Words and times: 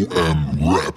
OM 0.00 0.58
Rap. 0.62 0.94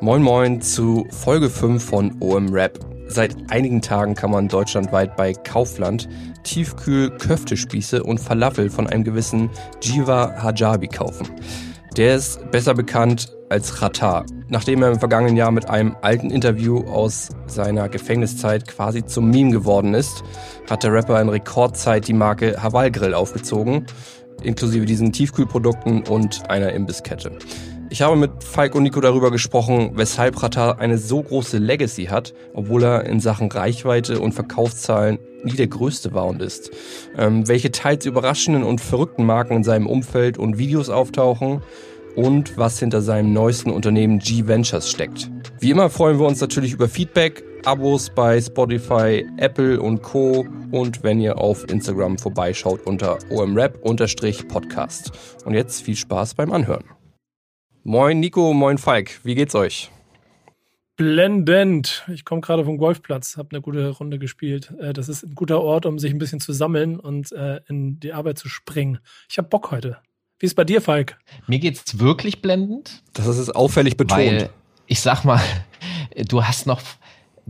Moin 0.00 0.22
Moin 0.22 0.62
zu 0.62 1.06
Folge 1.10 1.50
5 1.50 1.84
von 1.84 2.16
OM 2.20 2.48
Rap. 2.48 2.78
Seit 3.08 3.36
einigen 3.50 3.82
Tagen 3.82 4.14
kann 4.14 4.30
man 4.30 4.48
deutschlandweit 4.48 5.16
bei 5.16 5.34
Kaufland 5.34 6.08
Tiefkühl 6.44 7.10
Köftespieße 7.10 8.02
und 8.02 8.20
Falafel 8.20 8.70
von 8.70 8.86
einem 8.86 9.04
gewissen 9.04 9.50
Jiva 9.82 10.42
Hajabi 10.42 10.88
kaufen. 10.88 11.28
Der 11.98 12.14
ist 12.14 12.50
besser 12.52 12.72
bekannt 12.72 13.36
als 13.50 13.74
Khatar, 13.74 14.24
nachdem 14.48 14.82
er 14.82 14.92
im 14.92 14.98
vergangenen 14.98 15.36
Jahr 15.36 15.50
mit 15.50 15.68
einem 15.68 15.96
alten 16.00 16.30
Interview 16.30 16.86
aus 16.86 17.28
seiner 17.46 17.88
Gefängniszeit 17.90 18.66
quasi 18.66 19.04
zum 19.04 19.28
Meme 19.28 19.50
geworden 19.50 19.92
ist, 19.92 20.22
hat 20.70 20.84
der 20.84 20.92
Rapper 20.92 21.20
in 21.20 21.28
Rekordzeit 21.28 22.06
die 22.06 22.12
Marke 22.14 22.62
Haval 22.62 22.92
Grill 22.92 23.12
aufgezogen, 23.12 23.86
inklusive 24.44 24.86
diesen 24.86 25.12
Tiefkühlprodukten 25.12 26.04
und 26.06 26.48
einer 26.50 26.72
Imbisskette. 26.72 27.32
Ich 27.92 28.02
habe 28.02 28.14
mit 28.14 28.44
Falk 28.44 28.76
und 28.76 28.84
Nico 28.84 29.00
darüber 29.00 29.32
gesprochen, 29.32 29.92
weshalb 29.94 30.40
Rata 30.40 30.72
eine 30.72 30.96
so 30.96 31.22
große 31.22 31.58
Legacy 31.58 32.04
hat, 32.04 32.34
obwohl 32.54 32.84
er 32.84 33.04
in 33.04 33.18
Sachen 33.18 33.50
Reichweite 33.50 34.20
und 34.20 34.32
Verkaufszahlen 34.32 35.18
nie 35.42 35.54
der 35.54 35.66
größte 35.66 36.14
war 36.14 36.26
und 36.26 36.40
ist. 36.40 36.70
Ähm, 37.18 37.48
welche 37.48 37.72
teils 37.72 38.06
überraschenden 38.06 38.62
und 38.62 38.80
verrückten 38.80 39.24
Marken 39.24 39.56
in 39.56 39.64
seinem 39.64 39.88
Umfeld 39.88 40.38
und 40.38 40.56
Videos 40.56 40.88
auftauchen 40.88 41.62
und 42.14 42.56
was 42.56 42.78
hinter 42.78 43.00
seinem 43.02 43.32
neuesten 43.32 43.70
Unternehmen 43.70 44.20
G 44.20 44.46
Ventures 44.46 44.88
steckt. 44.88 45.28
Wie 45.58 45.70
immer 45.70 45.90
freuen 45.90 46.18
wir 46.20 46.26
uns 46.26 46.40
natürlich 46.40 46.72
über 46.72 46.88
Feedback, 46.88 47.42
Abos 47.66 48.10
bei 48.10 48.40
Spotify, 48.40 49.26
Apple 49.36 49.80
und 49.80 50.02
Co. 50.02 50.46
und 50.70 51.02
wenn 51.02 51.20
ihr 51.20 51.38
auf 51.38 51.68
Instagram 51.70 52.16
vorbeischaut 52.18 52.86
unter 52.86 53.18
omrap-podcast. 53.30 55.12
Und 55.44 55.54
jetzt 55.54 55.82
viel 55.82 55.96
Spaß 55.96 56.34
beim 56.34 56.52
Anhören. 56.52 56.84
Moin 57.82 58.20
Nico, 58.20 58.52
moin 58.52 58.78
Falk, 58.78 59.20
wie 59.24 59.34
geht's 59.34 59.54
euch? 59.54 59.90
Blendend. 60.96 62.04
Ich 62.12 62.24
komme 62.24 62.40
gerade 62.40 62.64
vom 62.64 62.76
Golfplatz, 62.76 63.36
habe 63.36 63.48
eine 63.52 63.60
gute 63.62 63.88
Runde 63.88 64.18
gespielt. 64.18 64.72
Äh, 64.78 64.92
das 64.92 65.08
ist 65.08 65.22
ein 65.22 65.34
guter 65.34 65.60
Ort, 65.60 65.86
um 65.86 65.98
sich 65.98 66.12
ein 66.12 66.18
bisschen 66.18 66.40
zu 66.40 66.52
sammeln 66.52 67.00
und 67.00 67.32
äh, 67.32 67.60
in 67.68 68.00
die 68.00 68.12
Arbeit 68.12 68.38
zu 68.38 68.48
springen. 68.48 68.98
Ich 69.30 69.38
habe 69.38 69.48
Bock 69.48 69.70
heute. 69.70 69.98
Wie 70.38 70.46
ist 70.46 70.54
bei 70.54 70.64
dir, 70.64 70.80
Falk? 70.80 71.18
Mir 71.46 71.58
geht's 71.58 71.98
wirklich 71.98 72.42
blendend. 72.42 73.02
Das 73.12 73.26
ist 73.26 73.54
auffällig 73.54 73.96
betont. 73.96 74.20
Weil 74.20 74.50
ich 74.86 75.00
sag 75.00 75.24
mal, 75.24 75.40
du 76.28 76.44
hast 76.44 76.66
noch, 76.66 76.80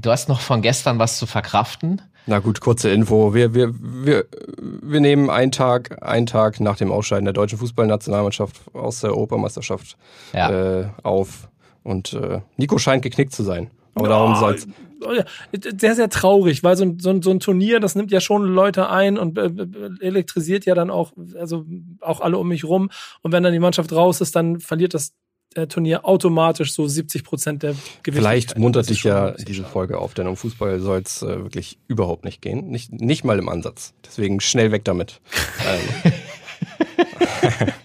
du 0.00 0.10
hast 0.10 0.28
noch 0.28 0.40
von 0.40 0.62
gestern 0.62 0.98
was 0.98 1.18
zu 1.18 1.26
verkraften. 1.26 2.02
Na 2.26 2.38
gut, 2.38 2.60
kurze 2.60 2.90
Info. 2.90 3.34
Wir, 3.34 3.54
wir, 3.54 3.72
wir, 3.74 4.26
wir 4.58 5.00
nehmen 5.00 5.30
einen 5.30 5.52
Tag, 5.52 6.02
einen 6.02 6.26
Tag 6.26 6.60
nach 6.60 6.76
dem 6.76 6.92
Ausscheiden 6.92 7.24
der 7.24 7.32
deutschen 7.32 7.58
Fußballnationalmannschaft 7.58 8.60
aus 8.74 9.00
der 9.00 9.10
Europameisterschaft 9.10 9.96
ja. 10.32 10.80
äh, 10.80 10.88
auf. 11.02 11.48
Und 11.82 12.12
äh, 12.12 12.40
Nico 12.56 12.78
scheint 12.78 13.02
geknickt 13.02 13.32
zu 13.32 13.42
sein. 13.42 13.70
Aber 13.94 14.06
oh, 14.06 14.08
darum 14.08 14.36
soll's. 14.36 14.68
Sehr, 15.78 15.94
sehr 15.94 16.10
traurig, 16.10 16.62
weil 16.62 16.76
so 16.76 16.84
ein, 16.84 16.98
so, 16.98 17.08
ein, 17.08 17.22
so 17.22 17.30
ein 17.30 17.40
Turnier, 17.40 17.80
das 17.80 17.94
nimmt 17.94 18.10
ja 18.10 18.20
schon 18.20 18.44
Leute 18.44 18.90
ein 18.90 19.16
und 19.16 19.38
äh, 19.38 19.50
elektrisiert 20.04 20.66
ja 20.66 20.74
dann 20.74 20.90
auch, 20.90 21.12
also 21.38 21.64
auch 22.00 22.20
alle 22.20 22.36
um 22.36 22.48
mich 22.48 22.64
rum. 22.64 22.90
Und 23.22 23.32
wenn 23.32 23.42
dann 23.42 23.54
die 23.54 23.60
Mannschaft 23.60 23.92
raus 23.92 24.20
ist, 24.20 24.36
dann 24.36 24.60
verliert 24.60 24.92
das 24.92 25.08
äh, 25.08 25.12
Turnier 25.68 26.04
automatisch 26.04 26.72
so 26.74 26.86
70 26.86 27.24
Prozent 27.24 27.62
der 27.62 27.72
Gewichte. 28.02 28.12
Vielleicht 28.12 28.56
muntert 28.56 28.88
dich 28.88 29.02
ja 29.02 29.32
diese 29.32 29.64
Folge 29.64 29.98
auf, 29.98 30.14
denn 30.14 30.28
um 30.28 30.36
Fußball 30.36 30.78
soll 30.78 31.02
es 31.04 31.22
äh, 31.22 31.42
wirklich 31.42 31.78
überhaupt 31.88 32.24
nicht 32.24 32.40
gehen. 32.40 32.68
Nicht, 32.68 32.92
nicht 32.92 33.24
mal 33.24 33.38
im 33.38 33.48
Ansatz. 33.48 33.92
Deswegen 34.04 34.40
schnell 34.40 34.70
weg 34.70 34.84
damit. 34.84 35.20
ähm. 36.04 36.12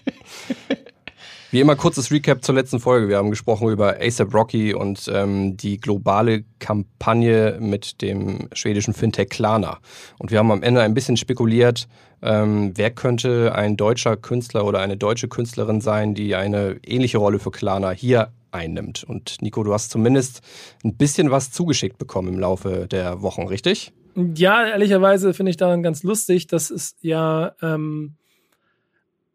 Wie 1.52 1.60
immer 1.60 1.76
kurzes 1.76 2.10
Recap 2.10 2.44
zur 2.44 2.56
letzten 2.56 2.80
Folge. 2.80 3.08
Wir 3.08 3.18
haben 3.18 3.30
gesprochen 3.30 3.68
über 3.68 4.00
ASAP 4.00 4.34
Rocky 4.34 4.74
und 4.74 5.08
ähm, 5.12 5.56
die 5.56 5.78
globale 5.78 6.44
Kampagne 6.58 7.58
mit 7.60 8.02
dem 8.02 8.48
schwedischen 8.52 8.94
Fintech 8.94 9.28
Klarna. 9.28 9.78
Und 10.18 10.32
wir 10.32 10.40
haben 10.40 10.50
am 10.50 10.64
Ende 10.64 10.82
ein 10.82 10.92
bisschen 10.92 11.16
spekuliert, 11.16 11.86
ähm, 12.20 12.72
wer 12.74 12.90
könnte 12.90 13.54
ein 13.54 13.76
deutscher 13.76 14.16
Künstler 14.16 14.64
oder 14.64 14.80
eine 14.80 14.96
deutsche 14.96 15.28
Künstlerin 15.28 15.80
sein, 15.80 16.14
die 16.14 16.34
eine 16.34 16.80
ähnliche 16.84 17.18
Rolle 17.18 17.38
für 17.38 17.52
Klarna 17.52 17.92
hier 17.92 18.32
einnimmt. 18.50 19.04
Und 19.04 19.40
Nico, 19.40 19.62
du 19.62 19.72
hast 19.72 19.90
zumindest 19.90 20.40
ein 20.82 20.96
bisschen 20.96 21.30
was 21.30 21.52
zugeschickt 21.52 21.96
bekommen 21.96 22.34
im 22.34 22.40
Laufe 22.40 22.88
der 22.88 23.22
Wochen, 23.22 23.46
richtig? 23.46 23.92
Ja, 24.16 24.66
ehrlicherweise 24.66 25.32
finde 25.32 25.50
ich 25.50 25.58
daran 25.58 25.84
ganz 25.84 26.02
lustig. 26.02 26.48
Das 26.48 26.70
ist 26.70 27.04
ja 27.04 27.54
ähm, 27.62 28.16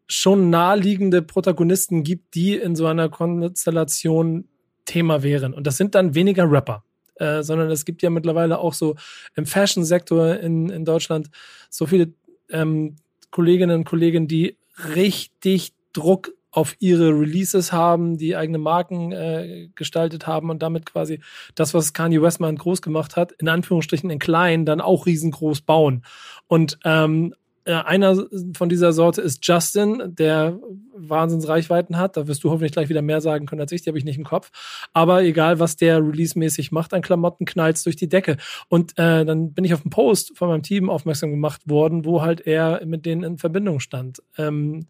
schon 0.06 0.50
naheliegende 0.50 1.22
Protagonisten 1.22 2.02
gibt, 2.02 2.34
die 2.34 2.56
in 2.56 2.76
so 2.76 2.86
einer 2.86 3.08
Konstellation 3.08 4.48
Thema 4.84 5.22
wären. 5.22 5.54
Und 5.54 5.66
das 5.66 5.76
sind 5.76 5.94
dann 5.94 6.14
weniger 6.14 6.50
Rapper. 6.50 6.84
Äh, 7.16 7.42
sondern 7.42 7.70
es 7.70 7.84
gibt 7.84 8.02
ja 8.02 8.10
mittlerweile 8.10 8.58
auch 8.58 8.72
so 8.72 8.96
im 9.36 9.44
Fashion-Sektor 9.44 10.36
in, 10.40 10.70
in 10.70 10.84
Deutschland 10.84 11.28
so 11.68 11.86
viele 11.86 12.14
ähm, 12.50 12.96
Kolleginnen 13.30 13.80
und 13.80 13.84
Kollegen, 13.84 14.26
die 14.26 14.56
richtig 14.94 15.74
Druck 15.92 16.32
auf 16.50 16.74
ihre 16.80 17.08
Releases 17.10 17.72
haben, 17.72 18.18
die 18.18 18.36
eigene 18.36 18.58
Marken 18.58 19.12
äh, 19.12 19.68
gestaltet 19.74 20.26
haben 20.26 20.50
und 20.50 20.62
damit 20.62 20.84
quasi 20.84 21.20
das, 21.54 21.74
was 21.74 21.92
Kanye 21.92 22.20
West 22.20 22.40
groß 22.40 22.82
gemacht 22.82 23.16
hat, 23.16 23.32
in 23.32 23.48
Anführungsstrichen 23.48 24.10
in 24.10 24.18
klein, 24.18 24.66
dann 24.66 24.80
auch 24.80 25.06
riesengroß 25.06 25.62
bauen. 25.62 26.04
Und 26.46 26.78
ähm, 26.84 27.34
äh, 27.34 27.41
einer 27.64 28.26
von 28.56 28.68
dieser 28.68 28.92
Sorte 28.92 29.20
ist 29.20 29.46
Justin, 29.46 30.02
der 30.06 30.58
Wahnsinnsreichweiten 30.94 31.96
hat. 31.96 32.16
Da 32.16 32.26
wirst 32.26 32.42
du 32.42 32.50
hoffentlich 32.50 32.72
gleich 32.72 32.88
wieder 32.88 33.02
mehr 33.02 33.20
sagen 33.20 33.46
können 33.46 33.60
als 33.60 33.72
ich, 33.72 33.82
die 33.82 33.90
habe 33.90 33.98
ich 33.98 34.04
nicht 34.04 34.18
im 34.18 34.24
Kopf. 34.24 34.50
Aber 34.92 35.22
egal, 35.22 35.60
was 35.60 35.76
der 35.76 35.98
release-mäßig 35.98 36.72
macht 36.72 36.92
an 36.92 37.02
Klamotten, 37.02 37.44
knallt 37.44 37.84
durch 37.84 37.96
die 37.96 38.08
Decke. 38.08 38.36
Und 38.68 38.98
äh, 38.98 39.24
dann 39.24 39.52
bin 39.52 39.64
ich 39.64 39.74
auf 39.74 39.82
einen 39.82 39.90
Post 39.90 40.36
von 40.36 40.48
meinem 40.48 40.62
Team 40.62 40.90
aufmerksam 40.90 41.30
gemacht 41.30 41.62
worden, 41.68 42.04
wo 42.04 42.22
halt 42.22 42.40
er 42.40 42.84
mit 42.84 43.06
denen 43.06 43.22
in 43.22 43.38
Verbindung 43.38 43.80
stand. 43.80 44.22
Ähm, 44.36 44.86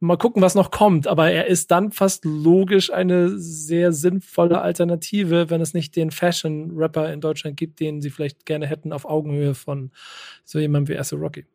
mal 0.00 0.16
gucken, 0.16 0.42
was 0.42 0.54
noch 0.54 0.70
kommt. 0.70 1.06
Aber 1.06 1.30
er 1.30 1.46
ist 1.46 1.70
dann 1.70 1.92
fast 1.92 2.24
logisch 2.24 2.92
eine 2.92 3.38
sehr 3.38 3.92
sinnvolle 3.92 4.60
Alternative, 4.60 5.50
wenn 5.50 5.60
es 5.60 5.74
nicht 5.74 5.96
den 5.96 6.10
Fashion-Rapper 6.10 7.12
in 7.12 7.20
Deutschland 7.20 7.56
gibt, 7.56 7.80
den 7.80 8.00
sie 8.00 8.10
vielleicht 8.10 8.46
gerne 8.46 8.66
hätten 8.66 8.92
auf 8.92 9.04
Augenhöhe 9.04 9.54
von 9.54 9.90
so 10.44 10.58
jemandem 10.58 10.94
wie 10.94 10.98
Asse 10.98 11.16
Rocky. 11.16 11.46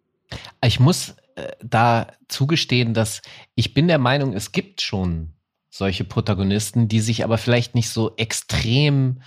Ich 0.63 0.79
muss 0.79 1.15
äh, 1.35 1.51
da 1.63 2.07
zugestehen, 2.27 2.93
dass 2.93 3.21
ich 3.55 3.73
bin 3.73 3.87
der 3.87 3.99
Meinung, 3.99 4.33
es 4.33 4.51
gibt 4.51 4.81
schon 4.81 5.33
solche 5.69 6.03
Protagonisten, 6.03 6.87
die 6.87 6.99
sich 6.99 7.23
aber 7.23 7.37
vielleicht 7.37 7.73
nicht 7.73 7.89
so 7.89 8.15
extrem 8.15 9.21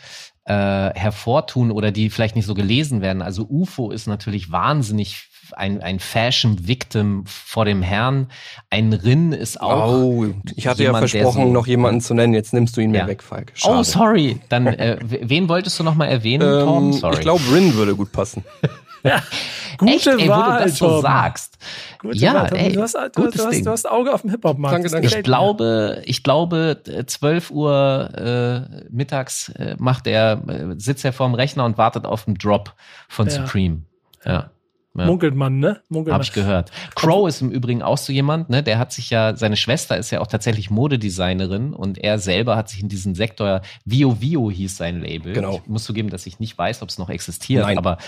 äh, 0.44 0.52
hervortun 0.94 1.72
oder 1.72 1.90
die 1.90 2.08
vielleicht 2.08 2.36
nicht 2.36 2.46
so 2.46 2.54
gelesen 2.54 3.00
werden. 3.00 3.20
Also 3.20 3.46
UFO 3.48 3.90
ist 3.90 4.06
natürlich 4.06 4.52
wahnsinnig 4.52 5.28
ein, 5.52 5.82
ein 5.82 5.98
Fashion-Victim 5.98 7.24
vor 7.26 7.64
dem 7.64 7.82
Herrn. 7.82 8.28
Ein 8.70 8.92
Rin 8.92 9.32
ist 9.32 9.60
auch. 9.60 9.92
Oh, 9.92 10.26
ich 10.54 10.68
hatte 10.68 10.84
jemand, 10.84 11.12
ja 11.12 11.20
versprochen, 11.20 11.46
so, 11.46 11.52
noch 11.52 11.66
jemanden 11.66 12.00
zu 12.00 12.14
nennen. 12.14 12.32
Jetzt 12.32 12.52
nimmst 12.52 12.76
du 12.76 12.80
ihn 12.80 12.94
ja. 12.94 13.02
mir 13.02 13.10
weg, 13.10 13.22
Falk. 13.22 13.52
Oh, 13.54 13.58
Schade. 13.58 13.78
Oh, 13.78 13.82
sorry. 13.82 14.40
Dann, 14.48 14.68
äh, 14.68 14.98
wen 15.02 15.48
wolltest 15.48 15.78
du 15.80 15.84
noch 15.84 15.96
mal 15.96 16.06
erwähnen, 16.06 16.48
ähm, 16.48 16.64
Tom? 16.64 16.92
Sorry. 16.92 17.14
Ich 17.14 17.20
glaube, 17.20 17.42
Rin 17.52 17.74
würde 17.74 17.96
gut 17.96 18.12
passen. 18.12 18.44
ja. 19.06 19.22
Gute 19.78 19.92
Echt, 19.92 20.06
ey, 20.06 20.28
Wahl, 20.28 20.54
wo 20.54 20.58
du 20.58 20.64
das 20.64 20.78
so 20.78 21.00
sagst. 21.00 21.58
Gute 21.98 22.16
ja, 22.16 22.34
Wahl, 22.34 22.56
ey, 22.56 22.72
du, 22.72 22.80
hast, 22.80 22.94
du, 22.94 23.30
du, 23.30 23.46
hast, 23.46 23.66
du 23.66 23.70
hast 23.70 23.90
Auge 23.90 24.12
auf 24.12 24.22
dem 24.22 24.30
Hip-Hop-Markt. 24.30 24.74
Danke, 24.74 24.88
danke. 24.88 25.06
Ich 25.06 25.22
glaube, 25.22 26.02
ich 26.04 26.22
glaube, 26.22 26.80
12 27.06 27.50
Uhr 27.50 28.10
äh, 28.16 28.84
mittags 28.90 29.50
äh, 29.50 29.76
macht 29.78 30.06
er, 30.06 30.42
äh, 30.48 30.74
sitzt 30.78 31.04
er 31.04 31.12
vorm 31.12 31.34
Rechner 31.34 31.64
und 31.64 31.76
wartet 31.76 32.06
auf 32.06 32.24
den 32.24 32.36
Drop 32.36 32.74
von 33.08 33.26
ja. 33.26 33.32
Supreme. 33.32 33.82
Ja. 34.24 34.50
Ja. 34.96 35.04
Munkelt 35.04 35.34
man, 35.34 35.58
ne? 35.58 35.82
Munkelt 35.88 36.14
Hab 36.14 36.22
ich 36.22 36.32
gehört. 36.32 36.70
Crow 36.94 37.28
ist 37.28 37.42
im 37.42 37.50
Übrigen 37.50 37.82
auch 37.82 37.98
so 37.98 38.12
jemand, 38.12 38.48
ne? 38.48 38.62
Der 38.62 38.78
hat 38.78 38.92
sich 38.92 39.10
ja, 39.10 39.36
seine 39.36 39.56
Schwester 39.56 39.98
ist 39.98 40.10
ja 40.10 40.20
auch 40.20 40.26
tatsächlich 40.26 40.70
Modedesignerin 40.70 41.74
und 41.74 41.98
er 41.98 42.18
selber 42.18 42.56
hat 42.56 42.70
sich 42.70 42.80
in 42.80 42.88
diesen 42.88 43.14
Sektor, 43.14 43.60
Vio 43.84 44.20
Vio 44.20 44.50
hieß 44.50 44.76
sein 44.76 45.00
Label. 45.00 45.34
Genau. 45.34 45.60
Ich 45.62 45.66
muss 45.66 45.84
zugeben, 45.84 46.08
dass 46.08 46.26
ich 46.26 46.40
nicht 46.40 46.56
weiß, 46.56 46.80
ob 46.80 46.88
es 46.88 46.96
noch 46.96 47.10
existiert, 47.10 47.66
Nein. 47.66 47.76
aber 47.76 47.98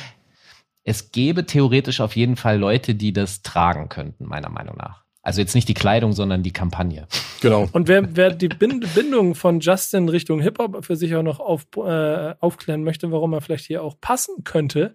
es 0.89 1.13
gäbe 1.13 1.45
theoretisch 1.45 2.01
auf 2.01 2.17
jeden 2.17 2.37
Fall 2.37 2.59
Leute, 2.59 2.95
die 2.95 3.13
das 3.13 3.43
tragen 3.43 3.91
könnten, 3.91 4.25
meiner 4.25 4.49
Meinung 4.49 4.77
nach. 4.79 5.05
Also 5.21 5.43
jetzt 5.43 5.55
nicht 5.55 5.69
die 5.69 5.75
Kleidung, 5.75 6.13
sondern 6.15 6.43
die 6.43 6.53
Kampagne. 6.53 7.07
Genau. 7.43 7.69
Und 7.73 7.89
wer, 7.89 8.17
wer 8.17 8.31
die 8.31 8.49
Bindung 8.49 9.35
von 9.35 9.61
Justin 9.61 10.09
Richtung 10.09 10.41
Hip-Hop 10.41 10.87
für 10.87 10.97
sich 10.97 11.15
auch 11.15 11.23
noch 11.23 11.41
auf, 11.41 11.67
äh, 11.77 12.35
aufklären 12.41 12.85
möchte, 12.85 13.13
warum 13.13 13.35
er 13.35 13.43
vielleicht 13.43 13.67
hier 13.67 13.83
auch 13.83 14.01
passen 14.01 14.45
könnte, 14.45 14.95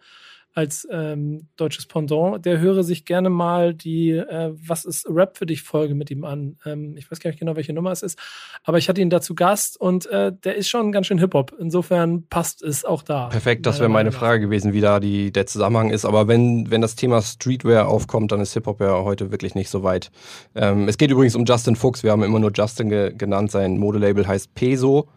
als 0.54 0.88
ähm, 0.92 1.48
deutsches 1.58 1.88
Pendant, 1.88 2.46
der 2.46 2.60
höre 2.60 2.84
sich 2.84 3.06
gerne 3.06 3.30
mal 3.30 3.74
die 3.74 4.12
äh, 4.12 4.54
Was 4.68 4.86
ist 4.86 5.08
Rap 5.10 5.38
für 5.38 5.46
dich 5.46 5.64
Folge 5.64 5.96
mit 5.96 6.12
ihm 6.12 6.24
an. 6.24 6.58
Ähm, 6.66 6.96
ich 6.96 7.10
weiß 7.10 7.20
gar 7.20 7.30
nicht 7.32 7.40
genau, 7.40 7.56
welche 7.56 7.74
Nummer 7.74 7.92
es 7.92 8.04
ist, 8.04 8.20
aber 8.64 8.78
ich 8.78 8.88
hatte 8.88 9.02
ihn 9.02 9.10
dazu 9.10 9.34
Gast 9.36 9.80
und 9.80 10.06
äh, 10.08 10.32
der 10.32 10.56
ist 10.56 10.70
schon 10.70 10.92
ganz 10.92 11.08
schön 11.08 11.18
Hip-Hop. 11.18 11.54
Insofern 11.60 12.28
passt 12.28 12.62
es 12.62 12.86
auch 12.86 13.02
da. 13.02 13.28
Perfekt, 13.30 13.66
das 13.66 13.80
wäre 13.80 13.90
meine 13.90 14.12
Frage 14.12 14.42
gewesen, 14.42 14.74
wie 14.74 14.82
da 14.82 15.00
die, 15.00 15.32
der 15.32 15.48
Zusammenhang 15.48 15.90
ist. 15.90 16.06
Aber 16.06 16.28
wenn, 16.28 16.70
wenn 16.70 16.82
das 16.82 16.96
Thema 16.96 17.22
Streetwear 17.22 17.88
aufkommt, 17.88 18.32
dann 18.32 18.40
ist 18.40 18.54
Hip-Hop 18.54 18.80
ja 18.80 19.04
heute 19.04 19.32
wirklich 19.32 19.56
nicht 19.56 19.70
so 19.70 19.84
weit. 19.84 20.12
Ähm, 20.56 20.88
es 20.88 20.98
geht 20.98 21.10
übrigens 21.10 21.36
um 21.36 21.46
Justin 21.46 21.76
Fuchs. 21.76 22.04
Wir 22.04 22.12
haben 22.12 22.24
immer 22.24 22.40
nur 22.40 22.52
Justin 22.54 22.90
ge 22.90 23.14
genannt. 23.16 23.52
Sein 23.52 23.78
Modelabel 23.78 24.28
heißt 24.28 24.54
Peso. 24.54 25.10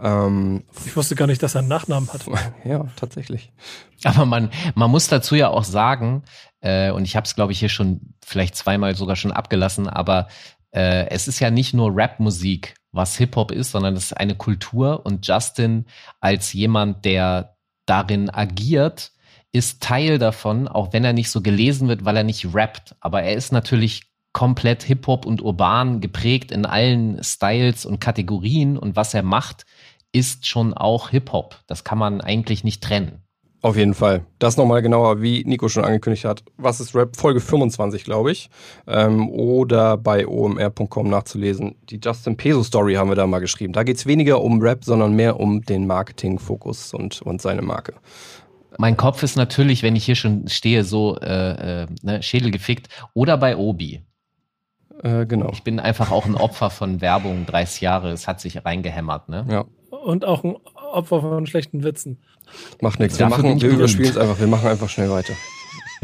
Ähm, 0.00 0.64
ich 0.84 0.96
wusste 0.96 1.14
gar 1.14 1.26
nicht, 1.26 1.42
dass 1.42 1.54
er 1.54 1.60
einen 1.60 1.68
Nachnamen 1.68 2.12
hat. 2.12 2.24
Ja, 2.64 2.86
tatsächlich. 2.96 3.52
Aber 4.04 4.26
man, 4.26 4.50
man 4.74 4.90
muss 4.90 5.08
dazu 5.08 5.34
ja 5.34 5.48
auch 5.48 5.64
sagen, 5.64 6.22
äh, 6.60 6.90
und 6.90 7.04
ich 7.04 7.16
habe 7.16 7.24
es, 7.24 7.34
glaube 7.34 7.52
ich, 7.52 7.58
hier 7.58 7.68
schon 7.68 8.14
vielleicht 8.24 8.56
zweimal 8.56 8.94
sogar 8.96 9.16
schon 9.16 9.32
abgelassen, 9.32 9.88
aber 9.88 10.28
äh, 10.72 11.08
es 11.08 11.28
ist 11.28 11.40
ja 11.40 11.50
nicht 11.50 11.74
nur 11.74 11.94
Rap-Musik, 11.94 12.74
was 12.90 13.16
Hip-Hop 13.16 13.52
ist, 13.52 13.70
sondern 13.70 13.94
es 13.94 14.06
ist 14.06 14.12
eine 14.16 14.34
Kultur 14.34 15.04
und 15.04 15.26
Justin 15.26 15.86
als 16.20 16.52
jemand, 16.52 17.04
der 17.04 17.56
darin 17.86 18.30
agiert, 18.30 19.12
ist 19.52 19.82
Teil 19.82 20.18
davon, 20.18 20.66
auch 20.66 20.92
wenn 20.92 21.04
er 21.04 21.12
nicht 21.12 21.30
so 21.30 21.40
gelesen 21.40 21.86
wird, 21.88 22.04
weil 22.04 22.16
er 22.16 22.24
nicht 22.24 22.54
rappt. 22.54 22.96
Aber 23.00 23.22
er 23.22 23.34
ist 23.34 23.52
natürlich 23.52 24.02
komplett 24.32 24.82
Hip-Hop 24.82 25.26
und 25.26 25.40
urban 25.40 26.00
geprägt 26.00 26.50
in 26.50 26.66
allen 26.66 27.22
Styles 27.22 27.86
und 27.86 28.00
Kategorien 28.00 28.76
und 28.76 28.96
was 28.96 29.14
er 29.14 29.22
macht, 29.22 29.64
ist 30.14 30.46
schon 30.46 30.72
auch 30.72 31.10
Hip-Hop. 31.10 31.56
Das 31.66 31.84
kann 31.84 31.98
man 31.98 32.20
eigentlich 32.20 32.64
nicht 32.64 32.82
trennen. 32.82 33.24
Auf 33.64 33.78
jeden 33.78 33.94
Fall. 33.94 34.26
Das 34.38 34.58
nochmal 34.58 34.82
genauer, 34.82 35.22
wie 35.22 35.42
Nico 35.44 35.68
schon 35.68 35.86
angekündigt 35.86 36.26
hat. 36.26 36.44
Was 36.58 36.80
ist 36.80 36.94
Rap? 36.94 37.16
Folge 37.16 37.40
25, 37.40 38.04
glaube 38.04 38.30
ich. 38.30 38.50
Ähm, 38.86 39.30
oder 39.30 39.96
bei 39.96 40.26
omr.com 40.26 41.08
nachzulesen. 41.08 41.74
Die 41.88 41.98
Justin 42.02 42.36
Peso 42.36 42.62
Story 42.62 42.94
haben 42.94 43.08
wir 43.08 43.16
da 43.16 43.26
mal 43.26 43.38
geschrieben. 43.38 43.72
Da 43.72 43.82
geht 43.82 43.96
es 43.96 44.04
weniger 44.04 44.42
um 44.42 44.60
Rap, 44.60 44.84
sondern 44.84 45.14
mehr 45.14 45.40
um 45.40 45.62
den 45.62 45.86
Marketing-Fokus 45.86 46.92
und, 46.92 47.22
und 47.22 47.40
seine 47.40 47.62
Marke. 47.62 47.94
Mein 48.76 48.98
Kopf 48.98 49.22
ist 49.22 49.36
natürlich, 49.36 49.82
wenn 49.82 49.96
ich 49.96 50.04
hier 50.04 50.16
schon 50.16 50.46
stehe, 50.48 50.84
so 50.84 51.16
äh, 51.20 51.82
äh, 51.82 51.86
ne, 52.02 52.22
Schädel 52.22 52.50
gefickt. 52.50 52.88
Oder 53.14 53.38
bei 53.38 53.56
Obi. 53.56 54.02
Äh, 55.02 55.26
genau. 55.26 55.50
Ich 55.52 55.62
bin 55.62 55.80
einfach 55.80 56.10
auch 56.10 56.26
ein 56.26 56.34
Opfer 56.34 56.70
von 56.70 57.00
Werbung, 57.00 57.46
30 57.46 57.80
Jahre, 57.80 58.10
es 58.10 58.28
hat 58.28 58.40
sich 58.40 58.64
reingehämmert, 58.64 59.28
ne? 59.28 59.46
Ja. 59.48 59.64
Und 60.04 60.24
auch 60.24 60.44
ein 60.44 60.56
Opfer 60.92 61.20
von 61.22 61.46
schlechten 61.46 61.82
Witzen. 61.82 62.18
Macht 62.80 63.00
nichts. 63.00 63.18
Wir, 63.18 63.26
machen, 63.26 63.60
wir 63.60 63.70
überspielen 63.70 64.10
es 64.10 64.18
einfach. 64.18 64.38
Wir 64.38 64.46
machen 64.46 64.68
einfach 64.68 64.88
schnell 64.88 65.10
weiter. 65.10 65.32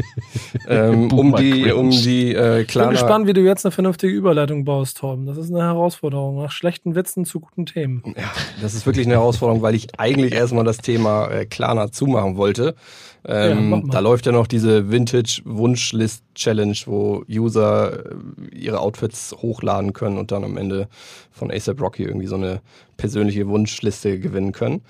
ähm, 0.67 1.11
um 1.11 1.35
die, 1.35 1.71
um 1.71 1.91
die 1.91 2.33
äh, 2.33 2.61
Ich 2.61 2.73
bin 2.73 2.89
gespannt, 2.89 3.27
wie 3.27 3.33
du 3.33 3.41
jetzt 3.41 3.63
eine 3.63 3.71
vernünftige 3.71 4.11
Überleitung 4.11 4.65
baust, 4.65 4.97
Torben. 4.97 5.27
Das 5.27 5.37
ist 5.37 5.51
eine 5.51 5.61
Herausforderung. 5.61 6.41
Nach 6.41 6.51
schlechten 6.51 6.95
Witzen 6.95 7.25
zu 7.25 7.39
guten 7.39 7.67
Themen. 7.67 8.01
Ja, 8.17 8.31
das 8.61 8.73
ist 8.73 8.87
wirklich 8.87 9.05
eine 9.05 9.15
Herausforderung, 9.15 9.61
weil 9.61 9.75
ich 9.75 9.87
eigentlich 9.99 10.33
erstmal 10.33 10.63
das 10.63 10.77
Thema 10.77 11.29
äh, 11.29 11.45
Klarna 11.45 11.91
zumachen 11.91 12.37
wollte. 12.37 12.75
Ähm, 13.23 13.71
ja, 13.71 13.81
da 13.91 13.99
läuft 13.99 14.25
ja 14.25 14.31
noch 14.31 14.47
diese 14.47 14.89
Vintage-Wunschlist-Challenge, 14.89 16.77
wo 16.85 17.23
User 17.29 18.05
äh, 18.05 18.15
ihre 18.55 18.79
Outfits 18.79 19.35
hochladen 19.41 19.93
können 19.93 20.17
und 20.17 20.31
dann 20.31 20.43
am 20.43 20.57
Ende 20.57 20.87
von 21.31 21.51
ASAP 21.51 21.79
Rocky 21.81 22.03
irgendwie 22.03 22.27
so 22.27 22.35
eine 22.35 22.61
persönliche 22.97 23.47
Wunschliste 23.47 24.19
gewinnen 24.19 24.51
können. 24.53 24.81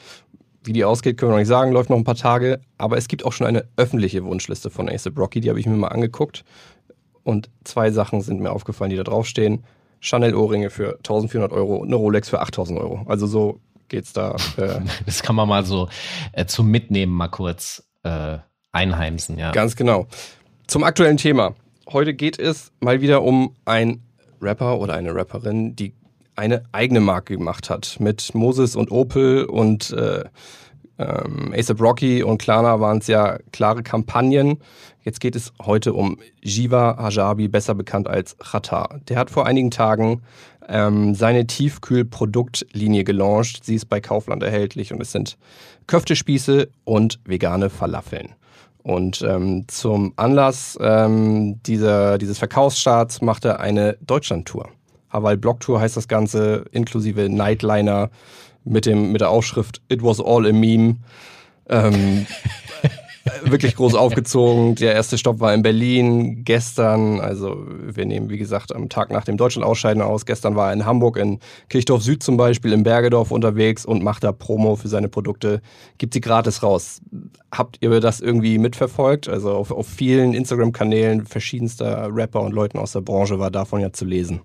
Wie 0.63 0.73
die 0.73 0.85
ausgeht, 0.85 1.17
können 1.17 1.31
wir 1.31 1.33
noch 1.33 1.39
nicht 1.39 1.47
sagen, 1.47 1.71
läuft 1.71 1.89
noch 1.89 1.97
ein 1.97 2.03
paar 2.03 2.15
Tage. 2.15 2.61
Aber 2.77 2.97
es 2.97 3.07
gibt 3.07 3.25
auch 3.25 3.33
schon 3.33 3.47
eine 3.47 3.65
öffentliche 3.75 4.23
Wunschliste 4.23 4.69
von 4.69 4.87
ASAP 4.87 5.17
Rocky, 5.17 5.41
die 5.41 5.49
habe 5.49 5.59
ich 5.59 5.65
mir 5.65 5.75
mal 5.75 5.89
angeguckt. 5.89 6.45
Und 7.23 7.49
zwei 7.63 7.91
Sachen 7.91 8.21
sind 8.21 8.39
mir 8.39 8.51
aufgefallen, 8.51 8.91
die 8.91 8.97
da 8.97 9.03
draufstehen. 9.03 9.63
Chanel-Ohrringe 9.99 10.69
für 10.69 10.97
1400 10.97 11.51
Euro 11.51 11.75
und 11.75 11.89
eine 11.89 11.95
Rolex 11.95 12.29
für 12.29 12.41
8000 12.41 12.79
Euro. 12.79 13.01
Also 13.05 13.27
so 13.27 13.59
geht's 13.89 14.13
da. 14.13 14.35
Äh 14.57 14.79
das 15.05 15.21
kann 15.21 15.35
man 15.35 15.47
mal 15.47 15.65
so 15.65 15.89
äh, 16.31 16.45
zum 16.45 16.71
Mitnehmen 16.71 17.13
mal 17.13 17.27
kurz 17.27 17.83
äh, 18.03 18.37
einheimsen, 18.71 19.37
ja. 19.37 19.51
Ganz 19.51 19.75
genau. 19.75 20.07
Zum 20.67 20.83
aktuellen 20.83 21.17
Thema. 21.17 21.55
Heute 21.91 22.13
geht 22.13 22.39
es 22.39 22.71
mal 22.79 23.01
wieder 23.01 23.23
um 23.23 23.55
ein 23.65 24.01
Rapper 24.41 24.79
oder 24.79 24.93
eine 24.93 25.13
Rapperin, 25.13 25.75
die 25.75 25.93
eine 26.35 26.63
eigene 26.71 27.01
Marke 27.01 27.37
gemacht 27.37 27.69
hat. 27.69 27.97
Mit 27.99 28.33
Moses 28.33 28.75
und 28.75 28.91
Opel 28.91 29.45
und 29.45 29.91
äh, 29.91 30.23
ähm, 30.97 31.53
ASAP 31.55 31.81
Rocky 31.81 32.23
und 32.23 32.37
Klarna 32.41 32.79
waren 32.79 32.99
es 32.99 33.07
ja 33.07 33.39
klare 33.51 33.83
Kampagnen. 33.83 34.59
Jetzt 35.03 35.19
geht 35.19 35.35
es 35.35 35.51
heute 35.61 35.93
um 35.93 36.19
Jiva 36.41 36.97
Hajabi, 36.97 37.47
besser 37.47 37.73
bekannt 37.73 38.07
als 38.07 38.37
Chata. 38.37 38.99
Der 39.09 39.17
hat 39.17 39.31
vor 39.31 39.45
einigen 39.45 39.71
Tagen 39.71 40.21
ähm, 40.67 41.15
seine 41.15 41.47
Tiefkühlproduktlinie 41.47 43.03
gelauncht. 43.03 43.63
Sie 43.63 43.75
ist 43.75 43.89
bei 43.89 43.99
Kaufland 43.99 44.43
erhältlich 44.43 44.93
und 44.93 45.01
es 45.01 45.11
sind 45.11 45.37
Köftespieße 45.87 46.69
und 46.83 47.19
vegane 47.25 47.69
Falafeln. 47.69 48.35
Und 48.83 49.21
ähm, 49.21 49.65
zum 49.67 50.13
Anlass 50.15 50.77
ähm, 50.81 51.61
dieser, 51.63 52.17
dieses 52.17 52.39
Verkaufsstarts 52.39 53.21
macht 53.21 53.45
er 53.45 53.59
eine 53.59 53.97
Deutschland-Tour. 54.01 54.69
Hawaii 55.09 55.37
Block 55.37 55.59
Tour 55.59 55.79
heißt 55.79 55.97
das 55.97 56.07
Ganze, 56.07 56.65
inklusive 56.71 57.29
Nightliner 57.29 58.09
mit, 58.63 58.85
dem, 58.85 59.11
mit 59.11 59.21
der 59.21 59.29
Aufschrift 59.29 59.81
It 59.89 60.03
was 60.03 60.19
all 60.19 60.47
a 60.47 60.53
meme. 60.53 60.97
Ähm, 61.69 62.25
wirklich 63.43 63.75
groß 63.75 63.95
aufgezogen. 63.95 64.75
Der 64.75 64.93
erste 64.93 65.17
Stopp 65.17 65.39
war 65.39 65.53
in 65.53 65.61
Berlin. 65.61 66.43
Gestern, 66.43 67.19
also 67.19 67.65
wir 67.67 68.05
nehmen 68.05 68.29
wie 68.29 68.37
gesagt 68.37 68.73
am 68.75 68.89
Tag 68.89 69.11
nach 69.11 69.23
dem 69.23 69.37
Deutschland-Ausscheiden 69.37 70.01
aus. 70.01 70.25
Gestern 70.25 70.55
war 70.55 70.67
er 70.67 70.73
in 70.73 70.85
Hamburg, 70.85 71.17
in 71.17 71.39
Kirchdorf 71.69 72.01
Süd 72.01 72.23
zum 72.23 72.37
Beispiel, 72.37 72.73
in 72.73 72.83
Bergedorf 72.83 73.31
unterwegs 73.31 73.85
und 73.85 74.03
macht 74.03 74.23
da 74.23 74.31
Promo 74.31 74.75
für 74.75 74.87
seine 74.87 75.09
Produkte. 75.09 75.61
Gibt 75.97 76.13
sie 76.13 76.21
gratis 76.21 76.63
raus. 76.63 77.01
Habt 77.51 77.77
ihr 77.81 77.99
das 77.99 78.21
irgendwie 78.21 78.57
mitverfolgt? 78.57 79.27
Also 79.27 79.51
auf, 79.51 79.71
auf 79.71 79.87
vielen 79.87 80.33
Instagram-Kanälen 80.33 81.25
verschiedenster 81.25 82.09
Rapper 82.11 82.41
und 82.41 82.53
Leuten 82.53 82.77
aus 82.77 82.93
der 82.93 83.01
Branche 83.01 83.39
war 83.39 83.51
davon 83.51 83.81
ja 83.81 83.91
zu 83.91 84.05
lesen. 84.05 84.41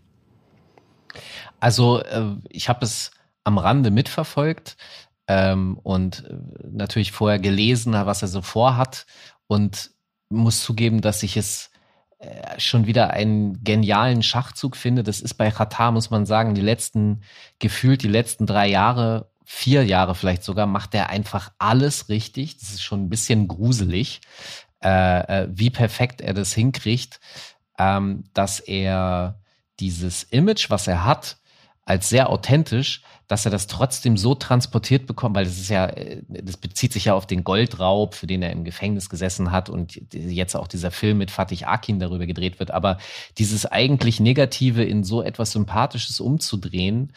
Also 1.60 2.00
äh, 2.00 2.36
ich 2.50 2.68
habe 2.68 2.84
es 2.84 3.10
am 3.44 3.58
Rande 3.58 3.90
mitverfolgt 3.90 4.76
ähm, 5.28 5.78
und 5.82 6.24
äh, 6.24 6.34
natürlich 6.70 7.12
vorher 7.12 7.38
gelesen, 7.38 7.92
was 7.92 8.22
er 8.22 8.28
so 8.28 8.42
vorhat 8.42 9.06
und 9.46 9.90
muss 10.28 10.62
zugeben, 10.62 11.00
dass 11.00 11.22
ich 11.22 11.36
es 11.36 11.70
äh, 12.18 12.58
schon 12.58 12.86
wieder 12.86 13.10
einen 13.10 13.62
genialen 13.62 14.22
Schachzug 14.22 14.76
finde. 14.76 15.02
Das 15.02 15.20
ist 15.20 15.34
bei 15.34 15.50
Qatar, 15.50 15.92
muss 15.92 16.10
man 16.10 16.26
sagen, 16.26 16.54
die 16.54 16.62
letzten, 16.62 17.22
gefühlt 17.58 18.02
die 18.02 18.08
letzten 18.08 18.46
drei 18.46 18.68
Jahre, 18.68 19.30
vier 19.44 19.84
Jahre 19.84 20.14
vielleicht 20.14 20.42
sogar, 20.42 20.66
macht 20.66 20.94
er 20.94 21.10
einfach 21.10 21.52
alles 21.58 22.08
richtig. 22.08 22.58
Das 22.58 22.70
ist 22.70 22.82
schon 22.82 23.04
ein 23.04 23.10
bisschen 23.10 23.48
gruselig, 23.48 24.20
äh, 24.82 25.42
äh 25.42 25.48
wie 25.50 25.70
perfekt 25.70 26.20
er 26.20 26.34
das 26.34 26.52
hinkriegt, 26.54 27.20
ähm, 27.78 28.24
dass 28.32 28.60
er 28.60 29.40
dieses 29.78 30.22
Image, 30.22 30.70
was 30.70 30.86
er 30.86 31.04
hat, 31.04 31.36
als 31.84 32.08
sehr 32.08 32.30
authentisch, 32.30 33.02
dass 33.28 33.44
er 33.44 33.50
das 33.50 33.66
trotzdem 33.66 34.16
so 34.16 34.34
transportiert 34.34 35.06
bekommt, 35.06 35.34
weil 35.34 35.44
das 35.44 35.58
ist 35.58 35.68
ja, 35.68 35.86
äh, 35.86 36.22
das 36.28 36.56
bezieht 36.56 36.92
sich 36.92 37.06
ja 37.06 37.14
auf 37.14 37.26
den 37.26 37.44
Goldraub, 37.44 38.14
für 38.14 38.26
den 38.26 38.42
er 38.42 38.52
im 38.52 38.64
Gefängnis 38.64 39.08
gesessen 39.08 39.50
hat 39.50 39.68
und 39.68 40.00
jetzt 40.12 40.54
auch 40.54 40.68
dieser 40.68 40.90
Film 40.90 41.18
mit 41.18 41.30
Fatih 41.30 41.64
Akin 41.64 41.98
darüber 41.98 42.26
gedreht 42.26 42.58
wird. 42.58 42.70
Aber 42.70 42.98
dieses 43.38 43.66
eigentlich 43.66 44.20
Negative 44.20 44.84
in 44.84 45.04
so 45.04 45.22
etwas 45.22 45.52
Sympathisches 45.52 46.20
umzudrehen, 46.20 47.12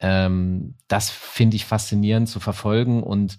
ähm, 0.00 0.74
das 0.88 1.10
finde 1.10 1.56
ich 1.56 1.64
faszinierend 1.64 2.28
zu 2.28 2.40
verfolgen 2.40 3.02
und 3.02 3.36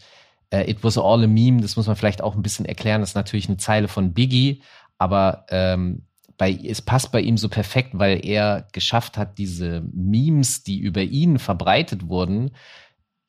äh, 0.51 0.69
It 0.69 0.83
was 0.83 0.97
all 0.97 1.23
a 1.23 1.27
meme, 1.27 1.61
das 1.61 1.75
muss 1.75 1.87
man 1.87 1.95
vielleicht 1.95 2.21
auch 2.21 2.35
ein 2.35 2.43
bisschen 2.43 2.65
erklären, 2.65 3.01
das 3.01 3.11
ist 3.11 3.15
natürlich 3.15 3.47
eine 3.47 3.57
Zeile 3.57 3.87
von 3.87 4.13
Biggie, 4.13 4.61
aber 4.97 5.45
ähm, 5.49 6.03
bei, 6.37 6.51
es 6.51 6.81
passt 6.81 7.11
bei 7.11 7.21
ihm 7.21 7.37
so 7.37 7.49
perfekt, 7.49 7.91
weil 7.93 8.25
er 8.25 8.67
geschafft 8.71 9.17
hat, 9.17 9.37
diese 9.37 9.83
Memes, 9.93 10.63
die 10.63 10.79
über 10.79 11.01
ihn 11.01 11.39
verbreitet 11.39 12.07
wurden, 12.07 12.51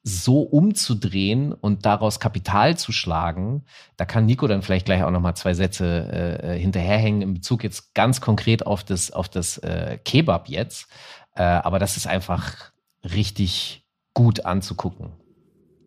so 0.03 0.43
umzudrehen 0.43 1.53
und 1.53 1.87
daraus 1.87 2.21
Kapital 2.21 2.77
zu 2.77 2.93
schlagen. 2.93 3.65
Da 3.97 4.05
kann 4.05 4.27
Nico 4.27 4.47
dann 4.47 4.61
vielleicht 4.61 4.85
gleich 4.85 5.03
auch 5.03 5.11
noch 5.11 5.21
mal 5.21 5.35
zwei 5.35 5.55
Sätze 5.55 6.43
äh, 6.43 6.59
hinterherhängen 6.59 7.23
in 7.23 7.35
Bezug 7.35 7.65
jetzt 7.65 7.95
ganz 7.95 8.21
konkret 8.21 8.67
auf 8.67 8.85
das 8.85 9.11
auf 9.11 9.31
das 9.31 9.57
äh, 9.59 9.99
Kebab 10.05 10.49
jetzt. 10.49 10.89
Äh, 11.35 11.43
aber 11.43 11.79
das 11.79 11.97
ist 11.97 12.07
einfach 12.07 12.71
richtig 13.03 13.87
gut 14.13 14.45
anzugucken. 14.45 15.24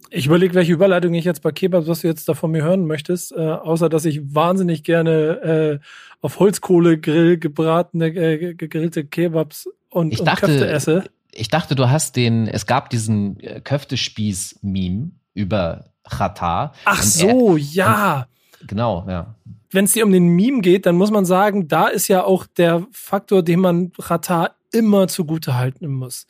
Ich 0.10 0.26
überlege, 0.26 0.54
welche 0.54 0.74
Überleitung 0.74 1.14
ich 1.14 1.26
jetzt 1.26 1.42
bei 1.42 1.52
Kebabs, 1.52 1.88
was 1.88 2.02
du 2.02 2.08
jetzt 2.08 2.30
da 2.30 2.34
von 2.34 2.52
mir 2.52 2.64
hören 2.64 2.86
möchtest, 2.86 3.34
äh, 3.34 3.40
außer 3.40 3.90
dass 3.90 4.06
ich 4.06 4.34
wahnsinnig 4.34 4.84
gerne 4.84 5.12
äh, 5.42 5.80
auf 6.22 6.40
Holzkohlegrill 6.40 7.38
gebratene, 7.38 8.08
äh, 8.08 8.54
gegrillte 8.54 9.06
Kebabs 9.06 9.70
und, 9.90 10.14
ich 10.14 10.24
dachte, 10.24 10.46
und 10.46 10.52
Köfte 10.52 10.70
esse. 10.70 11.04
Ich 11.32 11.50
dachte, 11.50 11.76
du 11.76 11.90
hast 11.90 12.16
den, 12.16 12.48
es 12.48 12.66
gab 12.66 12.90
diesen 12.90 13.40
äh, 13.42 13.60
Köftespieß-Meme 13.62 15.12
über 15.34 15.86
Chata. 16.10 16.74
Ach 16.86 17.04
so, 17.04 17.58
er, 17.58 17.64
ja. 17.64 18.28
Genau, 18.66 19.06
ja. 19.08 19.36
Wenn 19.70 19.86
es 19.86 19.94
hier 19.94 20.06
um 20.06 20.12
den 20.12 20.30
Meme 20.30 20.62
geht, 20.62 20.86
dann 20.86 20.96
muss 20.96 21.12
man 21.12 21.26
sagen, 21.26 21.68
da 21.68 21.88
ist 21.88 22.08
ja 22.08 22.24
auch 22.24 22.46
der 22.46 22.88
Faktor, 22.92 23.44
den 23.44 23.60
man 23.60 23.92
Rata 24.00 24.52
immer 24.72 25.08
zugute 25.08 25.56
halten 25.56 25.88
muss. 25.88 26.28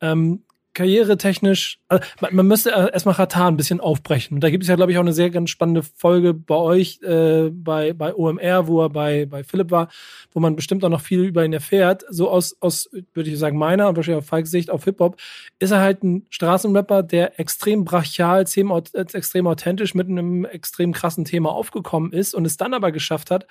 Ähm, 0.00 0.42
karrieretechnisch, 0.76 1.78
also 1.88 2.04
man, 2.20 2.36
man 2.36 2.46
müsste 2.46 2.68
erstmal 2.70 3.14
Ratan 3.14 3.54
ein 3.54 3.56
bisschen 3.56 3.80
aufbrechen. 3.80 4.36
Und 4.36 4.44
da 4.44 4.50
gibt 4.50 4.62
es 4.62 4.68
ja, 4.68 4.76
glaube 4.76 4.92
ich, 4.92 4.98
auch 4.98 5.02
eine 5.02 5.14
sehr 5.14 5.30
ganz 5.30 5.48
spannende 5.48 5.82
Folge 5.82 6.34
bei 6.34 6.54
euch, 6.54 7.00
äh, 7.02 7.50
bei, 7.50 7.94
bei 7.94 8.14
OMR, 8.14 8.68
wo 8.68 8.82
er 8.82 8.90
bei, 8.90 9.24
bei 9.24 9.42
Philipp 9.42 9.70
war, 9.70 9.88
wo 10.32 10.40
man 10.40 10.54
bestimmt 10.54 10.84
auch 10.84 10.90
noch 10.90 11.00
viel 11.00 11.24
über 11.24 11.44
ihn 11.44 11.54
erfährt. 11.54 12.04
So 12.10 12.30
aus, 12.30 12.56
aus 12.60 12.90
würde 13.14 13.30
ich 13.30 13.38
sagen, 13.38 13.56
meiner 13.56 13.88
und 13.88 13.96
wahrscheinlich 13.96 14.22
auf 14.22 14.28
Falks 14.28 14.50
Sicht 14.50 14.68
auf 14.70 14.84
Hip-Hop, 14.84 15.16
ist 15.58 15.70
er 15.70 15.80
halt 15.80 16.04
ein 16.04 16.26
Straßenrapper, 16.28 17.02
der 17.02 17.40
extrem 17.40 17.84
brachial, 17.84 18.42
extrem 18.42 19.46
authentisch 19.46 19.94
mit 19.94 20.08
einem 20.08 20.44
extrem 20.44 20.92
krassen 20.92 21.24
Thema 21.24 21.52
aufgekommen 21.52 22.12
ist 22.12 22.34
und 22.34 22.44
es 22.44 22.58
dann 22.58 22.74
aber 22.74 22.92
geschafft 22.92 23.30
hat, 23.30 23.46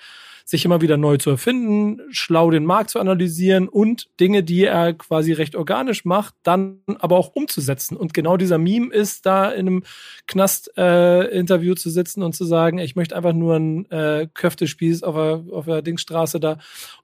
sich 0.48 0.64
immer 0.64 0.80
wieder 0.80 0.96
neu 0.96 1.16
zu 1.16 1.30
erfinden, 1.30 2.00
schlau 2.10 2.52
den 2.52 2.64
Markt 2.64 2.90
zu 2.90 3.00
analysieren 3.00 3.68
und 3.68 4.06
Dinge, 4.20 4.44
die 4.44 4.62
er 4.62 4.94
quasi 4.94 5.32
recht 5.32 5.56
organisch 5.56 6.04
macht, 6.04 6.36
dann 6.44 6.82
aber 7.00 7.16
auch 7.16 7.34
umzusetzen. 7.34 7.96
Und 7.96 8.14
genau 8.14 8.36
dieser 8.36 8.56
Meme 8.56 8.94
ist 8.94 9.26
da 9.26 9.50
in 9.50 9.66
einem 9.66 9.82
Knast-Interview 10.28 11.72
äh, 11.72 11.76
zu 11.76 11.90
sitzen 11.90 12.22
und 12.22 12.34
zu 12.36 12.44
sagen, 12.44 12.78
ich 12.78 12.94
möchte 12.94 13.16
einfach 13.16 13.32
nur 13.32 13.56
ein 13.56 13.90
äh, 13.90 14.28
Köftespieß 14.32 15.02
auf 15.02 15.16
der, 15.16 15.52
auf 15.52 15.64
der 15.64 15.82
Dingstraße 15.82 16.38
da 16.38 16.58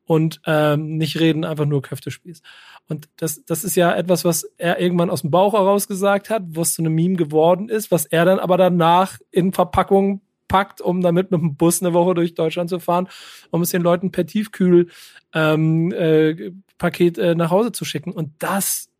und 0.05 0.41
ähm, 0.47 0.97
nicht 0.97 1.19
reden, 1.19 1.45
einfach 1.45 1.67
nur 1.67 1.83
Köftespieß. 1.83 2.43
Und 2.89 3.09
das, 3.17 3.45
das 3.45 3.65
ist 3.65 3.75
ja 3.75 3.93
etwas, 3.93 4.25
was 4.25 4.45
er 4.57 4.79
irgendwann 4.79 5.11
aus 5.11 5.23
dem 5.23 5.33
Bauch 5.33 5.55
heraus 5.55 5.89
gesagt 5.89 6.31
hat, 6.31 6.45
was 6.47 6.75
zu 6.75 6.83
einem 6.83 6.95
Meme 6.95 7.17
geworden 7.17 7.69
ist, 7.69 7.91
was 7.91 8.07
er 8.07 8.25
dann 8.25 8.39
aber 8.39 8.57
danach 8.57 9.19
in 9.33 9.53
Verpackung 9.53 10.21
packt, 10.53 10.83
um 10.83 11.01
damit 11.01 11.31
mit 11.31 11.41
dem 11.41 11.57
Bus 11.57 11.83
eine 11.83 11.95
Woche 11.95 12.15
durch 12.15 12.35
Deutschland 12.35 12.69
zu 12.69 12.79
fahren, 12.79 13.09
um 13.51 13.63
es 13.63 13.71
den 13.71 13.81
Leuten 13.81 14.13
per 14.13 14.27
Tiefkühl 14.27 14.89
ähm, 15.33 15.93
äh, 15.93 16.53
äh, 16.79 17.35
nach 17.35 17.51
Hause 17.51 17.73
zu 17.73 17.87
schicken. 17.87 18.13
Und 18.13 18.33
das 18.39 18.91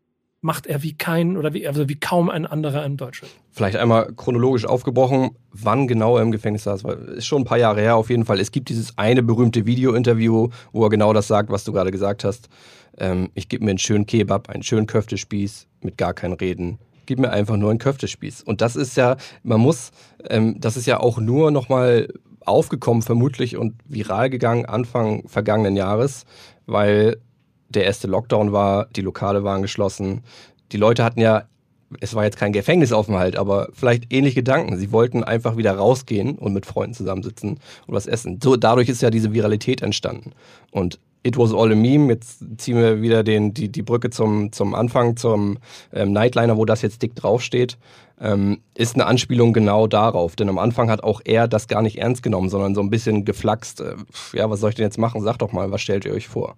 macht 0.41 0.65
er 0.65 0.81
wie 0.81 0.97
kein 0.97 1.37
oder 1.37 1.53
wie, 1.53 1.67
also 1.67 1.87
wie 1.87 1.99
kaum 1.99 2.31
ein 2.31 2.47
anderer 2.47 2.83
in 2.85 2.97
Deutschland. 2.97 3.31
Vielleicht 3.51 3.77
einmal 3.77 4.13
chronologisch 4.15 4.65
aufgebrochen, 4.65 5.37
wann 5.51 5.87
genau 5.87 6.17
er 6.17 6.23
im 6.23 6.31
Gefängnis 6.31 6.63
saß. 6.63 6.83
Weil 6.83 6.97
ist 7.17 7.27
schon 7.27 7.43
ein 7.43 7.45
paar 7.45 7.59
Jahre 7.59 7.81
her 7.81 7.97
auf 7.97 8.09
jeden 8.09 8.25
Fall. 8.25 8.39
Es 8.39 8.51
gibt 8.51 8.69
dieses 8.69 8.97
eine 8.97 9.21
berühmte 9.21 9.67
Video-Interview, 9.67 10.49
wo 10.71 10.83
er 10.83 10.89
genau 10.89 11.13
das 11.13 11.27
sagt, 11.27 11.51
was 11.51 11.63
du 11.63 11.71
gerade 11.71 11.91
gesagt 11.91 12.23
hast. 12.23 12.49
Ähm, 12.97 13.29
ich 13.35 13.47
gebe 13.47 13.63
mir 13.63 13.71
einen 13.71 13.77
schönen 13.77 14.07
Kebab, 14.07 14.49
einen 14.49 14.63
schönen 14.63 14.87
Köftespieß 14.87 15.67
mit 15.81 15.99
gar 15.99 16.15
kein 16.15 16.33
Reden 16.33 16.79
gib 17.05 17.19
mir 17.19 17.31
einfach 17.31 17.57
nur 17.57 17.69
einen 17.69 17.79
Köftespieß. 17.79 18.43
Und 18.43 18.61
das 18.61 18.75
ist 18.75 18.97
ja, 18.97 19.17
man 19.43 19.59
muss, 19.59 19.91
ähm, 20.29 20.59
das 20.59 20.77
ist 20.77 20.85
ja 20.85 20.99
auch 20.99 21.19
nur 21.19 21.51
nochmal 21.51 22.07
aufgekommen, 22.45 23.01
vermutlich 23.01 23.57
und 23.57 23.75
viral 23.85 24.29
gegangen 24.29 24.65
Anfang 24.65 25.27
vergangenen 25.27 25.75
Jahres, 25.75 26.25
weil 26.65 27.17
der 27.69 27.85
erste 27.85 28.07
Lockdown 28.07 28.51
war, 28.51 28.87
die 28.95 29.01
Lokale 29.01 29.43
waren 29.43 29.61
geschlossen. 29.61 30.21
Die 30.71 30.77
Leute 30.77 31.03
hatten 31.03 31.19
ja, 31.19 31.45
es 31.99 32.15
war 32.15 32.23
jetzt 32.23 32.37
kein 32.37 32.53
Gefängnisaufenthalt, 32.53 33.35
aber 33.35 33.69
vielleicht 33.73 34.11
ähnliche 34.11 34.35
Gedanken. 34.35 34.77
Sie 34.77 34.91
wollten 34.91 35.23
einfach 35.23 35.57
wieder 35.57 35.73
rausgehen 35.73 36.37
und 36.37 36.53
mit 36.53 36.65
Freunden 36.65 36.93
zusammensitzen 36.93 37.59
und 37.87 37.93
was 37.95 38.07
essen. 38.07 38.39
So, 38.43 38.55
dadurch 38.55 38.89
ist 38.89 39.01
ja 39.01 39.09
diese 39.09 39.33
Viralität 39.33 39.81
entstanden. 39.81 40.31
Und 40.71 40.99
It 41.23 41.37
was 41.37 41.53
all 41.53 41.71
a 41.71 41.75
meme. 41.75 42.11
Jetzt 42.11 42.43
ziehen 42.57 42.77
wir 42.77 43.01
wieder 43.01 43.23
den, 43.23 43.53
die, 43.53 43.69
die 43.69 43.81
Brücke 43.81 44.09
zum, 44.09 44.51
zum 44.51 44.75
Anfang, 44.75 45.15
zum 45.15 45.57
ähm, 45.93 46.11
Nightliner, 46.11 46.57
wo 46.57 46.65
das 46.65 46.81
jetzt 46.81 47.01
dick 47.01 47.15
draufsteht. 47.15 47.77
Ähm, 48.19 48.61
ist 48.75 48.95
eine 48.95 49.05
Anspielung 49.05 49.53
genau 49.53 49.87
darauf. 49.87 50.35
Denn 50.35 50.49
am 50.49 50.59
Anfang 50.59 50.89
hat 50.89 51.03
auch 51.03 51.21
er 51.23 51.47
das 51.47 51.67
gar 51.67 51.81
nicht 51.81 51.97
ernst 51.97 52.23
genommen, 52.23 52.49
sondern 52.49 52.75
so 52.75 52.81
ein 52.81 52.89
bisschen 52.89 53.25
geflaxt. 53.25 53.81
Äh, 53.81 53.95
ja, 54.33 54.49
was 54.49 54.59
soll 54.59 54.69
ich 54.69 54.75
denn 54.75 54.85
jetzt 54.85 54.97
machen? 54.97 55.21
Sag 55.21 55.37
doch 55.37 55.51
mal, 55.51 55.71
was 55.71 55.81
stellt 55.81 56.05
ihr 56.05 56.13
euch 56.13 56.27
vor? 56.27 56.55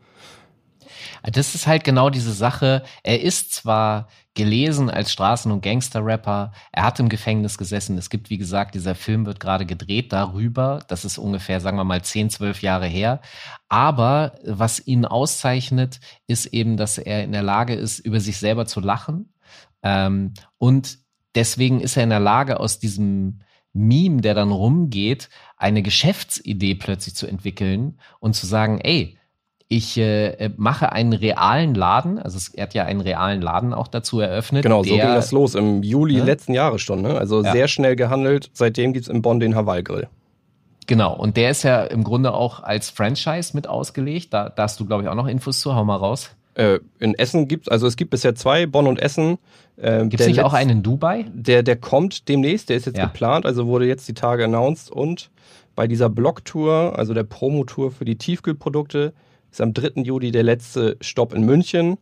Das 1.23 1.55
ist 1.55 1.67
halt 1.67 1.83
genau 1.83 2.09
diese 2.09 2.33
Sache. 2.33 2.83
Er 3.03 3.21
ist 3.21 3.53
zwar 3.53 4.07
gelesen 4.35 4.89
als 4.89 5.11
Straßen- 5.11 5.51
und 5.51 5.63
Gangster-Rapper, 5.63 6.51
er 6.71 6.83
hat 6.83 6.99
im 6.99 7.09
Gefängnis 7.09 7.57
gesessen. 7.57 7.97
Es 7.97 8.09
gibt, 8.09 8.29
wie 8.29 8.37
gesagt, 8.37 8.75
dieser 8.75 8.93
Film 8.93 9.25
wird 9.25 9.39
gerade 9.39 9.65
gedreht 9.65 10.13
darüber. 10.13 10.83
Das 10.87 11.05
ist 11.05 11.17
ungefähr, 11.17 11.61
sagen 11.61 11.77
wir 11.77 11.85
mal, 11.85 12.03
10, 12.03 12.29
12 12.29 12.61
Jahre 12.61 12.85
her. 12.85 13.21
Aber 13.69 14.35
was 14.43 14.85
ihn 14.85 15.05
auszeichnet, 15.05 15.99
ist 16.27 16.47
eben, 16.47 16.77
dass 16.77 16.97
er 16.97 17.23
in 17.23 17.31
der 17.31 17.43
Lage 17.43 17.73
ist, 17.73 17.99
über 17.99 18.19
sich 18.19 18.37
selber 18.37 18.65
zu 18.65 18.81
lachen. 18.81 19.33
Ähm, 19.81 20.33
und 20.57 20.99
deswegen 21.33 21.79
ist 21.79 21.95
er 21.95 22.03
in 22.03 22.09
der 22.09 22.19
Lage, 22.19 22.59
aus 22.59 22.77
diesem 22.79 23.39
Meme, 23.71 24.21
der 24.21 24.33
dann 24.33 24.51
rumgeht, 24.51 25.29
eine 25.57 25.81
Geschäftsidee 25.81 26.75
plötzlich 26.75 27.15
zu 27.15 27.27
entwickeln 27.27 27.99
und 28.19 28.35
zu 28.35 28.45
sagen, 28.45 28.79
ey, 28.79 29.17
ich 29.67 29.97
äh, 29.97 30.51
mache 30.57 30.91
einen 30.91 31.13
realen 31.13 31.73
Laden, 31.73 32.19
also 32.19 32.37
es, 32.37 32.49
er 32.49 32.63
hat 32.63 32.73
ja 32.75 32.83
einen 32.83 33.01
realen 33.01 33.41
Laden 33.41 33.73
auch 33.73 33.87
dazu 33.87 34.19
eröffnet. 34.19 34.63
Genau, 34.63 34.83
so 34.83 34.95
ging 34.95 34.99
das 34.99 35.31
los 35.31 35.55
im 35.55 35.81
Juli 35.81 36.17
ne? 36.17 36.23
letzten 36.23 36.53
Jahres 36.53 36.81
schon. 36.81 37.01
Ne? 37.01 37.17
Also 37.17 37.43
ja. 37.43 37.51
sehr 37.51 37.67
schnell 37.67 37.95
gehandelt. 37.95 38.51
Seitdem 38.53 38.93
gibt's 38.93 39.07
in 39.07 39.21
Bonn 39.21 39.39
den 39.39 39.55
Hawaii 39.55 39.81
Grill. 39.81 40.07
Genau, 40.87 41.15
und 41.15 41.35
der 41.35 41.49
ist 41.49 41.63
ja 41.63 41.83
im 41.83 42.03
Grunde 42.03 42.33
auch 42.33 42.61
als 42.61 42.91
Franchise 42.91 43.51
mit 43.55 43.67
ausgelegt. 43.67 44.33
Da, 44.33 44.49
da 44.49 44.63
hast 44.63 44.79
du, 44.79 44.85
glaube 44.85 45.01
ich, 45.01 45.09
auch 45.09 45.15
noch 45.15 45.27
Infos 45.27 45.59
zu. 45.59 45.73
Hau 45.73 45.83
mal 45.83 45.95
raus. 45.95 46.35
Äh, 46.53 46.79
in 46.99 47.15
Essen 47.15 47.47
gibt 47.47 47.71
also 47.71 47.87
es 47.87 47.97
gibt 47.97 48.11
bisher 48.11 48.35
zwei, 48.35 48.67
Bonn 48.67 48.85
und 48.85 48.99
Essen. 48.99 49.39
Äh, 49.77 50.05
gibt 50.07 50.21
es 50.21 50.27
nicht 50.27 50.41
auch 50.41 50.53
einen 50.53 50.69
in 50.69 50.83
Dubai? 50.83 51.25
Der, 51.33 51.63
der 51.63 51.75
kommt 51.75 52.29
demnächst, 52.29 52.69
der 52.69 52.77
ist 52.77 52.85
jetzt 52.85 52.97
ja. 52.97 53.05
geplant, 53.05 53.45
also 53.45 53.65
wurde 53.65 53.87
jetzt 53.87 54.07
die 54.07 54.13
Tage 54.13 54.45
announced 54.45 54.91
und 54.91 55.31
bei 55.75 55.87
dieser 55.87 56.09
Blog-Tour, 56.09 56.93
also 56.97 57.13
der 57.13 57.23
Promotour 57.23 57.91
für 57.91 58.05
die 58.05 58.17
Tiefkühlprodukte, 58.17 59.13
ist 59.55 59.61
am 59.61 59.73
3. 59.73 60.01
Juli 60.01 60.31
der 60.31 60.43
letzte 60.43 60.97
Stopp 60.99 61.33
in 61.33 61.43
München. 61.43 61.97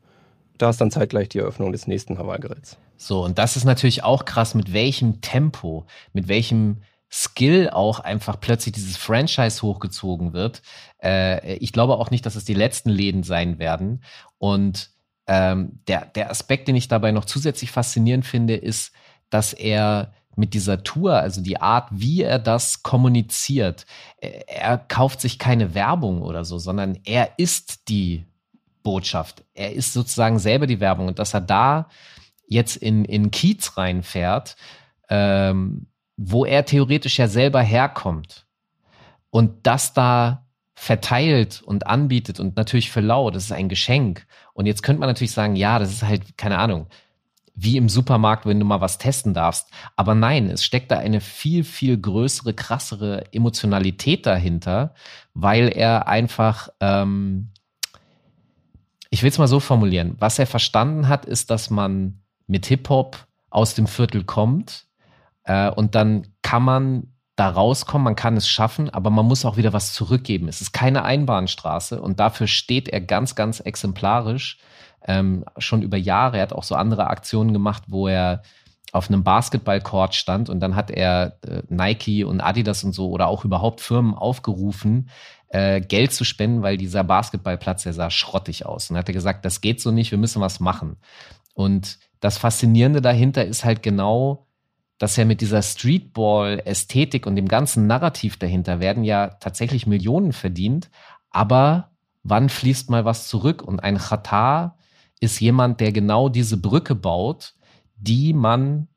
Da 0.58 0.72
ist 0.72 0.82
dann 0.82 0.90
zeitgleich 0.90 1.30
die 1.30 1.40
Eröffnung 1.40 1.72
des 1.72 1.86
nächsten 1.86 2.18
Hawaii-Grills. 2.18 2.78
So, 2.98 3.24
und 3.24 3.38
das 3.38 3.56
ist 3.56 3.64
natürlich 3.64 4.04
auch 4.04 4.26
krass, 4.26 4.56
mit 4.56 4.74
welchem 4.74 5.22
Tempo, 5.22 5.86
mit 6.14 6.28
welchem 6.28 6.82
Skill 7.12 7.70
auch 7.70 8.00
einfach 8.00 8.40
plötzlich 8.40 8.74
dieses 8.74 8.98
Franchise 8.98 9.62
hochgezogen 9.62 10.34
wird. 10.34 10.64
Äh, 11.04 11.58
ich 11.58 11.72
glaube 11.74 11.98
auch 11.98 12.10
nicht, 12.10 12.26
dass 12.26 12.36
es 12.36 12.44
die 12.44 12.56
letzten 12.56 12.90
Läden 12.90 13.22
sein 13.22 13.60
werden. 13.60 14.04
Und 14.40 14.90
ähm, 15.28 15.80
der, 15.88 16.06
der 16.06 16.32
Aspekt, 16.32 16.68
den 16.68 16.76
ich 16.76 16.88
dabei 16.88 17.12
noch 17.12 17.26
zusätzlich 17.26 17.72
faszinierend 17.72 18.26
finde, 18.26 18.56
ist, 18.56 18.94
dass 19.30 19.54
er 19.54 20.14
mit 20.36 20.54
dieser 20.54 20.84
Tour, 20.84 21.14
also 21.14 21.42
die 21.42 21.62
Art, 21.62 21.90
wie 21.92 22.22
er 22.22 22.40
das 22.40 22.84
kommuniziert. 22.84 23.86
Er 24.20 24.78
kauft 24.78 25.22
sich 25.22 25.40
keine 25.40 25.74
Werbung 25.76 26.22
oder 26.22 26.44
so, 26.44 26.58
sondern 26.58 26.98
er 27.06 27.32
ist 27.38 27.90
die 27.90 28.26
Botschaft. 28.84 29.44
Er 29.54 29.74
ist 29.74 29.94
sozusagen 29.94 30.40
selber 30.40 30.68
die 30.68 30.80
Werbung. 30.80 31.08
Und 31.08 31.20
dass 31.20 31.34
er 31.34 31.42
da 31.42 31.88
jetzt 32.48 32.76
in, 32.76 33.06
in 33.06 33.32
Kiez 33.32 33.78
reinfährt, 33.78 34.56
ähm, 35.10 35.88
wo 36.18 36.46
er 36.46 36.66
theoretisch 36.66 37.18
ja 37.18 37.28
selber 37.28 37.62
herkommt 37.62 38.46
und 39.30 39.66
das 39.66 39.94
da 39.94 40.46
verteilt 40.76 41.62
und 41.62 41.88
anbietet 41.88 42.40
und 42.40 42.56
natürlich 42.58 42.92
für 42.92 43.02
lau, 43.02 43.32
das 43.32 43.46
ist 43.46 43.52
ein 43.52 43.70
Geschenk. 43.70 44.28
Und 44.54 44.66
jetzt 44.66 44.84
könnte 44.84 45.00
man 45.00 45.10
natürlich 45.10 45.32
sagen, 45.32 45.56
ja, 45.56 45.80
das 45.80 45.92
ist 45.92 46.04
halt, 46.04 46.38
keine 46.38 46.60
Ahnung, 46.60 46.88
wie 47.56 47.78
im 47.78 47.90
Supermarkt, 47.90 48.46
wenn 48.46 48.60
du 48.60 48.66
mal 48.66 48.82
was 48.82 48.98
testen 48.98 49.34
darfst. 49.34 49.70
Aber 49.96 50.16
nein, 50.16 50.50
es 50.50 50.64
steckt 50.64 50.92
da 50.92 50.98
eine 50.98 51.22
viel, 51.22 51.64
viel 51.64 52.00
größere, 52.00 52.54
krassere 52.54 53.32
Emotionalität 53.32 54.26
dahinter, 54.26 54.96
weil 55.34 55.70
er 55.70 56.08
einfach, 56.08 56.70
ähm, 56.80 57.50
ich 59.10 59.22
will 59.22 59.30
es 59.30 59.38
mal 59.38 59.48
so 59.48 59.60
formulieren, 59.60 60.16
was 60.20 60.40
er 60.40 60.48
verstanden 60.48 61.08
hat, 61.08 61.26
ist, 61.26 61.52
dass 61.52 61.70
man 61.70 62.22
mit 62.48 62.66
Hip-Hop 62.66 63.28
aus 63.52 63.76
dem 63.76 63.86
Viertel 63.86 64.24
kommt 64.24 64.88
äh, 65.44 65.70
und 65.70 65.94
dann 65.96 66.28
kann 66.42 66.64
man 66.64 67.14
da 67.36 67.50
rauskommen, 67.50 68.04
man 68.04 68.16
kann 68.16 68.38
es 68.38 68.48
schaffen, 68.48 68.90
aber 68.92 69.10
man 69.10 69.26
muss 69.26 69.46
auch 69.46 69.58
wieder 69.58 69.74
was 69.74 69.94
zurückgeben. 69.94 70.48
Es 70.48 70.62
ist 70.62 70.72
keine 70.72 71.04
Einbahnstraße 71.04 72.00
und 72.00 72.20
dafür 72.20 72.48
steht 72.48 72.90
er 72.90 73.02
ganz, 73.02 73.36
ganz 73.36 73.60
exemplarisch 73.60 74.60
ähm, 75.08 75.46
schon 75.58 75.82
über 75.82 75.98
Jahre. 75.98 76.38
Er 76.38 76.44
hat 76.44 76.54
auch 76.54 76.64
so 76.64 76.76
andere 76.76 77.08
Aktionen 77.08 77.54
gemacht, 77.54 77.84
wo 77.88 78.08
er 78.08 78.44
auf 78.92 79.10
einem 79.10 79.24
Basketballcourt 79.24 80.14
stand 80.14 80.50
und 80.50 80.60
dann 80.60 80.76
hat 80.76 80.92
er 80.92 81.38
äh, 81.42 81.64
Nike 81.68 82.24
und 82.24 82.42
Adidas 82.42 82.84
und 82.84 82.94
so 82.94 83.10
oder 83.10 83.28
auch 83.28 83.44
überhaupt 83.44 83.82
Firmen 83.82 84.14
aufgerufen, 84.14 85.10
äh, 85.50 85.82
Geld 85.82 86.14
zu 86.14 86.24
spenden, 86.24 86.62
weil 86.62 86.78
dieser 86.78 87.04
Basketballplatz, 87.04 87.84
der 87.84 87.94
sah 87.94 88.12
schrottig 88.12 88.66
aus. 88.66 88.90
Und 88.90 88.98
hat 88.98 89.10
er 89.10 89.14
gesagt, 89.14 89.46
das 89.46 89.62
geht 89.62 89.82
so 89.82 89.92
nicht, 89.92 90.12
wir 90.12 90.20
müssen 90.20 90.42
was 90.42 90.60
machen. 90.60 90.98
Und 91.56 91.98
das 92.20 92.38
Faszinierende 92.38 93.02
dahinter 93.02 93.46
ist 93.46 93.66
halt 93.66 93.84
genau, 93.84 94.46
dass 95.00 95.18
er 95.18 95.26
mit 95.26 95.42
dieser 95.42 95.62
Streetball-Ästhetik 95.62 97.26
und 97.26 97.36
dem 97.36 97.48
ganzen 97.48 97.88
Narrativ 97.88 98.38
dahinter 98.38 98.80
werden 98.80 99.04
ja 99.04 99.28
tatsächlich 99.40 99.88
Millionen 99.88 100.34
verdient, 100.34 100.90
aber 101.32 101.90
wann 102.24 102.48
fließt 102.48 102.90
mal 102.90 103.06
was 103.06 103.28
zurück? 103.28 103.62
Und 103.64 103.80
ein 103.80 103.98
Qatar 103.98 104.78
ist 105.24 105.40
jemand, 105.40 105.80
der 105.80 105.92
genau 105.92 106.30
diese 106.30 106.58
Brücke 106.58 106.96
baut, 106.96 107.54
die 107.96 108.34
man 108.34 108.88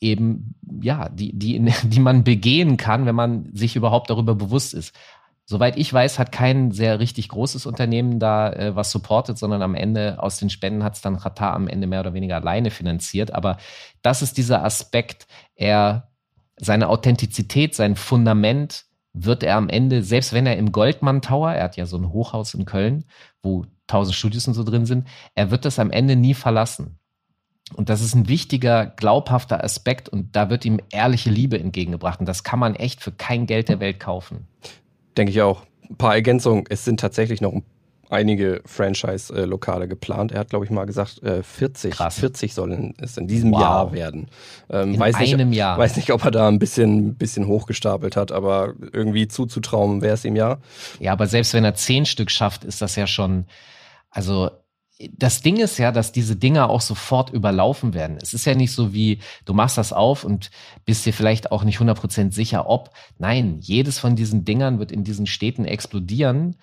eben, 0.00 0.54
ja, 0.82 1.08
die, 1.08 1.32
die, 1.38 1.60
die 1.84 2.00
man 2.00 2.24
begehen 2.24 2.76
kann, 2.76 3.06
wenn 3.06 3.14
man 3.14 3.50
sich 3.54 3.76
überhaupt 3.76 4.10
darüber 4.10 4.34
bewusst 4.34 4.74
ist. 4.74 4.94
Soweit 5.44 5.78
ich 5.78 5.90
weiß, 5.90 6.18
hat 6.18 6.30
kein 6.30 6.72
sehr 6.72 6.98
richtig 6.98 7.30
großes 7.30 7.64
Unternehmen 7.64 8.18
da 8.18 8.52
äh, 8.52 8.76
was 8.76 8.90
supportet, 8.90 9.38
sondern 9.38 9.62
am 9.62 9.74
Ende 9.74 10.22
aus 10.22 10.38
den 10.38 10.50
Spenden 10.50 10.84
hat 10.84 10.96
es 10.96 11.00
dann 11.00 11.18
Qatar 11.18 11.54
am 11.54 11.68
Ende 11.68 11.86
mehr 11.86 12.00
oder 12.00 12.12
weniger 12.12 12.36
alleine 12.36 12.70
finanziert. 12.70 13.32
Aber 13.32 13.56
das 14.02 14.20
ist 14.20 14.36
dieser 14.36 14.62
Aspekt, 14.62 15.26
er 15.54 16.10
seine 16.56 16.88
Authentizität, 16.88 17.74
sein 17.74 17.96
Fundament 17.96 18.84
wird 19.14 19.42
er 19.42 19.56
am 19.56 19.70
Ende, 19.70 20.02
selbst 20.02 20.32
wenn 20.32 20.46
er 20.46 20.56
im 20.58 20.70
Goldmann 20.70 21.22
Tower, 21.22 21.52
er 21.52 21.64
hat 21.64 21.76
ja 21.76 21.86
so 21.86 21.96
ein 21.96 22.12
Hochhaus 22.12 22.52
in 22.54 22.66
Köln, 22.66 23.04
wo 23.42 23.64
tausend 23.88 24.14
Studios 24.14 24.46
und 24.46 24.54
so 24.54 24.62
drin 24.62 24.86
sind, 24.86 25.08
er 25.34 25.50
wird 25.50 25.64
das 25.64 25.80
am 25.80 25.90
Ende 25.90 26.14
nie 26.14 26.34
verlassen. 26.34 26.98
Und 27.74 27.90
das 27.90 28.00
ist 28.00 28.14
ein 28.14 28.28
wichtiger, 28.28 28.86
glaubhafter 28.86 29.62
Aspekt 29.62 30.08
und 30.08 30.34
da 30.34 30.48
wird 30.48 30.64
ihm 30.64 30.80
ehrliche 30.90 31.30
Liebe 31.30 31.58
entgegengebracht. 31.58 32.20
Und 32.20 32.26
das 32.26 32.42
kann 32.42 32.58
man 32.58 32.74
echt 32.74 33.02
für 33.02 33.12
kein 33.12 33.46
Geld 33.46 33.68
der 33.68 33.80
Welt 33.80 34.00
kaufen. 34.00 34.46
Denke 35.16 35.32
ich 35.32 35.42
auch. 35.42 35.64
Ein 35.90 35.96
paar 35.96 36.14
Ergänzungen. 36.14 36.64
Es 36.68 36.84
sind 36.84 37.00
tatsächlich 37.00 37.40
noch 37.40 37.52
einige 38.10 38.62
Franchise-Lokale 38.64 39.88
geplant. 39.88 40.32
Er 40.32 40.40
hat, 40.40 40.50
glaube 40.50 40.64
ich, 40.64 40.70
mal 40.70 40.84
gesagt, 40.84 41.20
40. 41.22 41.92
Krass. 41.92 42.18
40 42.18 42.54
sollen 42.54 42.94
es 42.98 43.16
in 43.16 43.26
diesem 43.26 43.52
wow. 43.52 43.60
Jahr 43.60 43.92
werden. 43.92 44.28
Ähm, 44.70 44.94
in 44.94 45.02
einem 45.02 45.50
nicht, 45.50 45.58
Jahr. 45.58 45.78
Weiß 45.78 45.96
nicht, 45.96 46.12
ob 46.12 46.24
er 46.24 46.30
da 46.30 46.48
ein 46.48 46.58
bisschen, 46.58 47.16
bisschen 47.16 47.46
hochgestapelt 47.46 48.16
hat, 48.16 48.32
aber 48.32 48.74
irgendwie 48.92 49.28
zuzutrauen 49.28 50.00
wäre 50.02 50.14
es 50.14 50.24
ihm 50.24 50.36
ja. 50.36 50.58
Ja, 51.00 51.12
aber 51.12 51.26
selbst 51.26 51.52
wenn 51.54 51.64
er 51.64 51.74
zehn 51.74 52.06
Stück 52.06 52.30
schafft, 52.30 52.64
ist 52.64 52.80
das 52.80 52.96
ja 52.96 53.06
schon, 53.06 53.44
also 54.10 54.50
das 55.12 55.42
Ding 55.42 55.58
ist 55.58 55.78
ja, 55.78 55.92
dass 55.92 56.10
diese 56.10 56.34
Dinger 56.34 56.70
auch 56.70 56.80
sofort 56.80 57.30
überlaufen 57.30 57.94
werden. 57.94 58.18
Es 58.20 58.34
ist 58.34 58.46
ja 58.46 58.54
nicht 58.54 58.72
so 58.72 58.92
wie, 58.92 59.20
du 59.44 59.54
machst 59.54 59.78
das 59.78 59.92
auf 59.92 60.24
und 60.24 60.50
bist 60.84 61.06
dir 61.06 61.12
vielleicht 61.12 61.52
auch 61.52 61.62
nicht 61.62 61.78
100% 61.78 62.32
sicher, 62.32 62.68
ob. 62.68 62.90
Nein, 63.16 63.58
jedes 63.60 64.00
von 64.00 64.16
diesen 64.16 64.44
Dingern 64.44 64.80
wird 64.80 64.90
in 64.90 65.04
diesen 65.04 65.26
Städten 65.26 65.66
explodieren. 65.66 66.56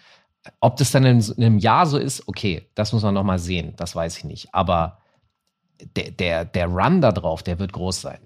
Ob 0.60 0.76
das 0.76 0.92
dann 0.92 1.06
in, 1.06 1.24
einem 1.38 1.60
Jahr 1.60 1.86
so 1.86 1.98
ist, 1.98 2.28
okay, 2.28 2.70
das 2.76 2.92
muss 2.92 3.04
man 3.04 3.14
nochmal 3.14 3.40
sehen, 3.40 3.74
das 3.78 3.96
weiß 3.96 4.18
ich 4.18 4.26
nicht. 4.26 4.54
Aber 4.54 5.00
der, 5.96 6.12
der, 6.12 6.46
der 6.46 6.68
Run 6.68 7.00
da 7.00 7.14
drauf, 7.14 7.42
der 7.42 7.58
wird 7.60 7.72
groß 7.72 8.02
sein 8.02 8.20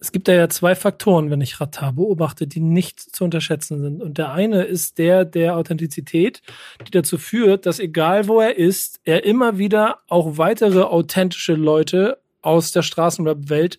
es 0.00 0.12
gibt 0.12 0.28
da 0.28 0.32
ja 0.32 0.48
zwei 0.48 0.74
Faktoren, 0.74 1.30
wenn 1.30 1.40
ich 1.40 1.60
Ratar 1.60 1.92
beobachte, 1.92 2.46
die 2.46 2.60
nicht 2.60 3.00
zu 3.00 3.24
unterschätzen 3.24 3.80
sind. 3.80 4.02
Und 4.02 4.18
der 4.18 4.32
eine 4.32 4.62
ist 4.62 4.98
der 4.98 5.24
der 5.24 5.56
Authentizität, 5.56 6.42
die 6.86 6.90
dazu 6.90 7.18
führt, 7.18 7.66
dass 7.66 7.78
egal 7.78 8.28
wo 8.28 8.40
er 8.40 8.56
ist, 8.56 9.00
er 9.04 9.24
immer 9.24 9.58
wieder 9.58 9.98
auch 10.08 10.38
weitere 10.38 10.82
authentische 10.82 11.54
Leute 11.54 12.18
aus 12.42 12.72
der 12.72 12.82
Straßenrap-Welt 12.82 13.78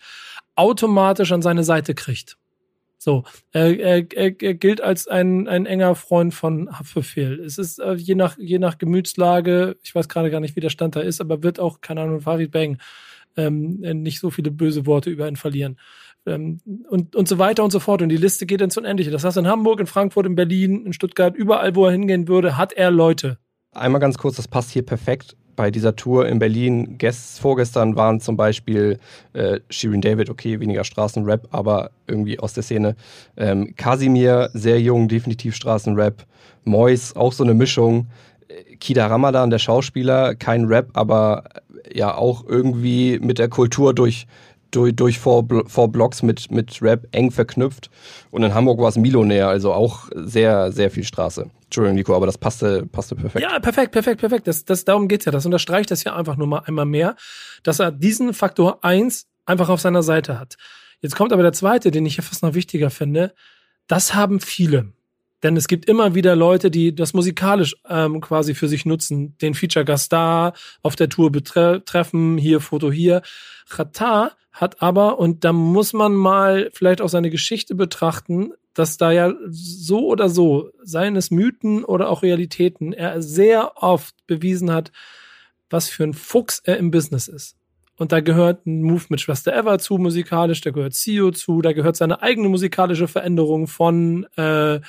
automatisch 0.55 1.31
an 1.31 1.41
seine 1.41 1.63
Seite 1.63 1.95
kriegt. 1.95 2.37
So, 2.97 3.23
er, 3.53 3.79
er, 3.79 4.11
er, 4.13 4.41
er 4.41 4.53
gilt 4.55 4.81
als 4.81 5.07
ein, 5.07 5.47
ein 5.47 5.65
enger 5.65 5.95
Freund 5.95 6.33
von 6.33 6.69
Haftbefehl. 6.77 7.39
Es 7.39 7.57
ist 7.57 7.79
äh, 7.79 7.93
je 7.93 8.15
nach 8.15 8.37
je 8.37 8.59
nach 8.59 8.77
Gemütslage, 8.77 9.77
ich 9.83 9.95
weiß 9.95 10.09
gerade 10.09 10.29
gar 10.29 10.41
nicht, 10.41 10.57
wie 10.57 10.61
der 10.61 10.69
Stand 10.69 10.97
da 10.97 10.99
ist, 10.99 11.21
aber 11.21 11.41
wird 11.41 11.61
auch 11.61 11.79
keine 11.79 12.01
Ahnung 12.01 12.19
Farid 12.19 12.51
Bang 12.51 12.77
ähm, 13.37 13.79
nicht 14.01 14.19
so 14.19 14.29
viele 14.31 14.51
böse 14.51 14.85
Worte 14.85 15.09
über 15.09 15.29
ihn 15.29 15.37
verlieren 15.37 15.77
ähm, 16.25 16.59
und, 16.89 17.15
und 17.15 17.27
so 17.27 17.37
weiter 17.37 17.63
und 17.63 17.71
so 17.71 17.79
fort. 17.79 18.01
Und 18.01 18.09
die 18.09 18.17
Liste 18.17 18.45
geht 18.45 18.61
ins 18.61 18.77
Unendliche. 18.77 19.11
Das 19.11 19.23
heißt, 19.23 19.37
in 19.37 19.47
Hamburg, 19.47 19.79
in 19.79 19.87
Frankfurt, 19.87 20.25
in 20.25 20.35
Berlin, 20.35 20.85
in 20.85 20.93
Stuttgart, 20.93 21.35
überall, 21.35 21.75
wo 21.75 21.85
er 21.85 21.91
hingehen 21.91 22.27
würde, 22.27 22.57
hat 22.57 22.73
er 22.73 22.91
Leute. 22.91 23.37
Einmal 23.73 24.01
ganz 24.01 24.17
kurz, 24.17 24.35
das 24.35 24.47
passt 24.47 24.71
hier 24.71 24.83
perfekt. 24.83 25.35
Bei 25.55 25.71
dieser 25.71 25.95
Tour 25.95 26.27
in 26.27 26.39
Berlin, 26.39 26.97
gest, 26.97 27.39
vorgestern 27.39 27.97
waren 27.97 28.21
zum 28.21 28.37
Beispiel 28.37 28.97
äh, 29.33 29.59
Shirin 29.69 29.99
David, 29.99 30.29
okay, 30.29 30.59
weniger 30.59 30.85
Straßenrap, 30.85 31.49
aber 31.51 31.91
irgendwie 32.07 32.39
aus 32.39 32.53
der 32.53 32.63
Szene. 32.63 32.95
Ähm, 33.35 33.75
Kasimir, 33.75 34.51
sehr 34.53 34.79
jung, 34.79 35.09
definitiv 35.09 35.55
Straßenrap. 35.55 36.25
Mois, 36.63 37.13
auch 37.15 37.33
so 37.33 37.43
eine 37.43 37.53
Mischung. 37.53 38.07
Äh, 38.47 38.77
Kida 38.77 39.07
Ramadan, 39.07 39.49
der 39.49 39.59
Schauspieler, 39.59 40.33
kein 40.35 40.63
Rap, 40.65 40.91
aber 40.93 41.43
ja 41.93 42.15
auch 42.15 42.45
irgendwie 42.47 43.19
mit 43.19 43.39
der 43.39 43.49
Kultur 43.49 43.93
durch, 43.93 44.27
durch, 44.71 44.95
durch 44.95 45.19
Four, 45.19 45.47
Four 45.67 45.91
Blocks 45.91 46.23
mit, 46.23 46.51
mit 46.51 46.81
Rap 46.81 47.07
eng 47.11 47.31
verknüpft. 47.31 47.89
Und 48.31 48.43
in 48.43 48.53
Hamburg 48.53 48.79
war 48.79 48.89
es 48.89 48.97
Milonär, 48.97 49.47
also 49.47 49.73
auch 49.73 50.09
sehr, 50.13 50.71
sehr 50.71 50.91
viel 50.91 51.03
Straße. 51.03 51.49
Entschuldigung, 51.65 51.95
Nico, 51.95 52.15
aber 52.15 52.25
das 52.25 52.37
passte, 52.37 52.85
passte 52.87 53.15
perfekt. 53.15 53.43
Ja, 53.43 53.59
perfekt, 53.59 53.91
perfekt, 53.91 54.19
perfekt. 54.19 54.47
Das, 54.47 54.65
das, 54.65 54.85
darum 54.85 55.07
geht's 55.07 55.25
ja. 55.25 55.31
Das 55.31 55.45
unterstreicht 55.45 55.91
das 55.91 56.03
ja 56.03 56.15
einfach 56.15 56.35
nur 56.35 56.47
mal 56.47 56.59
einmal 56.59 56.85
mehr, 56.85 57.15
dass 57.63 57.79
er 57.79 57.91
diesen 57.91 58.33
Faktor 58.33 58.83
eins 58.83 59.27
einfach 59.45 59.69
auf 59.69 59.79
seiner 59.79 60.03
Seite 60.03 60.39
hat. 60.39 60.55
Jetzt 61.01 61.15
kommt 61.15 61.31
aber 61.31 61.43
der 61.43 61.53
zweite, 61.53 61.91
den 61.91 62.05
ich 62.05 62.15
hier 62.15 62.23
fast 62.23 62.43
noch 62.43 62.53
wichtiger 62.53 62.89
finde. 62.89 63.33
Das 63.87 64.15
haben 64.15 64.39
viele. 64.39 64.93
Denn 65.43 65.55
es 65.55 65.67
gibt 65.67 65.85
immer 65.85 66.15
wieder 66.15 66.35
Leute, 66.35 66.69
die 66.69 66.93
das 66.93 67.13
musikalisch 67.13 67.75
ähm, 67.87 68.19
quasi 68.19 68.53
für 68.55 68.67
sich 68.67 68.85
nutzen, 68.85 69.37
den 69.37 69.53
Feature-Gast 69.53 70.11
da, 70.11 70.53
auf 70.81 70.95
der 70.95 71.09
Tour 71.09 71.31
betreffen, 71.31 72.37
hier, 72.37 72.59
Foto 72.59 72.91
hier. 72.91 73.21
Qatar 73.69 74.33
hat 74.51 74.81
aber, 74.81 75.19
und 75.19 75.45
da 75.45 75.53
muss 75.53 75.93
man 75.93 76.13
mal 76.13 76.69
vielleicht 76.73 77.01
auch 77.01 77.07
seine 77.07 77.29
Geschichte 77.29 77.75
betrachten, 77.75 78.51
dass 78.73 78.97
da 78.97 79.11
ja 79.11 79.33
so 79.49 80.07
oder 80.07 80.29
so, 80.29 80.71
seien 80.83 81.15
es 81.15 81.31
Mythen 81.31 81.83
oder 81.83 82.09
auch 82.09 82.21
Realitäten, 82.21 82.93
er 82.93 83.21
sehr 83.21 83.81
oft 83.81 84.15
bewiesen 84.27 84.71
hat, 84.71 84.91
was 85.69 85.89
für 85.89 86.03
ein 86.03 86.13
Fuchs 86.13 86.61
er 86.63 86.77
im 86.77 86.91
Business 86.91 87.27
ist. 87.27 87.55
Und 87.95 88.13
da 88.13 88.21
gehört 88.21 88.65
ein 88.65 88.81
Move 88.81 89.03
mit 89.09 89.19
Schwester 89.19 89.53
Ever 89.53 89.77
zu 89.77 89.97
musikalisch, 89.97 90.61
da 90.61 90.71
gehört 90.71 90.93
CEO 90.93 91.31
zu, 91.31 91.61
da 91.61 91.73
gehört 91.73 91.97
seine 91.97 92.21
eigene 92.21 92.47
musikalische 92.47 93.09
Veränderung 93.09 93.67
von 93.67 94.25
äh, 94.37 94.79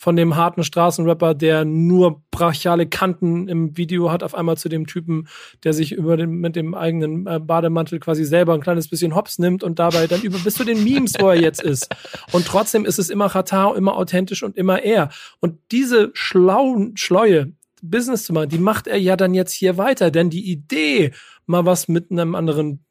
von 0.00 0.16
dem 0.16 0.34
harten 0.34 0.64
Straßenrapper, 0.64 1.34
der 1.34 1.66
nur 1.66 2.22
brachiale 2.30 2.86
Kanten 2.86 3.48
im 3.48 3.76
Video 3.76 4.10
hat, 4.10 4.22
auf 4.22 4.34
einmal 4.34 4.56
zu 4.56 4.70
dem 4.70 4.86
Typen, 4.86 5.28
der 5.62 5.74
sich 5.74 5.92
über 5.92 6.16
den, 6.16 6.30
mit 6.30 6.56
dem 6.56 6.74
eigenen 6.74 7.26
äh, 7.26 7.38
Bademantel 7.38 8.00
quasi 8.00 8.24
selber 8.24 8.54
ein 8.54 8.62
kleines 8.62 8.88
bisschen 8.88 9.14
Hops 9.14 9.38
nimmt 9.38 9.62
und 9.62 9.78
dabei 9.78 10.06
dann 10.06 10.22
über 10.22 10.38
bis 10.38 10.54
zu 10.54 10.64
den 10.64 10.82
Memes, 10.84 11.12
wo 11.20 11.28
er 11.28 11.38
jetzt 11.38 11.62
ist. 11.62 11.94
Und 12.32 12.46
trotzdem 12.46 12.86
ist 12.86 12.98
es 12.98 13.10
immer 13.10 13.28
Qatar, 13.28 13.76
immer 13.76 13.94
authentisch 13.94 14.42
und 14.42 14.56
immer 14.56 14.82
er. 14.82 15.10
Und 15.40 15.58
diese 15.70 16.10
schlauen 16.14 16.96
Schleue, 16.96 17.52
Business 17.82 18.24
zu 18.24 18.32
machen, 18.32 18.48
die 18.48 18.58
macht 18.58 18.86
er 18.86 18.98
ja 18.98 19.16
dann 19.16 19.34
jetzt 19.34 19.52
hier 19.52 19.76
weiter, 19.76 20.10
denn 20.10 20.30
die 20.30 20.50
Idee, 20.50 21.12
mal 21.44 21.66
was 21.66 21.88
mit 21.88 22.10
einem 22.10 22.34
anderen 22.34 22.86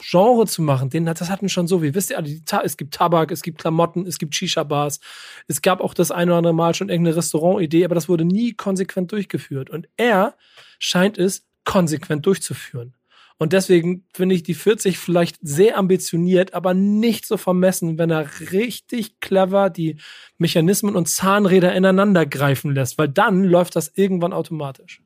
Genre 0.00 0.46
zu 0.46 0.62
machen, 0.62 0.90
den, 0.90 1.06
das 1.06 1.30
hatten 1.30 1.48
schon 1.48 1.66
so 1.66 1.82
wie, 1.82 1.94
wisst 1.94 2.10
ihr, 2.10 2.22
es 2.62 2.76
gibt 2.76 2.94
Tabak, 2.94 3.30
es 3.30 3.42
gibt 3.42 3.58
Klamotten, 3.58 4.06
es 4.06 4.18
gibt 4.18 4.34
Shisha-Bars, 4.34 5.00
es 5.46 5.62
gab 5.62 5.80
auch 5.80 5.94
das 5.94 6.10
eine 6.10 6.32
oder 6.32 6.38
andere 6.38 6.54
Mal 6.54 6.74
schon 6.74 6.88
irgendeine 6.88 7.16
Restaurantidee, 7.16 7.84
aber 7.84 7.94
das 7.94 8.08
wurde 8.08 8.24
nie 8.24 8.52
konsequent 8.54 9.12
durchgeführt. 9.12 9.70
Und 9.70 9.88
er 9.96 10.34
scheint 10.78 11.18
es 11.18 11.46
konsequent 11.64 12.26
durchzuführen. 12.26 12.94
Und 13.36 13.52
deswegen 13.52 14.04
finde 14.14 14.36
ich 14.36 14.44
die 14.44 14.54
40 14.54 14.98
vielleicht 14.98 15.38
sehr 15.42 15.76
ambitioniert, 15.76 16.54
aber 16.54 16.72
nicht 16.72 17.26
so 17.26 17.36
vermessen, 17.36 17.98
wenn 17.98 18.10
er 18.10 18.28
richtig 18.52 19.18
clever 19.20 19.70
die 19.70 19.96
Mechanismen 20.38 20.94
und 20.94 21.08
Zahnräder 21.08 21.74
ineinander 21.74 22.26
greifen 22.26 22.74
lässt, 22.74 22.96
weil 22.96 23.08
dann 23.08 23.42
läuft 23.42 23.74
das 23.74 23.90
irgendwann 23.94 24.32
automatisch. 24.32 25.02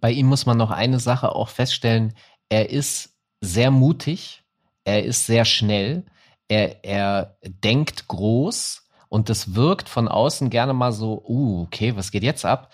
Bei 0.00 0.10
ihm 0.10 0.26
muss 0.26 0.46
man 0.46 0.56
noch 0.56 0.70
eine 0.70 1.00
Sache 1.00 1.34
auch 1.34 1.50
feststellen. 1.50 2.14
Er 2.48 2.70
ist 2.70 3.15
sehr 3.40 3.70
mutig, 3.70 4.44
er 4.84 5.04
ist 5.04 5.26
sehr 5.26 5.44
schnell, 5.44 6.04
er, 6.48 6.84
er 6.84 7.36
denkt 7.42 8.08
groß 8.08 8.88
und 9.08 9.28
das 9.28 9.54
wirkt 9.54 9.88
von 9.88 10.08
außen 10.08 10.50
gerne 10.50 10.74
mal 10.74 10.92
so, 10.92 11.24
uh, 11.26 11.62
okay, 11.62 11.96
was 11.96 12.10
geht 12.10 12.22
jetzt 12.22 12.44
ab? 12.44 12.72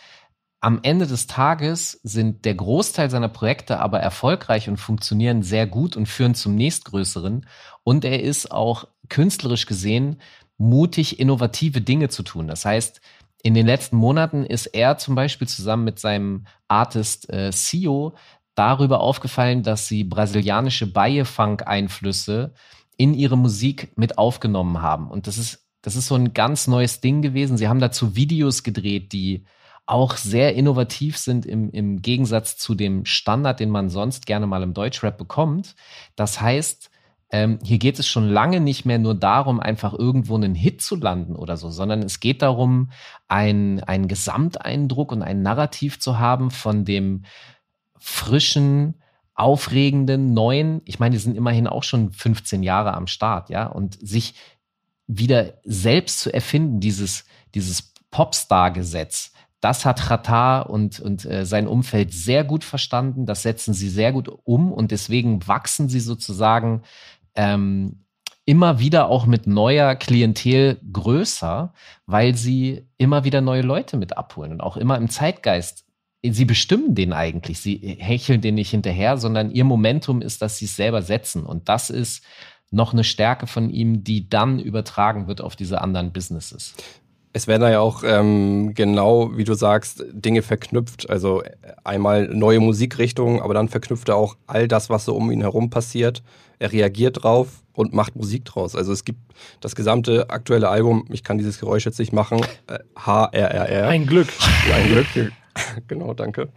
Am 0.61 0.79
Ende 0.83 1.07
des 1.09 1.27
Tages 1.27 2.01
sind 2.05 2.45
der 2.45 2.55
Großteil 2.55 3.11
seiner 3.11 3.29
Projekte 3.29 3.81
aber 3.81 3.99
erfolgreich 3.99 4.69
und 4.69 4.77
funktionieren 4.77 5.43
sehr 5.43 5.67
gut 5.67 5.97
und 5.97 6.07
führen 6.07 6.37
zum 6.37 6.55
nächstgrößeren. 6.55 7.47
Und 7.83 8.05
er 8.05 8.23
ist 8.23 8.53
auch 8.53 8.87
künstlerisch 9.09 9.67
gesehen 9.67 10.21
mutig, 10.59 11.19
innovative 11.19 11.81
Dinge 11.81 12.11
zu 12.11 12.23
tun. 12.23 12.47
Das 12.47 12.65
heißt, 12.65 13.01
in 13.43 13.55
den 13.55 13.67
letzten 13.67 13.97
Monaten 13.97 14.45
ist 14.45 14.67
er 14.67 14.99
zum 14.99 15.17
Beispiel 15.17 15.49
zusammen 15.49 15.83
mit 15.83 15.99
seinem 15.99 16.47
Artist 16.69 17.29
äh, 17.33 17.51
Sio 17.51 18.15
darüber 18.55 19.01
aufgefallen, 19.01 19.63
dass 19.63 19.89
sie 19.89 20.05
brasilianische 20.05 20.87
Baie-Funk-Einflüsse 20.93 22.55
in 22.97 23.15
ihre 23.15 23.39
Musik 23.39 23.93
mit 23.97 24.19
aufgenommen 24.19 24.83
haben. 24.83 25.11
Und 25.11 25.27
das 25.27 25.39
ist, 25.39 25.67
das 25.81 25.97
ist 25.97 26.09
so 26.09 26.15
ein 26.15 26.35
ganz 26.35 26.69
neues 26.69 27.01
Ding 27.01 27.23
gewesen. 27.23 27.57
Sie 27.57 27.69
haben 27.69 27.81
dazu 27.81 28.15
Videos 28.15 28.63
gedreht, 28.63 29.13
die 29.13 29.45
auch 29.87 30.17
sehr 30.17 30.55
innovativ 30.55 31.17
sind 31.17 31.45
im, 31.45 31.71
im 31.71 32.03
Gegensatz 32.03 32.57
zu 32.57 32.75
dem 32.75 33.05
Standard, 33.05 33.61
den 33.61 33.71
man 33.71 33.89
sonst 33.89 34.27
gerne 34.27 34.47
mal 34.47 34.63
im 34.63 34.75
Deutschrap 34.75 35.19
bekommt. 35.19 35.75
Das 36.15 36.41
heißt, 36.41 36.91
ähm, 37.31 37.59
hier 37.65 37.79
geht 37.79 37.99
es 37.99 38.07
schon 38.07 38.29
lange 38.29 38.61
nicht 38.61 38.85
mehr 38.85 38.99
nur 38.99 39.15
darum, 39.15 39.59
einfach 39.59 39.95
irgendwo 39.95 40.37
einen 40.37 40.55
Hit 40.55 40.83
zu 40.83 40.97
landen 40.97 41.35
oder 41.35 41.57
so, 41.57 41.71
sondern 41.71 42.03
es 42.03 42.21
geht 42.21 42.43
darum, 42.43 42.91
ein, 43.27 43.81
einen 43.81 44.07
Gesamteindruck 44.07 45.11
und 45.11 45.23
ein 45.23 45.43
Narrativ 45.43 45.99
zu 45.99 46.19
haben 46.19 46.51
von 46.51 46.85
dem 46.85 47.25
frischen, 48.03 48.95
aufregenden, 49.35 50.35
neuen, 50.35 50.83
ich 50.85 50.99
meine, 50.99 51.15
die 51.15 51.21
sind 51.21 51.37
immerhin 51.37 51.67
auch 51.67 51.83
schon 51.83 52.13
15 52.13 52.63
Jahre 52.63 52.95
am 52.95 53.07
Start, 53.07 53.51
ja, 53.51 53.67
und 53.67 53.99
sich 54.07 54.35
wieder 55.07 55.55
selbst 55.65 56.21
zu 56.21 56.33
erfinden, 56.33 56.81
dieses, 56.81 57.25
dieses 57.55 57.95
Popstar-Gesetz, 58.11 59.33
das 59.63 59.85
hat 59.85 60.01
Chata 60.01 60.61
und, 60.61 60.99
und 60.99 61.25
äh, 61.25 61.47
sein 61.47 61.69
Umfeld 61.69 62.13
sehr 62.13 62.43
gut 62.43 62.65
verstanden. 62.65 63.27
Das 63.27 63.43
setzen 63.43 63.75
sie 63.75 63.89
sehr 63.89 64.13
gut 64.13 64.29
um 64.43 64.73
und 64.73 64.91
deswegen 64.91 65.47
wachsen 65.47 65.89
sie 65.89 66.01
sozusagen 66.01 66.83
ähm, 67.37 68.05
immer 68.45 68.81
wieder 68.81 69.07
auch 69.07 69.25
mit 69.25 69.47
neuer 69.47 69.95
Klientel 69.95 70.81
größer, 70.93 71.73
weil 72.07 72.35
sie 72.35 72.89
immer 72.99 73.23
wieder 73.23 73.41
neue 73.41 73.63
Leute 73.63 73.97
mit 73.97 74.17
abholen 74.17 74.51
und 74.51 74.61
auch 74.61 74.77
immer 74.77 74.97
im 74.97 75.09
Zeitgeist. 75.09 75.85
Sie 76.25 76.45
bestimmen 76.45 76.95
den 76.95 77.13
eigentlich. 77.13 77.61
Sie 77.61 77.97
hecheln 77.99 78.41
den 78.41 78.55
nicht 78.55 78.71
hinterher, 78.71 79.19
sondern 79.19 79.51
ihr 79.51 79.65
Momentum 79.65 80.23
ist, 80.23 80.41
dass 80.41 80.59
sie 80.59 80.67
es 80.67 80.77
selber 80.77 81.03
setzen. 81.03 81.45
Und 81.45 81.69
das 81.69 81.91
ist 81.91 82.23
noch 82.71 82.93
eine 82.93 83.05
Stärke 83.05 83.47
von 83.47 83.71
ihm, 83.71 84.05
die 84.05 84.29
dann 84.29 84.61
übertragen 84.61 85.27
wird 85.27 85.41
auf 85.41 85.57
diese 85.57 85.81
anderen 85.81 86.13
Businesses 86.13 86.75
es 87.33 87.47
werden 87.47 87.63
da 87.63 87.71
ja 87.71 87.81
auch 87.81 88.03
ähm, 88.05 88.75
genau, 88.75 89.37
wie 89.37 89.45
du 89.45 89.55
sagst, 89.55 90.05
Dinge 90.13 90.43
verknüpft. 90.43 91.09
Also 91.09 91.43
einmal 91.83 92.29
neue 92.29 92.61
Musikrichtungen, 92.61 93.41
aber 93.41 93.55
dann 93.55 93.69
verknüpft 93.69 94.09
er 94.11 94.17
auch 94.17 94.37
all 94.47 94.69
das, 94.69 94.91
was 94.91 95.07
so 95.07 95.15
um 95.15 95.31
ihn 95.31 95.41
herum 95.41 95.71
passiert. 95.71 96.23
Er 96.59 96.73
reagiert 96.73 97.23
drauf 97.23 97.63
und 97.73 97.95
macht 97.95 98.17
Musik 98.17 98.45
draus. 98.45 98.77
Also 98.77 98.93
es 98.93 99.05
gibt 99.05 99.21
das 99.61 99.75
gesamte 99.75 100.29
aktuelle 100.29 100.69
Album, 100.69 101.07
ich 101.11 101.25
kann 101.25 101.39
dieses 101.39 101.59
Geräusch 101.59 101.87
jetzt 101.87 101.99
nicht 101.99 102.13
machen, 102.13 102.43
äh, 102.67 102.79
HRRR. 102.97 103.89
Ein 103.89 104.07
Glück. 104.07 104.29
Ein 104.73 104.89
Glück. 104.89 105.33
genau, 105.89 106.15
danke. 106.15 106.49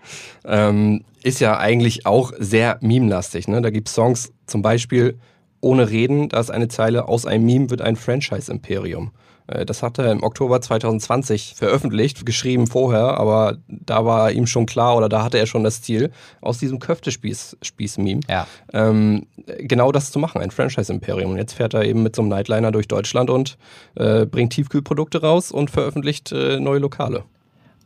Ähm, 0.46 1.04
ist 1.24 1.40
ja 1.40 1.58
eigentlich 1.58 2.06
auch 2.06 2.34
sehr 2.38 2.78
meme-lastig. 2.82 3.48
Ne? 3.48 3.62
Da 3.62 3.70
gibt 3.70 3.88
es 3.88 3.96
Songs, 3.96 4.32
zum 4.46 4.62
Beispiel 4.62 5.18
Ohne 5.62 5.90
Reden, 5.90 6.30
da 6.30 6.40
ist 6.40 6.52
eine 6.52 6.68
Zeile, 6.68 7.08
aus 7.08 7.26
einem 7.26 7.46
Meme 7.46 7.70
wird 7.70 7.82
ein 7.82 7.96
Franchise-Imperium. 7.96 9.12
Äh, 9.48 9.66
das 9.66 9.84
hat 9.84 9.98
er 9.98 10.12
im 10.12 10.24
Oktober 10.24 10.62
2020 10.62 11.56
veröffentlicht, 11.56 12.26
geschrieben 12.26 12.68
vorher, 12.68 13.18
aber 13.18 13.58
da 13.68 14.06
war 14.06 14.32
ihm 14.32 14.48
schon 14.48 14.66
klar 14.66 14.96
oder 14.96 15.10
da 15.10 15.24
hatte 15.24 15.38
er 15.38 15.48
schon 15.48 15.64
das 15.64 15.82
Ziel, 15.82 16.12
aus 16.42 16.58
diesem 16.58 16.80
Köftespieß-Meme 16.80 18.22
ja. 18.30 18.48
ähm, 18.74 19.28
genau 19.60 19.92
das 19.92 20.12
zu 20.12 20.20
machen, 20.20 20.42
ein 20.42 20.52
Franchise-Imperium. 20.52 21.32
Und 21.32 21.38
jetzt 21.38 21.54
fährt 21.54 21.74
er 21.74 21.84
eben 21.84 22.04
mit 22.04 22.16
so 22.16 22.22
einem 22.22 22.30
Nightliner 22.30 22.72
durch 22.72 22.88
Deutschland 22.88 23.30
und 23.30 23.58
äh, 23.96 24.26
bringt 24.26 24.54
Tiefkühlprodukte 24.54 25.22
raus 25.22 25.52
und 25.52 25.72
veröffentlicht 25.72 26.32
äh, 26.32 26.60
neue 26.60 26.80
Lokale. 26.80 27.24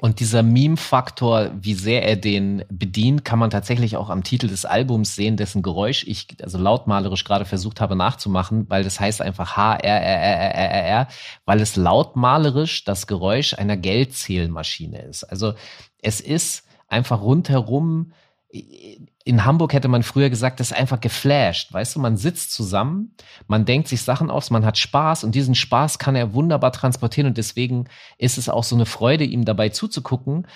Und 0.02 0.22
dieser 0.22 0.44
Meme-Faktor, 0.44 1.52
wie 1.60 1.74
sehr 1.74 2.08
er 2.08 2.16
den 2.16 2.64
bedient, 2.70 3.26
kann 3.26 3.38
man 3.38 3.50
tatsächlich 3.50 3.98
auch 3.98 4.10
am 4.10 4.24
Titel 4.24 4.48
des 4.48 4.64
Albums 4.64 5.16
sehen, 5.16 5.36
dessen 5.36 5.62
Geräusch 5.62 6.06
ich 6.08 6.28
also 6.42 6.58
lautmalerisch 6.58 7.26
gerade 7.26 7.44
versucht 7.44 7.82
habe 7.82 7.98
nachzumachen, 7.98 8.70
weil 8.70 8.86
das 8.86 9.00
heißt 9.00 9.22
einfach 9.22 9.58
H-R-R-R-R-R, 9.58 11.08
weil 11.46 11.60
es 11.60 11.76
lautmalerisch 11.76 12.86
das 12.86 13.08
Geräusch 13.08 13.54
einer 13.56 13.76
Geldzählmaschine 13.76 15.02
ist. 15.02 15.26
Also 15.26 15.54
es 16.02 16.22
ist 16.22 16.64
einfach 16.88 17.22
rundherum 17.22 18.14
in 18.52 19.46
Hamburg 19.46 19.74
hätte 19.74 19.88
man 19.88 20.02
früher 20.02 20.30
gesagt, 20.30 20.60
das 20.60 20.72
ist 20.72 20.78
einfach 20.78 21.00
geflasht. 21.00 21.72
Weißt 21.72 21.96
du, 21.96 22.00
man 22.00 22.18
sitzt 22.18 22.52
zusammen, 22.52 23.16
man 23.48 23.66
denkt 23.66 23.88
sich 23.88 24.02
Sachen 24.02 24.32
aus, 24.32 24.50
man 24.50 24.66
hat 24.66 24.78
Spaß 24.78 25.24
und 25.24 25.36
diesen 25.36 25.54
Spaß 25.54 26.00
kann 26.00 26.16
er 26.16 26.34
wunderbar 26.34 26.72
transportieren 26.72 27.28
und 27.28 27.38
deswegen 27.38 27.86
ist 28.18 28.40
es 28.40 28.50
auch 28.50 28.64
so 28.64 28.76
eine 28.76 28.88
Freude, 28.88 29.24
ihm 29.24 29.46
dabei 29.46 29.70
zuzugucken. 29.70 30.48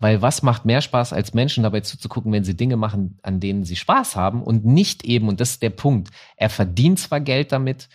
Weil 0.00 0.22
was 0.22 0.42
macht 0.42 0.64
mehr 0.64 0.80
Spaß, 0.80 1.12
als 1.12 1.34
Menschen 1.34 1.62
dabei 1.62 1.80
zuzugucken, 1.80 2.32
wenn 2.32 2.44
sie 2.44 2.56
Dinge 2.56 2.76
machen, 2.76 3.18
an 3.22 3.40
denen 3.40 3.64
sie 3.64 3.76
Spaß 3.76 4.16
haben 4.16 4.42
und 4.42 4.64
nicht 4.64 5.04
eben, 5.04 5.28
und 5.28 5.40
das 5.40 5.52
ist 5.52 5.62
der 5.62 5.70
Punkt, 5.70 6.10
er 6.36 6.50
verdient 6.50 6.98
zwar 6.98 7.20
Geld 7.20 7.52
damit, 7.52 7.88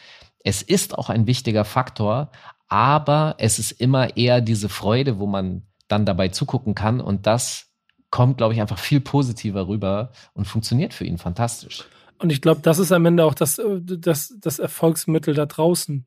es 0.44 0.62
ist 0.62 0.98
auch 0.98 1.10
ein 1.10 1.28
wichtiger 1.28 1.66
Faktor, 1.66 2.32
aber 2.70 3.36
es 3.38 3.60
ist 3.60 3.72
immer 3.72 4.16
eher 4.16 4.42
diese 4.42 4.70
Freude, 4.70 5.20
wo 5.20 5.28
man 5.28 5.64
dann 5.88 6.06
dabei 6.06 6.30
zugucken 6.30 6.74
kann 6.74 7.02
und 7.02 7.28
das 7.28 7.69
kommt, 8.10 8.38
glaube 8.38 8.54
ich, 8.54 8.62
einfach 8.62 8.80
viel 8.80 9.02
positiver 9.02 9.68
rüber 9.68 10.12
und 10.34 10.46
funktioniert 10.46 10.94
für 10.94 11.06
ihn 11.06 11.18
fantastisch. 11.18 11.86
Und 12.18 12.32
ich 12.32 12.42
glaube, 12.42 12.62
das 12.62 12.80
ist 12.80 12.92
am 12.92 13.06
Ende 13.06 13.24
auch 13.24 13.34
das, 13.34 13.60
äh, 13.60 13.80
das, 13.82 14.36
das 14.40 14.60
Erfolgsmittel 14.60 15.34
da 15.34 15.46
draußen. 15.46 16.06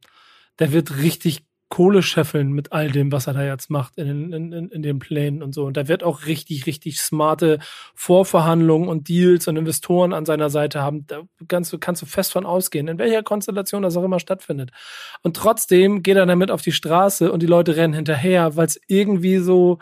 Der 0.59 0.73
wird 0.73 0.99
richtig 0.99 1.45
Kohle 1.73 2.03
scheffeln 2.03 2.53
mit 2.53 2.71
all 2.73 2.91
dem, 2.91 3.13
was 3.13 3.29
er 3.29 3.33
da 3.33 3.43
jetzt 3.43 3.71
macht 3.71 3.97
in, 3.97 4.31
in, 4.31 4.53
in, 4.53 4.69
in 4.69 4.83
den 4.83 4.99
Plänen 4.99 5.43
und 5.43 5.55
so. 5.55 5.65
Und 5.65 5.75
da 5.79 5.89
wird 5.89 6.03
auch 6.03 6.27
richtig, 6.27 6.67
richtig 6.67 7.01
smarte 7.01 7.61
Vorverhandlungen 7.95 8.91
und 8.91 9.09
Deals 9.09 9.49
und 9.49 9.57
Investoren 9.57 10.13
an 10.13 10.27
seiner 10.27 10.51
Seite 10.51 10.83
haben. 10.83 11.07
Da 11.07 11.23
kannst 11.49 11.73
du, 11.73 11.79
kannst 11.79 12.03
du 12.03 12.07
fest 12.07 12.31
von 12.31 12.45
ausgehen, 12.45 12.89
in 12.89 12.99
welcher 12.99 13.23
Konstellation 13.23 13.81
das 13.81 13.97
auch 13.97 14.05
immer 14.05 14.21
stattfindet. 14.21 14.71
Und 15.23 15.35
trotzdem 15.35 16.03
geht 16.03 16.19
er 16.19 16.27
damit 16.27 16.51
auf 16.51 16.61
die 16.61 16.73
Straße 16.73 17.33
und 17.33 17.41
die 17.41 17.47
Leute 17.47 17.75
rennen 17.75 17.95
hinterher, 17.95 18.55
weil 18.55 18.67
es 18.67 18.79
irgendwie 18.87 19.39
so, 19.39 19.79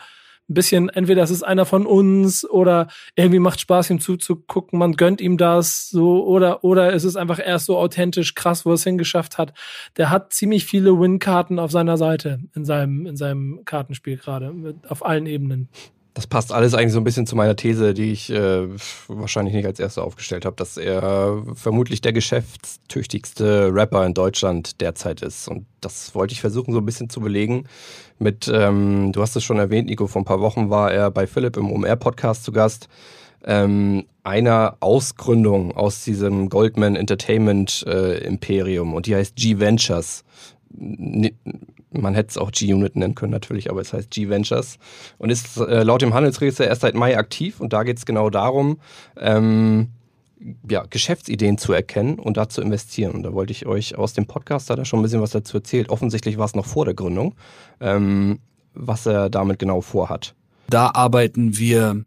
ein 0.50 0.54
bisschen, 0.54 0.88
entweder 0.88 1.22
es 1.22 1.30
ist 1.30 1.42
einer 1.42 1.64
von 1.64 1.86
uns 1.86 2.48
oder 2.48 2.88
irgendwie 3.14 3.38
macht 3.38 3.60
Spaß, 3.60 3.90
ihm 3.90 4.00
zuzugucken, 4.00 4.78
man 4.78 4.92
gönnt 4.94 5.20
ihm 5.20 5.36
das, 5.36 5.88
so, 5.88 6.26
oder, 6.26 6.64
oder 6.64 6.92
es 6.92 7.04
ist 7.04 7.16
einfach 7.16 7.38
erst 7.38 7.66
so 7.66 7.78
authentisch 7.78 8.34
krass, 8.34 8.66
wo 8.66 8.70
er 8.70 8.74
es 8.74 8.84
hingeschafft 8.84 9.38
hat. 9.38 9.52
Der 9.96 10.10
hat 10.10 10.32
ziemlich 10.32 10.66
viele 10.66 10.98
Win-Karten 10.98 11.58
auf 11.58 11.70
seiner 11.70 11.96
Seite 11.96 12.40
in 12.54 12.64
seinem, 12.64 13.06
in 13.06 13.16
seinem 13.16 13.64
Kartenspiel 13.64 14.16
gerade, 14.16 14.52
auf 14.88 15.04
allen 15.04 15.26
Ebenen. 15.26 15.68
Das 16.14 16.26
passt 16.26 16.52
alles 16.52 16.74
eigentlich 16.74 16.92
so 16.92 16.98
ein 16.98 17.04
bisschen 17.04 17.26
zu 17.26 17.36
meiner 17.36 17.54
These, 17.54 17.94
die 17.94 18.10
ich 18.10 18.30
äh, 18.30 18.66
wahrscheinlich 19.06 19.54
nicht 19.54 19.66
als 19.66 19.78
erste 19.78 20.02
aufgestellt 20.02 20.44
habe, 20.44 20.56
dass 20.56 20.76
er 20.76 21.42
vermutlich 21.54 22.00
der 22.00 22.12
geschäftstüchtigste 22.12 23.72
Rapper 23.72 24.04
in 24.04 24.14
Deutschland 24.14 24.80
derzeit 24.80 25.22
ist. 25.22 25.46
Und 25.46 25.66
das 25.80 26.14
wollte 26.14 26.32
ich 26.32 26.40
versuchen, 26.40 26.72
so 26.72 26.80
ein 26.80 26.86
bisschen 26.86 27.10
zu 27.10 27.20
belegen. 27.20 27.68
Mit, 28.18 28.50
ähm, 28.52 29.12
du 29.12 29.22
hast 29.22 29.36
es 29.36 29.44
schon 29.44 29.58
erwähnt, 29.58 29.88
Nico, 29.88 30.08
vor 30.08 30.22
ein 30.22 30.26
paar 30.26 30.40
Wochen 30.40 30.68
war 30.68 30.92
er 30.92 31.10
bei 31.10 31.26
Philipp 31.26 31.56
im 31.56 31.70
OMR-Podcast 31.70 32.44
zu 32.44 32.52
Gast. 32.52 32.88
Ähm, 33.44 34.04
einer 34.22 34.76
Ausgründung 34.80 35.72
aus 35.72 36.04
diesem 36.04 36.48
Goldman 36.50 36.96
Entertainment 36.96 37.84
äh, 37.86 38.18
Imperium 38.18 38.94
und 38.94 39.06
die 39.06 39.14
heißt 39.14 39.36
G 39.36 39.58
Ventures 39.58 40.24
man 41.92 42.14
hätte 42.14 42.30
es 42.30 42.38
auch 42.38 42.50
G-Unit 42.50 42.96
nennen 42.96 43.14
können 43.14 43.32
natürlich, 43.32 43.70
aber 43.70 43.80
es 43.80 43.92
heißt 43.92 44.10
G-Ventures 44.10 44.78
und 45.18 45.30
ist 45.30 45.56
äh, 45.56 45.82
laut 45.82 46.02
dem 46.02 46.14
Handelsregister 46.14 46.66
erst 46.66 46.82
seit 46.82 46.94
Mai 46.94 47.16
aktiv 47.18 47.60
und 47.60 47.72
da 47.72 47.82
geht 47.82 47.98
es 47.98 48.06
genau 48.06 48.30
darum, 48.30 48.78
ähm, 49.16 49.88
ja, 50.68 50.84
Geschäftsideen 50.88 51.58
zu 51.58 51.72
erkennen 51.72 52.18
und 52.18 52.36
da 52.36 52.48
zu 52.48 52.62
investieren. 52.62 53.12
Und 53.12 53.22
da 53.24 53.32
wollte 53.34 53.52
ich 53.52 53.66
euch 53.66 53.96
aus 53.96 54.14
dem 54.14 54.26
Podcast, 54.26 54.68
da 54.68 54.72
hat 54.72 54.78
er 54.78 54.84
schon 54.84 55.00
ein 55.00 55.02
bisschen 55.02 55.20
was 55.20 55.30
dazu 55.30 55.58
erzählt, 55.58 55.90
offensichtlich 55.90 56.38
war 56.38 56.46
es 56.46 56.54
noch 56.54 56.66
vor 56.66 56.84
der 56.84 56.94
Gründung, 56.94 57.34
ähm, 57.80 58.40
was 58.72 59.06
er 59.06 59.28
damit 59.28 59.58
genau 59.58 59.80
vorhat. 59.80 60.34
Da 60.68 60.90
arbeiten 60.94 61.58
wir 61.58 62.04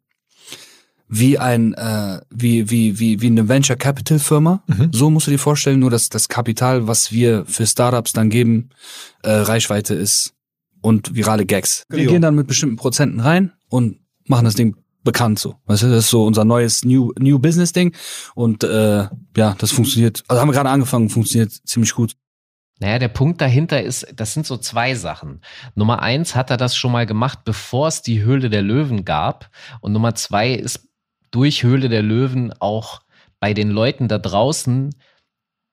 wie 1.16 1.38
ein 1.38 1.74
äh, 1.74 2.22
wie 2.32 2.70
wie 2.72 3.00
wie 3.00 3.22
wie 3.22 3.28
eine 3.28 3.48
Venture 3.48 3.76
Capital 3.76 4.18
Firma. 4.18 4.64
Mhm. 4.66 4.90
So 4.92 5.12
musst 5.12 5.28
du 5.28 5.32
dir 5.32 5.38
vorstellen, 5.38 5.80
nur 5.80 5.92
dass 5.92 6.10
das 6.10 6.28
Kapital, 6.28 6.88
was 6.88 7.12
wir 7.12 7.46
für 7.46 7.68
Startups 7.68 8.14
dann 8.14 8.30
geben, 8.30 8.70
äh, 9.22 9.32
Reichweite 9.32 9.94
ist 9.94 10.34
und 10.82 11.14
virale 11.14 11.46
Gags. 11.46 11.86
Wir 11.90 12.08
gehen 12.08 12.22
dann 12.22 12.36
mit 12.36 12.48
bestimmten 12.48 12.78
Prozenten 12.78 13.20
rein 13.20 13.52
und 13.70 14.00
machen 14.26 14.46
das 14.46 14.56
Ding 14.56 14.76
bekannt 15.04 15.38
so. 15.38 15.56
Weißt 15.66 15.84
du, 15.84 15.90
das 15.90 16.06
ist 16.06 16.10
so 16.10 16.26
unser 16.26 16.46
neues 16.46 16.84
New 16.84 17.12
New 17.20 17.38
Business 17.38 17.74
Ding 17.74 17.94
und 18.34 18.64
äh, 18.64 19.08
ja, 19.38 19.56
das 19.58 19.72
funktioniert. 19.72 20.24
Also 20.28 20.42
haben 20.42 20.50
wir 20.50 20.54
gerade 20.54 20.70
angefangen, 20.70 21.10
funktioniert 21.10 21.52
ziemlich 21.52 21.94
gut. 21.94 22.16
Naja, 22.80 22.98
der 22.98 23.10
Punkt 23.10 23.40
dahinter 23.40 23.84
ist, 23.84 24.08
das 24.16 24.34
sind 24.34 24.48
so 24.48 24.58
zwei 24.58 24.96
Sachen. 24.96 25.42
Nummer 25.76 26.02
eins 26.02 26.36
hat 26.36 26.50
er 26.50 26.58
das 26.58 26.76
schon 26.76 26.92
mal 26.92 27.06
gemacht, 27.06 27.40
bevor 27.46 27.88
es 27.88 28.02
die 28.02 28.24
Höhle 28.24 28.50
der 28.50 28.64
Löwen 28.64 29.06
gab. 29.06 29.52
Und 29.80 29.94
Nummer 29.94 30.16
zwei 30.16 30.54
ist 30.54 30.90
durch 31.34 31.64
Höhle 31.64 31.90
der 31.90 32.04
Löwen 32.04 32.54
auch 32.60 33.02
bei 33.40 33.54
den 33.54 33.70
Leuten 33.70 34.08
da 34.08 34.20
draußen 34.20 34.96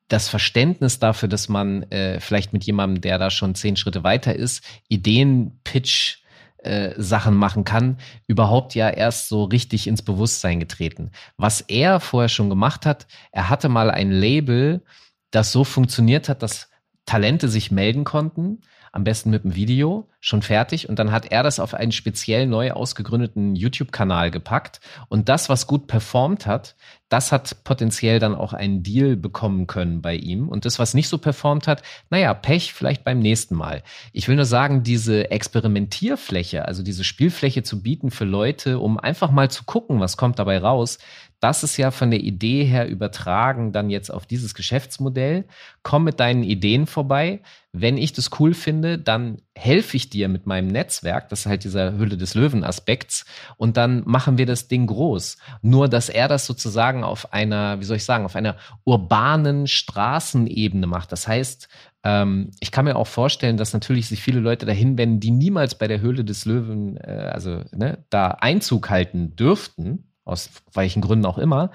das 0.09 0.29
Verständnis 0.29 0.99
dafür, 0.99 1.29
dass 1.29 1.49
man 1.49 1.85
äh, 1.85 2.19
vielleicht 2.19 2.53
mit 2.53 2.65
jemandem, 2.65 3.01
der 3.01 3.19
da 3.19 3.31
schon 3.31 3.55
zehn 3.55 3.77
Schritte 3.77 4.03
weiter 4.03 4.35
ist, 4.35 4.65
Ideen, 4.89 5.61
Pitch, 5.63 6.19
äh, 6.59 6.95
Sachen 6.97 7.37
machen 7.37 7.65
kann, 7.65 7.99
überhaupt 8.27 8.75
ja 8.75 8.91
erst 8.91 9.29
so 9.29 9.45
richtig 9.45 9.87
ins 9.87 10.03
Bewusstsein 10.03 10.61
getreten. 10.61 11.11
Was 11.37 11.61
er 11.61 12.01
vorher 12.01 12.29
schon 12.29 12.51
gemacht 12.51 12.87
hat, 12.87 13.07
er 13.31 13.49
hatte 13.49 13.69
mal 13.69 13.91
ein 13.91 14.11
Label, 14.11 14.83
das 15.31 15.53
so 15.53 15.63
funktioniert 15.63 16.29
hat, 16.29 16.43
dass 16.43 16.71
Talente 17.07 17.49
sich 17.49 17.71
melden 17.71 18.05
konnten 18.05 18.63
am 18.93 19.05
besten 19.05 19.31
mit 19.31 19.45
dem 19.45 19.55
Video, 19.55 20.09
schon 20.21 20.43
fertig. 20.43 20.89
Und 20.89 20.99
dann 20.99 21.13
hat 21.13 21.31
er 21.31 21.43
das 21.43 21.61
auf 21.61 21.75
einen 21.75 21.93
speziell 21.93 22.47
neu 22.47 22.73
ausgegründeten 22.73 23.55
YouTube-Kanal 23.55 24.31
gepackt. 24.31 24.81
Und 25.09 25.29
das, 25.29 25.49
was 25.49 25.67
gut 25.67 25.87
performt 25.87 26.47
hat, 26.47 26.75
das 27.09 27.33
hat 27.33 27.65
potenziell 27.65 28.19
dann 28.19 28.35
auch 28.35 28.53
einen 28.53 28.83
Deal 28.83 29.17
bekommen 29.17 29.67
können 29.67 30.03
bei 30.03 30.15
ihm. 30.15 30.49
Und 30.49 30.65
das, 30.65 30.79
was 30.79 30.95
nicht 30.95 31.09
so 31.09 31.19
performt 31.19 31.69
hat, 31.69 31.83
naja, 32.09 32.35
Pech 32.35 32.73
vielleicht 32.73 33.05
beim 33.05 33.21
nächsten 33.21 33.55
Mal. 33.55 33.83
Ich 34.13 34.29
will 34.29 34.37
nur 34.37 34.45
sagen, 34.45 34.83
diese 34.83 35.31
Experimentierfläche, 35.31 36.65
also 36.67 36.83
diese 36.83 37.05
Spielfläche 37.05 37.63
zu 37.63 37.83
bieten 37.83 38.11
für 38.11 38.25
Leute, 38.25 38.79
um 38.79 38.99
einfach 38.99 39.31
mal 39.31 39.51
zu 39.51 39.65
gucken, 39.65 40.01
was 40.01 40.17
kommt 40.17 40.39
dabei 40.39 40.59
raus, 40.59 40.99
das 41.41 41.65
ist 41.65 41.79
ja 41.79 41.91
von 41.91 42.11
der 42.11 42.21
Idee 42.21 42.65
her 42.65 42.87
übertragen 42.87 43.73
dann 43.73 43.89
jetzt 43.89 44.11
auf 44.11 44.27
dieses 44.27 44.55
Geschäftsmodell. 44.55 45.47
Komm 45.83 46.05
mit 46.05 46.21
deinen 46.21 46.43
Ideen 46.43 46.87
vorbei. 46.87 47.41
Wenn 47.73 47.97
ich 47.97 48.13
das 48.13 48.31
cool 48.41 48.53
finde, 48.53 48.99
dann 48.99 49.43
helfe 49.55 49.97
ich 49.97 50.11
dir 50.11 50.29
mit 50.29 50.47
meinem 50.47 50.69
Netzwerk. 50.69 51.29
Das 51.29 51.41
ist 51.41 51.47
halt 51.47 51.65
dieser 51.65 51.97
Hülle 51.99 52.17
des 52.17 52.35
Löwen 52.35 52.65
Aspekts. 52.65 53.25
Und 53.57 53.77
dann 53.77 54.03
machen 54.07 54.39
wir 54.39 54.47
das 54.47 54.69
Ding 54.69 54.87
groß. 54.87 55.39
Nur, 55.63 55.89
dass 55.89 56.09
er 56.09 56.27
das 56.27 56.47
sozusagen 56.47 57.05
auf 57.05 57.33
einer, 57.33 57.79
wie 57.79 57.85
soll 57.85 57.97
ich 57.97 58.05
sagen, 58.05 58.25
auf 58.25 58.35
einer 58.35 58.57
urbanen 58.85 59.67
Straßenebene 59.67 60.87
macht. 60.87 61.13
Das 61.13 61.29
heißt, 61.29 61.69
ähm, 62.03 62.51
ich 62.61 62.73
kann 62.73 62.87
mir 62.87 62.97
auch 62.97 63.07
vorstellen, 63.07 63.57
dass 63.57 63.73
natürlich 63.73 64.09
sich 64.09 64.21
viele 64.21 64.41
Leute 64.41 64.67
dahin 64.67 64.99
wenden, 64.99 65.21
die 65.21 65.31
niemals 65.31 65.77
bei 65.77 65.87
der 65.87 66.01
Höhle 66.01 66.25
des 66.25 66.45
Löwen, 66.47 66.97
äh, 66.97 67.31
also 67.33 67.63
ne, 67.73 68.05
da 68.11 68.29
Einzug 68.29 68.91
halten 68.91 69.37
dürften 69.37 70.11
aus 70.31 70.51
welchen 70.73 71.03
Gründen 71.03 71.27
auch 71.27 71.39
immer, 71.39 71.71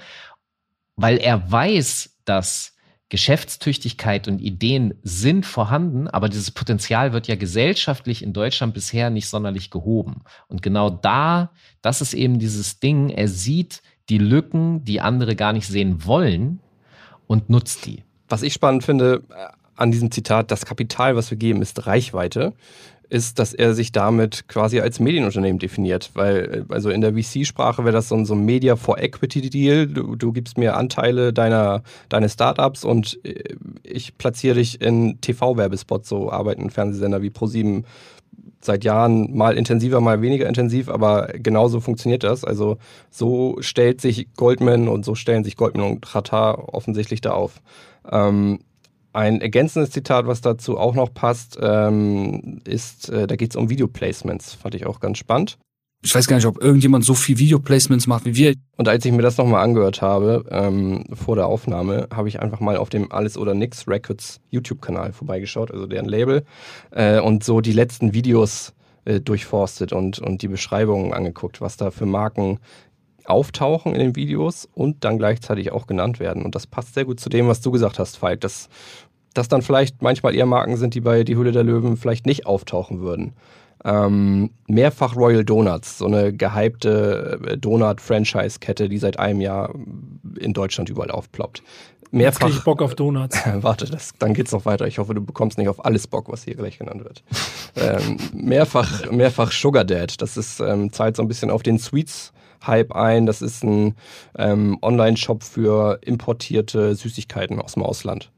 weil 0.95 1.17
er 1.17 1.51
weiß, 1.51 2.21
dass 2.25 2.74
Geschäftstüchtigkeit 3.09 4.27
und 4.27 4.39
Ideen 4.39 4.95
sind 5.03 5.45
vorhanden, 5.45 6.07
aber 6.07 6.27
dieses 6.27 6.49
Potenzial 6.49 7.13
wird 7.13 7.27
ja 7.27 7.35
gesellschaftlich 7.35 8.23
in 8.23 8.33
Deutschland 8.33 8.73
bisher 8.73 9.11
nicht 9.11 9.27
sonderlich 9.27 9.69
gehoben. 9.69 10.23
Und 10.47 10.63
genau 10.63 10.89
da, 10.89 11.51
das 11.81 12.01
ist 12.01 12.13
eben 12.15 12.39
dieses 12.39 12.79
Ding, 12.79 13.09
er 13.09 13.27
sieht 13.27 13.83
die 14.09 14.17
Lücken, 14.17 14.83
die 14.83 15.01
andere 15.01 15.35
gar 15.35 15.53
nicht 15.53 15.67
sehen 15.67 16.05
wollen 16.05 16.59
und 17.27 17.49
nutzt 17.49 17.85
die. 17.85 18.03
Was 18.27 18.41
ich 18.41 18.53
spannend 18.53 18.83
finde 18.83 19.23
äh, 19.29 19.47
an 19.75 19.91
diesem 19.91 20.09
Zitat, 20.09 20.49
das 20.49 20.65
Kapital, 20.65 21.15
was 21.15 21.29
wir 21.29 21.37
geben, 21.37 21.61
ist 21.61 21.85
Reichweite 21.85 22.53
ist, 23.09 23.39
dass 23.39 23.53
er 23.53 23.73
sich 23.73 23.91
damit 23.91 24.47
quasi 24.47 24.79
als 24.79 24.99
Medienunternehmen 24.99 25.59
definiert. 25.59 26.11
Weil, 26.13 26.65
also 26.69 26.89
in 26.89 27.01
der 27.01 27.13
VC-Sprache 27.13 27.83
wäre 27.83 27.93
das 27.93 28.09
so 28.09 28.15
ein, 28.15 28.25
so 28.25 28.33
ein 28.33 28.45
Media 28.45 28.75
for 28.75 28.97
Equity 28.97 29.49
Deal. 29.49 29.87
Du, 29.87 30.15
du 30.15 30.31
gibst 30.31 30.57
mir 30.57 30.75
Anteile 30.75 31.33
deiner, 31.33 31.83
deines 32.09 32.33
Startups 32.33 32.83
und 32.83 33.19
äh, 33.23 33.55
ich 33.83 34.17
platziere 34.17 34.55
dich 34.55 34.81
in 34.81 35.19
TV-Werbespots. 35.21 36.09
So 36.09 36.31
arbeiten 36.31 36.69
Fernsehsender 36.69 37.21
wie 37.21 37.29
ProSieben 37.29 37.85
seit 38.61 38.83
Jahren 38.83 39.35
mal 39.35 39.57
intensiver, 39.57 40.01
mal 40.01 40.21
weniger 40.21 40.47
intensiv, 40.47 40.89
aber 40.89 41.27
genauso 41.33 41.79
funktioniert 41.79 42.23
das. 42.23 42.43
Also 42.43 42.77
so 43.09 43.57
stellt 43.59 44.01
sich 44.01 44.33
Goldman 44.35 44.87
und 44.87 45.05
so 45.05 45.15
stellen 45.15 45.43
sich 45.43 45.55
Goldman 45.55 45.91
und 45.91 46.01
Qatar 46.01 46.73
offensichtlich 46.73 47.21
da 47.21 47.31
auf. 47.31 47.61
Ähm, 48.11 48.59
ein 49.15 49.41
ergänzendes 49.41 49.91
Zitat, 49.91 50.27
was 50.27 50.41
dazu 50.41 50.77
auch 50.77 50.93
noch 50.93 51.13
passt, 51.13 51.57
ähm, 51.61 52.61
ist, 52.65 53.09
äh, 53.09 53.27
da 53.27 53.35
geht 53.35 53.51
es 53.51 53.55
um 53.55 53.69
Videoplacements. 53.69 54.53
Fand 54.53 54.75
ich 54.75 54.85
auch 54.85 54.99
ganz 54.99 55.17
spannend. 55.17 55.57
Ich 56.03 56.13
weiß 56.13 56.27
gar 56.27 56.35
nicht, 56.35 56.45
ob 56.45 56.61
irgendjemand 56.61 57.03
so 57.03 57.15
viel 57.15 57.39
Videoplacements 57.39 58.05
macht 58.05 58.25
wie 58.25 58.35
wir. 58.35 58.53
Und 58.77 58.87
als 58.87 59.03
ich 59.05 59.11
mir 59.11 59.23
das 59.23 59.37
nochmal 59.37 59.63
angehört 59.63 60.03
habe, 60.03 60.45
ähm, 60.51 61.03
vor 61.13 61.35
der 61.35 61.47
Aufnahme, 61.47 62.07
habe 62.13 62.27
ich 62.27 62.39
einfach 62.41 62.59
mal 62.59 62.77
auf 62.77 62.89
dem 62.89 63.11
Alles 63.11 63.37
oder 63.37 63.55
Nix 63.55 63.87
Records 63.87 64.39
YouTube-Kanal 64.51 65.13
vorbeigeschaut, 65.13 65.71
also 65.71 65.87
deren 65.87 66.05
Label, 66.05 66.43
äh, 66.91 67.19
und 67.19 67.43
so 67.43 67.61
die 67.61 67.71
letzten 67.71 68.13
Videos 68.13 68.73
äh, 69.05 69.19
durchforstet 69.19 69.93
und, 69.93 70.19
und 70.19 70.43
die 70.43 70.47
Beschreibungen 70.47 71.11
angeguckt, 71.11 71.59
was 71.59 71.77
da 71.77 71.89
für 71.89 72.05
Marken 72.05 72.59
auftauchen 73.25 73.93
in 73.93 73.99
den 73.99 74.15
Videos 74.15 74.67
und 74.73 75.03
dann 75.03 75.17
gleichzeitig 75.17 75.71
auch 75.71 75.87
genannt 75.87 76.19
werden. 76.19 76.43
Und 76.43 76.55
das 76.55 76.67
passt 76.67 76.93
sehr 76.93 77.05
gut 77.05 77.19
zu 77.19 77.29
dem, 77.29 77.47
was 77.47 77.61
du 77.61 77.71
gesagt 77.71 77.99
hast, 77.99 78.17
Falk, 78.17 78.41
dass 79.35 79.45
das 79.45 79.49
dann 79.49 79.61
vielleicht 79.61 80.01
manchmal 80.01 80.33
eher 80.33 80.45
Marken 80.45 80.77
sind, 80.77 80.95
die 80.95 81.01
bei 81.01 81.23
Die 81.23 81.35
Hülle 81.35 81.51
der 81.51 81.63
Löwen 81.63 81.97
vielleicht 81.97 82.25
nicht 82.25 82.45
auftauchen 82.45 83.01
würden. 83.01 83.33
Ähm, 83.83 84.49
mehrfach 84.67 85.15
Royal 85.15 85.43
Donuts, 85.43 85.99
so 85.99 86.05
eine 86.05 86.33
gehypte 86.33 87.39
äh, 87.45 87.57
Donut-Franchise-Kette, 87.57 88.89
die 88.89 88.97
seit 88.97 89.19
einem 89.19 89.41
Jahr 89.41 89.75
in 90.39 90.53
Deutschland 90.53 90.89
überall 90.89 91.11
aufploppt. 91.11 91.61
Mehrfach. 92.11 92.47
Jetzt 92.47 92.57
ich 92.59 92.63
Bock 92.63 92.81
auf 92.81 92.95
Donuts. 92.95 93.37
Warte, 93.55 93.85
das, 93.85 94.13
dann 94.17 94.33
geht's 94.33 94.53
noch 94.53 94.65
weiter. 94.65 94.87
Ich 94.87 94.97
hoffe, 94.97 95.13
du 95.13 95.23
bekommst 95.23 95.57
nicht 95.57 95.67
auf 95.67 95.83
alles 95.83 96.07
Bock, 96.07 96.31
was 96.31 96.43
hier 96.45 96.55
gleich 96.55 96.79
genannt 96.79 97.03
wird. 97.03 97.23
ähm, 97.75 98.17
mehrfach, 98.33 99.11
mehrfach 99.11 99.51
Sugar 99.51 99.83
Dad. 99.83 100.21
Das 100.21 100.37
ist 100.37 100.61
ähm, 100.61 100.91
zahlt 100.93 101.17
so 101.17 101.21
ein 101.21 101.27
bisschen 101.27 101.51
auf 101.51 101.61
den 101.61 101.77
Sweets 101.77 102.31
Hype 102.65 102.93
ein. 102.95 103.25
Das 103.25 103.41
ist 103.41 103.63
ein 103.63 103.95
ähm, 104.37 104.77
Online-Shop 104.81 105.43
für 105.43 105.99
importierte 106.03 106.95
Süßigkeiten 106.95 107.59
aus 107.59 107.73
dem 107.73 107.83
Ausland. 107.83 108.31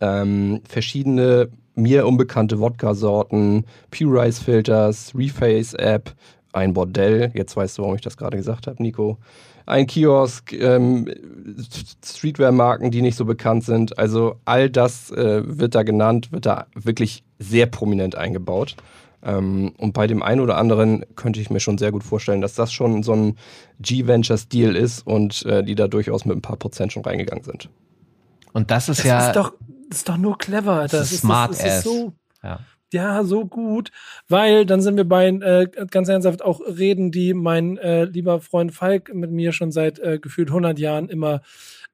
Ähm, 0.00 0.60
verschiedene 0.68 1.48
mir 1.76 2.06
unbekannte 2.06 2.60
Wodka-Sorten, 2.60 3.64
Pure 3.90 4.22
Rice 4.22 4.38
Filters, 4.38 5.12
Reface 5.14 5.74
App, 5.74 6.14
ein 6.52 6.72
Bordell. 6.72 7.32
Jetzt 7.34 7.56
weißt 7.56 7.78
du, 7.78 7.82
warum 7.82 7.96
ich 7.96 8.02
das 8.02 8.16
gerade 8.16 8.36
gesagt 8.36 8.66
habe, 8.66 8.82
Nico. 8.82 9.18
Ein 9.66 9.86
Kiosk, 9.86 10.52
ähm, 10.52 11.08
Streetwear-Marken, 12.04 12.90
die 12.90 13.00
nicht 13.00 13.16
so 13.16 13.24
bekannt 13.24 13.64
sind. 13.64 13.98
Also 13.98 14.36
all 14.44 14.68
das 14.68 15.10
äh, 15.10 15.42
wird 15.44 15.74
da 15.74 15.82
genannt, 15.82 16.32
wird 16.32 16.44
da 16.46 16.66
wirklich 16.74 17.24
sehr 17.38 17.66
prominent 17.66 18.14
eingebaut. 18.14 18.76
Ähm, 19.22 19.72
und 19.78 19.94
bei 19.94 20.06
dem 20.06 20.22
einen 20.22 20.42
oder 20.42 20.58
anderen 20.58 21.06
könnte 21.16 21.40
ich 21.40 21.48
mir 21.48 21.60
schon 21.60 21.78
sehr 21.78 21.92
gut 21.92 22.04
vorstellen, 22.04 22.42
dass 22.42 22.54
das 22.54 22.72
schon 22.72 23.02
so 23.02 23.14
ein 23.14 23.36
G-Ventures-Deal 23.80 24.76
ist 24.76 25.06
und 25.06 25.46
äh, 25.46 25.64
die 25.64 25.74
da 25.74 25.88
durchaus 25.88 26.26
mit 26.26 26.36
ein 26.36 26.42
paar 26.42 26.56
Prozent 26.56 26.92
schon 26.92 27.02
reingegangen 27.02 27.42
sind. 27.42 27.70
Und 28.52 28.70
das 28.70 28.90
ist 28.90 29.00
das 29.00 29.06
ja. 29.06 29.26
Ist 29.28 29.36
doch, 29.36 29.54
ist 29.90 30.08
doch 30.08 30.16
nur 30.16 30.38
clever, 30.38 30.72
Alter. 30.72 30.98
Das 30.98 31.12
ist 31.12 31.20
smart 31.20 31.52
das, 31.52 31.58
das 31.58 31.76
ist 31.78 31.84
so, 31.84 32.12
ja. 32.42 32.60
ja. 32.92 33.24
so 33.24 33.46
gut, 33.46 33.90
weil 34.28 34.66
dann 34.66 34.80
sind 34.80 34.96
wir 34.96 35.08
bei 35.08 35.28
äh, 35.28 35.68
ganz 35.90 36.08
ernsthaft 36.08 36.42
auch 36.42 36.60
Reden, 36.60 37.10
die 37.10 37.34
mein 37.34 37.78
äh, 37.78 38.04
lieber 38.04 38.40
Freund 38.40 38.72
Falk 38.72 39.14
mit 39.14 39.30
mir 39.30 39.52
schon 39.52 39.72
seit 39.72 39.98
äh, 39.98 40.18
gefühlt 40.18 40.48
100 40.48 40.78
Jahren 40.78 41.08
immer 41.08 41.42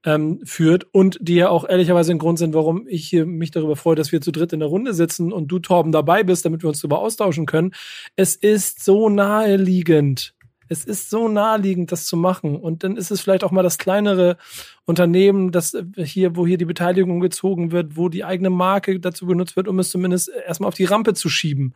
ähm, 0.05 0.40
führt 0.44 0.87
und 0.92 1.18
die 1.20 1.35
ja 1.35 1.50
auch 1.50 1.68
ehrlicherweise 1.68 2.12
ein 2.12 2.18
Grund 2.18 2.38
sind, 2.38 2.55
warum 2.55 2.87
ich 2.88 3.07
hier 3.09 3.26
mich 3.26 3.50
darüber 3.50 3.76
freue, 3.76 3.96
dass 3.96 4.12
wir 4.12 4.20
zu 4.20 4.33
dritt 4.33 4.53
in 4.53 4.61
der 4.61 4.68
Runde 4.68 4.94
sitzen 4.94 5.33
und 5.33 5.48
du, 5.48 5.59
Torben, 5.59 5.92
dabei 5.92 6.22
bist, 6.22 6.44
damit 6.44 6.62
wir 6.62 6.68
uns 6.68 6.81
darüber 6.81 7.00
austauschen 7.00 7.46
können. 7.46 7.72
Es 8.16 8.35
ist 8.35 8.85
so 8.85 9.09
naheliegend. 9.09 10.35
Es 10.71 10.85
ist 10.85 11.11
so 11.11 11.29
naheliegend, 11.29 11.93
das 11.93 12.07
zu 12.07 12.17
machen. 12.17 12.57
Und 12.57 12.85
dann 12.85 12.97
ist 12.97 13.11
es 13.11 13.21
vielleicht 13.21 13.45
auch 13.45 13.51
mal 13.51 13.63
das 13.63 13.77
kleinere 13.77 14.39
Unternehmen, 14.87 15.53
das 15.53 15.77
hier, 15.97 16.37
wo 16.37 16.47
hier 16.47 16.57
die 16.57 16.65
Beteiligung 16.65 17.21
gezogen 17.21 17.73
wird, 17.73 17.97
wo 17.97 18.09
die 18.09 18.25
eigene 18.25 18.51
Marke 18.51 18.99
dazu 18.99 19.27
genutzt 19.27 19.57
wird, 19.57 19.69
um 19.69 19.79
es 19.79 19.91
zumindest 19.91 20.31
erstmal 20.47 20.69
auf 20.69 20.75
die 20.75 20.85
Rampe 20.87 21.13
zu 21.13 21.29
schieben 21.29 21.75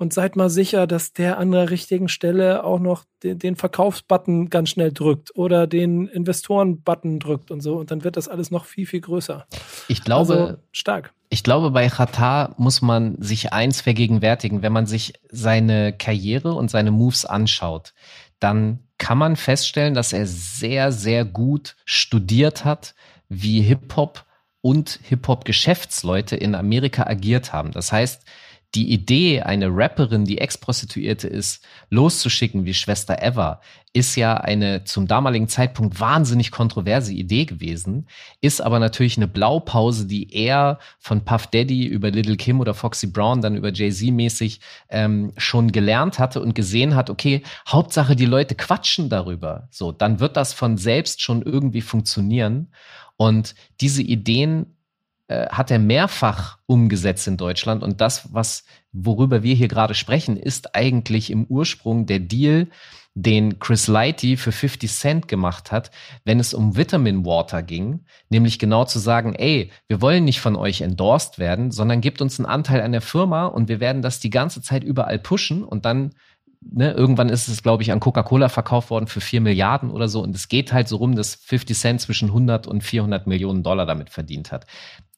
und 0.00 0.14
seid 0.14 0.34
mal 0.34 0.48
sicher, 0.48 0.86
dass 0.86 1.12
der 1.12 1.38
an 1.38 1.52
der 1.52 1.68
richtigen 1.68 2.08
Stelle 2.08 2.64
auch 2.64 2.80
noch 2.80 3.04
den, 3.22 3.38
den 3.38 3.56
Verkaufsbutton 3.56 4.48
ganz 4.48 4.70
schnell 4.70 4.92
drückt 4.92 5.36
oder 5.36 5.66
den 5.66 6.06
Investoren-Button 6.08 7.20
drückt 7.20 7.50
und 7.50 7.60
so. 7.60 7.76
Und 7.76 7.90
dann 7.90 8.02
wird 8.02 8.16
das 8.16 8.26
alles 8.26 8.50
noch 8.50 8.64
viel, 8.64 8.86
viel 8.86 9.02
größer. 9.02 9.46
Ich 9.88 10.02
glaube, 10.02 10.34
also, 10.34 10.56
stark. 10.72 11.12
Ich 11.32 11.44
glaube, 11.44 11.70
bei 11.70 11.88
Qatar 11.88 12.54
muss 12.58 12.82
man 12.82 13.14
sich 13.22 13.52
eins 13.52 13.80
vergegenwärtigen. 13.80 14.62
Wenn 14.62 14.72
man 14.72 14.86
sich 14.86 15.14
seine 15.30 15.92
Karriere 15.92 16.54
und 16.54 16.72
seine 16.72 16.90
Moves 16.90 17.24
anschaut, 17.24 17.94
dann 18.40 18.80
kann 18.98 19.16
man 19.16 19.36
feststellen, 19.36 19.94
dass 19.94 20.12
er 20.12 20.26
sehr, 20.26 20.90
sehr 20.90 21.24
gut 21.24 21.76
studiert 21.84 22.64
hat, 22.64 22.94
wie 23.28 23.60
Hip-Hop 23.60 24.24
und 24.60 24.98
Hip-Hop-Geschäftsleute 25.04 26.34
in 26.34 26.56
Amerika 26.56 27.04
agiert 27.04 27.52
haben. 27.52 27.70
Das 27.70 27.92
heißt, 27.92 28.24
die 28.74 28.92
Idee, 28.92 29.42
eine 29.42 29.68
Rapperin, 29.68 30.24
die 30.24 30.38
Ex-Prostituierte 30.38 31.26
ist, 31.26 31.64
loszuschicken 31.90 32.64
wie 32.64 32.74
Schwester 32.74 33.20
Eva, 33.20 33.60
ist 33.92 34.14
ja 34.14 34.34
eine 34.34 34.84
zum 34.84 35.08
damaligen 35.08 35.48
Zeitpunkt 35.48 35.98
wahnsinnig 35.98 36.52
kontroverse 36.52 37.12
Idee 37.12 37.44
gewesen, 37.46 38.06
ist 38.40 38.60
aber 38.60 38.78
natürlich 38.78 39.16
eine 39.16 39.26
Blaupause, 39.26 40.06
die 40.06 40.32
er 40.32 40.78
von 41.00 41.24
Puff 41.24 41.48
Daddy 41.48 41.86
über 41.86 42.12
Little 42.12 42.36
Kim 42.36 42.60
oder 42.60 42.72
Foxy 42.74 43.08
Brown 43.08 43.40
dann 43.40 43.56
über 43.56 43.72
Jay-Z 43.72 44.12
mäßig 44.12 44.60
ähm, 44.88 45.32
schon 45.36 45.72
gelernt 45.72 46.20
hatte 46.20 46.40
und 46.40 46.54
gesehen 46.54 46.94
hat, 46.94 47.10
okay, 47.10 47.42
Hauptsache 47.66 48.14
die 48.14 48.26
Leute 48.26 48.54
quatschen 48.54 49.08
darüber. 49.08 49.66
So, 49.72 49.90
dann 49.90 50.20
wird 50.20 50.36
das 50.36 50.52
von 50.52 50.76
selbst 50.76 51.20
schon 51.20 51.42
irgendwie 51.42 51.82
funktionieren. 51.82 52.68
Und 53.16 53.56
diese 53.80 54.02
Ideen 54.02 54.76
hat 55.30 55.70
er 55.70 55.78
mehrfach 55.78 56.58
umgesetzt 56.66 57.26
in 57.28 57.36
Deutschland. 57.36 57.82
Und 57.82 58.00
das, 58.00 58.32
was, 58.32 58.64
worüber 58.92 59.42
wir 59.42 59.54
hier 59.54 59.68
gerade 59.68 59.94
sprechen, 59.94 60.36
ist 60.36 60.74
eigentlich 60.74 61.30
im 61.30 61.44
Ursprung 61.44 62.06
der 62.06 62.18
Deal, 62.18 62.68
den 63.14 63.58
Chris 63.58 63.88
Lighty 63.88 64.36
für 64.36 64.52
50 64.52 64.90
Cent 64.90 65.28
gemacht 65.28 65.72
hat, 65.72 65.90
wenn 66.24 66.38
es 66.38 66.54
um 66.54 66.76
Vitamin 66.76 67.24
Water 67.24 67.62
ging, 67.62 68.04
nämlich 68.28 68.58
genau 68.58 68.84
zu 68.84 68.98
sagen, 68.98 69.34
ey, 69.34 69.70
wir 69.88 70.00
wollen 70.00 70.24
nicht 70.24 70.40
von 70.40 70.56
euch 70.56 70.80
endorsed 70.80 71.38
werden, 71.38 71.72
sondern 71.72 72.00
gebt 72.00 72.20
uns 72.20 72.38
einen 72.38 72.46
Anteil 72.46 72.80
an 72.82 72.92
der 72.92 73.00
Firma 73.00 73.46
und 73.46 73.68
wir 73.68 73.80
werden 73.80 74.02
das 74.02 74.20
die 74.20 74.30
ganze 74.30 74.62
Zeit 74.62 74.84
überall 74.84 75.18
pushen 75.18 75.64
und 75.64 75.84
dann 75.84 76.12
ne, 76.60 76.92
irgendwann 76.92 77.28
ist 77.28 77.48
es, 77.48 77.62
glaube 77.62 77.82
ich, 77.82 77.92
an 77.92 78.00
Coca-Cola 78.00 78.48
verkauft 78.48 78.90
worden 78.90 79.06
für 79.06 79.20
vier 79.20 79.40
Milliarden 79.40 79.90
oder 79.90 80.08
so. 80.08 80.22
Und 80.22 80.34
es 80.34 80.48
geht 80.48 80.72
halt 80.72 80.88
so 80.88 80.96
rum, 80.96 81.16
dass 81.16 81.34
50 81.34 81.76
Cent 81.76 82.00
zwischen 82.00 82.28
100 82.28 82.66
und 82.66 82.82
400 82.82 83.26
Millionen 83.26 83.62
Dollar 83.62 83.86
damit 83.86 84.10
verdient 84.10 84.52
hat. 84.52 84.66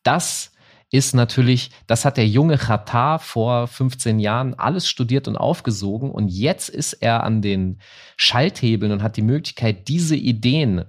Das 0.02 0.52
ist 0.90 1.14
natürlich, 1.14 1.70
das 1.86 2.04
hat 2.04 2.18
der 2.18 2.28
junge 2.28 2.58
Qatar 2.58 3.18
vor 3.18 3.66
15 3.66 4.18
Jahren 4.18 4.54
alles 4.54 4.86
studiert 4.86 5.26
und 5.26 5.36
aufgesogen 5.36 6.10
und 6.10 6.28
jetzt 6.28 6.68
ist 6.68 6.92
er 6.92 7.24
an 7.24 7.40
den 7.40 7.78
Schalthebeln 8.16 8.92
und 8.92 9.02
hat 9.02 9.16
die 9.16 9.22
Möglichkeit, 9.22 9.88
diese 9.88 10.16
Ideen 10.16 10.84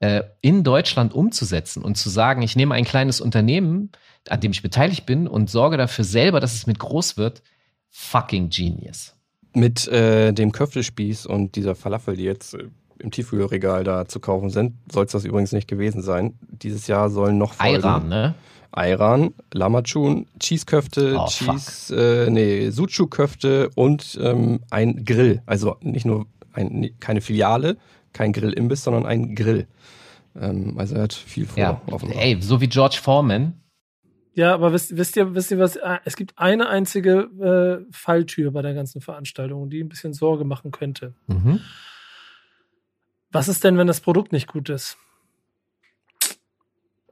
äh, 0.00 0.24
in 0.40 0.64
Deutschland 0.64 1.14
umzusetzen 1.14 1.84
und 1.84 1.96
zu 1.96 2.10
sagen, 2.10 2.42
ich 2.42 2.56
nehme 2.56 2.74
ein 2.74 2.84
kleines 2.84 3.20
Unternehmen, 3.20 3.90
an 4.28 4.40
dem 4.40 4.50
ich 4.50 4.62
beteiligt 4.62 5.06
bin 5.06 5.28
und 5.28 5.48
sorge 5.48 5.76
dafür 5.76 6.04
selber, 6.04 6.40
dass 6.40 6.54
es 6.54 6.66
mit 6.66 6.80
groß 6.80 7.16
wird. 7.16 7.42
Fucking 7.90 8.50
genius. 8.50 9.14
Mit 9.52 9.86
äh, 9.88 10.32
dem 10.32 10.52
Köftespieß 10.52 11.26
und 11.26 11.54
dieser 11.54 11.74
Falafel, 11.74 12.16
die 12.16 12.24
jetzt 12.24 12.54
äh, 12.54 12.68
im 13.00 13.10
Tiefkühlregal 13.10 13.84
da 13.84 14.06
zu 14.06 14.20
kaufen 14.20 14.50
sind, 14.50 14.74
soll 14.90 15.06
es 15.06 15.12
das 15.12 15.24
übrigens 15.24 15.52
nicht 15.52 15.68
gewesen 15.68 16.02
sein. 16.02 16.38
Dieses 16.48 16.86
Jahr 16.86 17.10
sollen 17.10 17.38
noch 17.38 17.54
folgen. 17.54 17.84
Ayran, 17.84 18.08
ne? 18.08 18.34
Ayran, 18.72 19.34
Lamachun, 19.52 20.26
Cheeseköfte, 20.38 21.16
oh, 21.18 21.26
Cheese, 21.26 22.26
äh, 22.26 22.30
nee, 22.30 22.70
Suchu-Köfte 22.70 23.70
und 23.74 24.18
ähm, 24.22 24.60
ein 24.70 25.04
Grill. 25.04 25.42
Also 25.46 25.76
nicht 25.80 26.06
nur 26.06 26.26
ein, 26.52 26.90
keine 27.00 27.20
Filiale, 27.20 27.76
kein 28.12 28.32
Grill-Imbiss, 28.32 28.84
sondern 28.84 29.06
ein 29.06 29.34
Grill. 29.34 29.66
Ähm, 30.38 30.78
also 30.78 30.94
er 30.94 31.02
hat 31.02 31.12
viel 31.12 31.46
vor. 31.46 31.58
Ja, 31.58 31.82
ey, 32.14 32.40
so 32.40 32.60
wie 32.60 32.68
George 32.68 32.98
Foreman. 33.02 33.54
Ja, 34.34 34.54
aber 34.54 34.72
wisst, 34.72 34.96
wisst 34.96 35.16
ihr, 35.16 35.34
wisst 35.34 35.50
ihr 35.50 35.58
was? 35.58 35.76
Ah, 35.82 36.00
es 36.04 36.16
gibt 36.16 36.38
eine 36.38 36.68
einzige 36.68 37.82
äh, 37.82 37.92
Falltür 37.92 38.52
bei 38.52 38.62
der 38.62 38.74
ganzen 38.74 39.00
Veranstaltung, 39.00 39.68
die 39.70 39.82
ein 39.82 39.88
bisschen 39.88 40.12
Sorge 40.12 40.44
machen 40.44 40.70
könnte. 40.70 41.14
Mhm. 41.26 41.60
Was 43.32 43.48
ist 43.48 43.64
denn, 43.64 43.78
wenn 43.78 43.86
das 43.86 44.00
Produkt 44.00 44.32
nicht 44.32 44.48
gut 44.48 44.68
ist? 44.68 44.96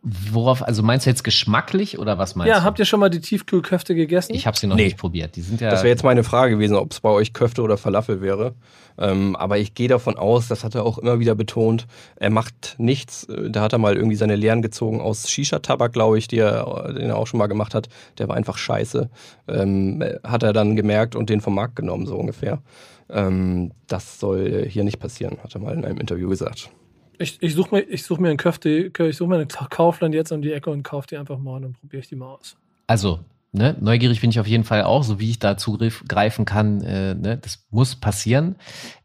Worauf, 0.00 0.62
also 0.62 0.82
meinst 0.82 1.06
du 1.06 1.10
jetzt 1.10 1.24
geschmacklich 1.24 1.98
oder 1.98 2.18
was 2.18 2.36
meinst 2.36 2.48
ja, 2.48 2.54
du? 2.54 2.60
Ja, 2.60 2.64
habt 2.64 2.78
ihr 2.78 2.84
schon 2.84 3.00
mal 3.00 3.10
die 3.10 3.20
Tiefkühlköfte 3.20 3.94
gegessen? 3.94 4.32
Ich 4.32 4.46
habe 4.46 4.56
sie 4.56 4.66
noch 4.68 4.76
nee. 4.76 4.84
nicht 4.84 4.96
probiert. 4.96 5.34
Die 5.34 5.42
sind 5.42 5.60
ja. 5.60 5.70
Das 5.70 5.80
wäre 5.80 5.90
jetzt 5.90 6.04
meine 6.04 6.22
Frage 6.22 6.54
gewesen, 6.54 6.76
ob 6.76 6.92
es 6.92 7.00
bei 7.00 7.08
euch 7.08 7.32
Köfte 7.32 7.62
oder 7.62 7.76
Falafel 7.76 8.20
wäre. 8.20 8.54
Ähm, 8.96 9.34
aber 9.34 9.58
ich 9.58 9.74
gehe 9.74 9.88
davon 9.88 10.16
aus, 10.16 10.48
das 10.48 10.62
hat 10.62 10.74
er 10.74 10.84
auch 10.84 10.98
immer 10.98 11.18
wieder 11.18 11.34
betont, 11.34 11.86
er 12.16 12.30
macht 12.30 12.76
nichts. 12.78 13.26
Da 13.48 13.60
hat 13.60 13.72
er 13.72 13.78
mal 13.78 13.96
irgendwie 13.96 14.16
seine 14.16 14.36
Lehren 14.36 14.62
gezogen 14.62 15.00
aus 15.00 15.28
Shisha-Tabak, 15.28 15.92
glaube 15.92 16.16
ich, 16.18 16.28
die 16.28 16.38
er, 16.38 16.92
den 16.92 17.10
er 17.10 17.16
auch 17.16 17.26
schon 17.26 17.38
mal 17.38 17.46
gemacht 17.46 17.74
hat. 17.74 17.88
Der 18.18 18.28
war 18.28 18.36
einfach 18.36 18.56
scheiße. 18.56 19.10
Ähm, 19.48 20.02
hat 20.22 20.42
er 20.42 20.52
dann 20.52 20.76
gemerkt 20.76 21.16
und 21.16 21.28
den 21.28 21.40
vom 21.40 21.54
Markt 21.54 21.76
genommen, 21.76 22.06
so 22.06 22.16
ungefähr. 22.16 22.62
Ähm, 23.10 23.72
das 23.86 24.20
soll 24.20 24.66
hier 24.68 24.84
nicht 24.84 24.98
passieren, 24.98 25.38
hat 25.42 25.54
er 25.54 25.60
mal 25.60 25.74
in 25.74 25.84
einem 25.84 25.98
Interview 25.98 26.28
gesagt. 26.28 26.70
Ich, 27.18 27.42
ich 27.42 27.54
suche 27.54 27.74
mir, 27.74 27.98
such 27.98 28.18
mir 28.18 28.28
einen 28.28 28.36
Köfte, 28.36 28.68
ich 28.68 29.16
suche 29.16 29.28
mir 29.28 29.36
einen 29.36 29.48
Kaufland 29.48 30.14
jetzt 30.14 30.30
um 30.30 30.40
die 30.40 30.52
Ecke 30.52 30.70
und 30.70 30.82
kaufe 30.82 31.08
die 31.08 31.16
einfach 31.16 31.38
mal 31.38 31.56
und 31.56 31.62
dann 31.62 31.72
probiere 31.72 32.00
ich 32.00 32.08
die 32.08 32.16
mal 32.16 32.34
aus. 32.34 32.56
Also, 32.86 33.20
ne, 33.52 33.76
neugierig 33.80 34.20
bin 34.20 34.30
ich 34.30 34.38
auf 34.38 34.46
jeden 34.46 34.64
Fall 34.64 34.82
auch, 34.82 35.02
so 35.02 35.18
wie 35.18 35.30
ich 35.30 35.38
da 35.38 35.56
zugreifen 35.56 36.44
kann. 36.44 36.80
Äh, 36.82 37.14
ne, 37.14 37.38
das 37.38 37.66
muss 37.70 37.96
passieren. 37.96 38.56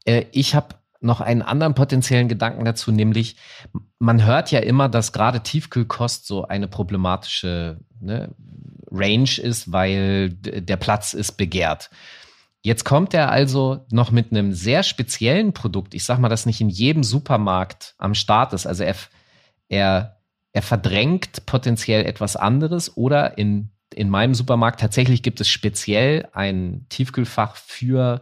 Äh, 0.06 0.26
ich 0.32 0.54
habe 0.54 0.76
noch 1.02 1.22
einen 1.22 1.42
anderen 1.42 1.74
potenziellen 1.74 2.30
Gedanken 2.30 2.64
dazu, 2.66 2.92
nämlich 2.92 3.36
man 4.00 4.26
hört 4.26 4.52
ja 4.52 4.60
immer, 4.60 4.90
dass 4.90 5.12
gerade 5.12 5.42
Tiefkühlkost 5.42 6.26
so 6.26 6.48
eine 6.48 6.68
problematische 6.68 7.80
ne, 8.00 8.34
Range 8.90 9.30
ist, 9.42 9.72
weil 9.72 10.30
der 10.30 10.78
Platz 10.78 11.14
ist 11.14 11.34
begehrt. 11.34 11.90
Jetzt 12.66 12.86
kommt 12.86 13.14
er 13.14 13.30
also 13.30 13.86
noch 13.92 14.12
mit 14.12 14.32
einem 14.32 14.54
sehr 14.54 14.84
speziellen 14.84 15.52
Produkt. 15.52 15.94
Ich 15.94 16.06
sag 16.06 16.18
mal, 16.20 16.30
das 16.30 16.46
nicht 16.46 16.62
in 16.62 16.70
jedem 16.70 17.04
Supermarkt 17.04 17.94
am 17.98 18.16
Start 18.16 18.54
ist. 18.54 18.66
Also 18.66 18.86
er, 18.86 18.96
er, 19.68 20.18
er 20.54 20.62
verdrängt 20.62 21.46
potenziell 21.46 22.06
etwas 22.06 22.38
anderes 22.38 22.96
oder 22.96 23.38
in, 23.38 23.72
in 23.94 24.10
meinem 24.10 24.34
Supermarkt 24.34 24.80
tatsächlich 24.80 25.24
gibt 25.24 25.42
es 25.42 25.50
speziell 25.50 26.30
ein 26.32 26.86
Tiefkühlfach 26.88 27.58
für 27.58 28.22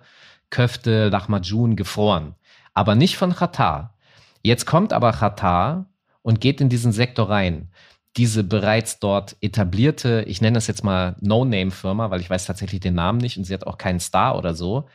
Köfte, 0.49 1.09
Lahmacun 1.09 1.75
gefroren. 1.75 2.33
Aber 2.73 2.95
nicht 2.95 3.17
von 3.17 3.35
Qatar. 3.35 3.93
Jetzt 4.41 4.65
kommt 4.65 4.91
aber 4.91 5.11
Qatar 5.11 5.85
und 6.23 6.41
geht 6.41 6.61
in 6.61 6.69
diesen 6.69 6.93
Sektor 6.93 7.29
rein 7.29 7.69
diese 8.17 8.43
bereits 8.43 8.99
dort 8.99 9.37
etablierte, 9.41 10.23
ich 10.27 10.41
nenne 10.41 10.55
das 10.55 10.67
jetzt 10.67 10.83
mal 10.83 11.15
No-Name-Firma, 11.21 12.09
weil 12.09 12.19
ich 12.19 12.29
weiß 12.29 12.45
tatsächlich 12.45 12.81
den 12.81 12.95
Namen 12.95 13.19
nicht 13.19 13.37
und 13.37 13.45
sie 13.45 13.53
hat 13.53 13.65
auch 13.65 13.77
keinen 13.77 13.99
Star 13.99 14.37
oder 14.37 14.53
so, 14.53 14.87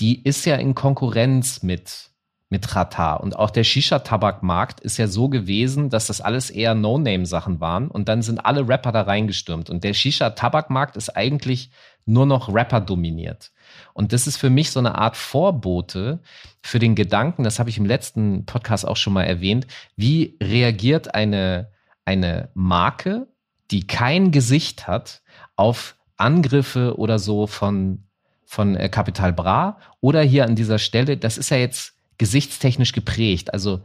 die 0.00 0.22
ist 0.22 0.44
ja 0.46 0.56
in 0.56 0.74
Konkurrenz 0.74 1.62
mit, 1.62 2.10
mit 2.48 2.74
Rata. 2.74 3.14
Und 3.14 3.36
auch 3.36 3.50
der 3.50 3.64
Shisha-Tabakmarkt 3.64 4.80
ist 4.80 4.96
ja 4.96 5.08
so 5.08 5.28
gewesen, 5.28 5.90
dass 5.90 6.06
das 6.06 6.20
alles 6.20 6.48
eher 6.50 6.74
No-Name-Sachen 6.74 7.60
waren 7.60 7.88
und 7.88 8.08
dann 8.08 8.22
sind 8.22 8.38
alle 8.38 8.66
Rapper 8.66 8.92
da 8.92 9.02
reingestürmt. 9.02 9.68
Und 9.68 9.84
der 9.84 9.92
Shisha-Tabakmarkt 9.92 10.96
ist 10.96 11.16
eigentlich 11.16 11.70
nur 12.06 12.24
noch 12.24 12.52
Rapper 12.52 12.80
dominiert. 12.80 13.52
Und 13.92 14.14
das 14.14 14.26
ist 14.26 14.38
für 14.38 14.48
mich 14.48 14.70
so 14.70 14.78
eine 14.78 14.96
Art 14.96 15.18
Vorbote 15.18 16.20
für 16.62 16.78
den 16.78 16.94
Gedanken, 16.94 17.44
das 17.44 17.58
habe 17.58 17.68
ich 17.68 17.76
im 17.76 17.84
letzten 17.84 18.46
Podcast 18.46 18.88
auch 18.88 18.96
schon 18.96 19.12
mal 19.12 19.24
erwähnt, 19.24 19.66
wie 19.96 20.38
reagiert 20.42 21.14
eine 21.14 21.70
eine 22.08 22.48
Marke, 22.54 23.28
die 23.70 23.86
kein 23.86 24.30
Gesicht 24.30 24.88
hat, 24.88 25.20
auf 25.56 25.94
Angriffe 26.16 26.98
oder 26.98 27.18
so 27.18 27.46
von, 27.46 28.04
von 28.46 28.74
äh, 28.76 28.88
Capital 28.88 29.34
Bra 29.34 29.78
oder 30.00 30.22
hier 30.22 30.46
an 30.46 30.56
dieser 30.56 30.78
Stelle, 30.78 31.18
das 31.18 31.36
ist 31.36 31.50
ja 31.50 31.58
jetzt 31.58 31.92
gesichtstechnisch 32.16 32.92
geprägt. 32.92 33.52
Also 33.52 33.82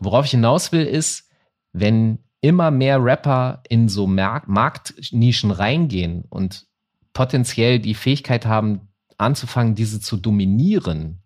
worauf 0.00 0.26
ich 0.26 0.32
hinaus 0.32 0.70
will, 0.70 0.84
ist, 0.84 1.30
wenn 1.72 2.18
immer 2.42 2.70
mehr 2.70 3.02
Rapper 3.02 3.62
in 3.70 3.88
so 3.88 4.06
Mark 4.06 4.48
Marktnischen 4.48 5.50
reingehen 5.50 6.24
und 6.28 6.66
potenziell 7.14 7.78
die 7.78 7.94
Fähigkeit 7.94 8.44
haben, 8.44 8.88
anzufangen, 9.16 9.74
diese 9.74 9.98
zu 10.00 10.18
dominieren, 10.18 11.22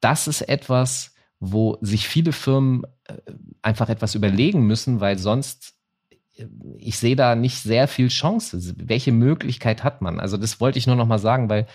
das 0.00 0.28
ist 0.28 0.40
etwas, 0.40 1.14
wo 1.40 1.76
sich 1.82 2.08
viele 2.08 2.32
Firmen 2.32 2.84
einfach 3.62 3.88
etwas 3.88 4.14
überlegen 4.14 4.66
müssen, 4.66 5.00
weil 5.00 5.18
sonst 5.18 5.74
äh, 6.36 6.46
ich 6.78 6.98
sehe 6.98 7.16
da 7.16 7.34
nicht 7.34 7.62
sehr 7.62 7.88
viel 7.88 8.08
Chance. 8.08 8.74
Welche 8.76 9.12
Möglichkeit 9.12 9.84
hat 9.84 10.02
man? 10.02 10.20
Also 10.20 10.36
das 10.36 10.60
wollte 10.60 10.78
ich 10.78 10.86
nur 10.86 10.96
noch 10.96 11.06
mal 11.06 11.18
sagen, 11.18 11.48
weil 11.48 11.66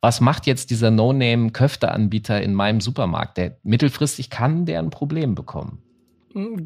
was 0.00 0.20
macht 0.20 0.46
jetzt 0.46 0.70
dieser 0.70 0.90
No-Name-Köfte-Anbieter 0.90 2.40
in 2.40 2.54
meinem 2.54 2.80
Supermarkt? 2.80 3.36
Der 3.36 3.58
mittelfristig 3.62 4.30
kann 4.30 4.64
der 4.64 4.78
ein 4.78 4.90
Problem 4.90 5.34
bekommen. 5.34 5.82
Hm, 6.32 6.64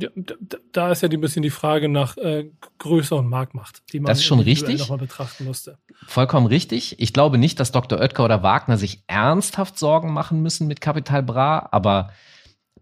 da 0.73 0.93
ist 0.93 1.03
ja 1.03 1.09
ein 1.09 1.21
bisschen 1.21 1.43
die 1.43 1.51
Frage 1.51 1.89
nach 1.89 2.17
äh, 2.17 2.51
Größe 2.79 3.15
und 3.15 3.29
Marktmacht, 3.29 3.83
die 3.93 3.99
man 3.99 4.09
das 4.09 4.19
ist 4.19 4.25
schon 4.25 4.41
richtig. 4.41 4.79
nochmal 4.79 4.99
betrachten 4.99 5.45
musste. 5.45 5.79
Vollkommen 6.07 6.47
richtig. 6.47 7.01
Ich 7.01 7.13
glaube 7.13 7.39
nicht, 7.39 7.59
dass 7.59 7.73
Dr. 7.73 7.99
Oetker 7.99 8.25
oder 8.25 8.43
Wagner 8.43 8.77
sich 8.77 9.03
ernsthaft 9.07 9.79
Sorgen 9.79 10.13
machen 10.13 10.43
müssen 10.43 10.69
mit 10.69 10.81
Capital 10.81 11.23
Bra, 11.23 11.69
aber 11.73 12.11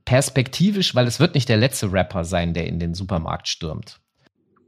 perspektivisch, 0.04 0.94
weil 0.94 1.06
es 1.06 1.20
wird 1.20 1.34
nicht 1.34 1.48
der 1.48 1.56
letzte 1.56 1.92
Rapper 1.92 2.24
sein, 2.24 2.54
der 2.54 2.66
in 2.66 2.78
den 2.78 2.94
Supermarkt 2.94 3.48
stürmt. 3.48 4.00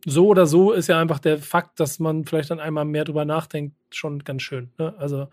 So 0.06 0.26
oder 0.26 0.46
so 0.46 0.72
ist 0.72 0.88
ja 0.88 1.00
einfach 1.00 1.18
der 1.18 1.38
Fakt, 1.38 1.80
dass 1.80 1.98
man 1.98 2.24
vielleicht 2.24 2.50
dann 2.50 2.60
einmal 2.60 2.84
mehr 2.84 3.04
drüber 3.04 3.24
nachdenkt, 3.24 3.74
schon 3.90 4.18
ganz 4.20 4.42
schön. 4.42 4.70
Ne? 4.78 4.94
Also 4.98 5.28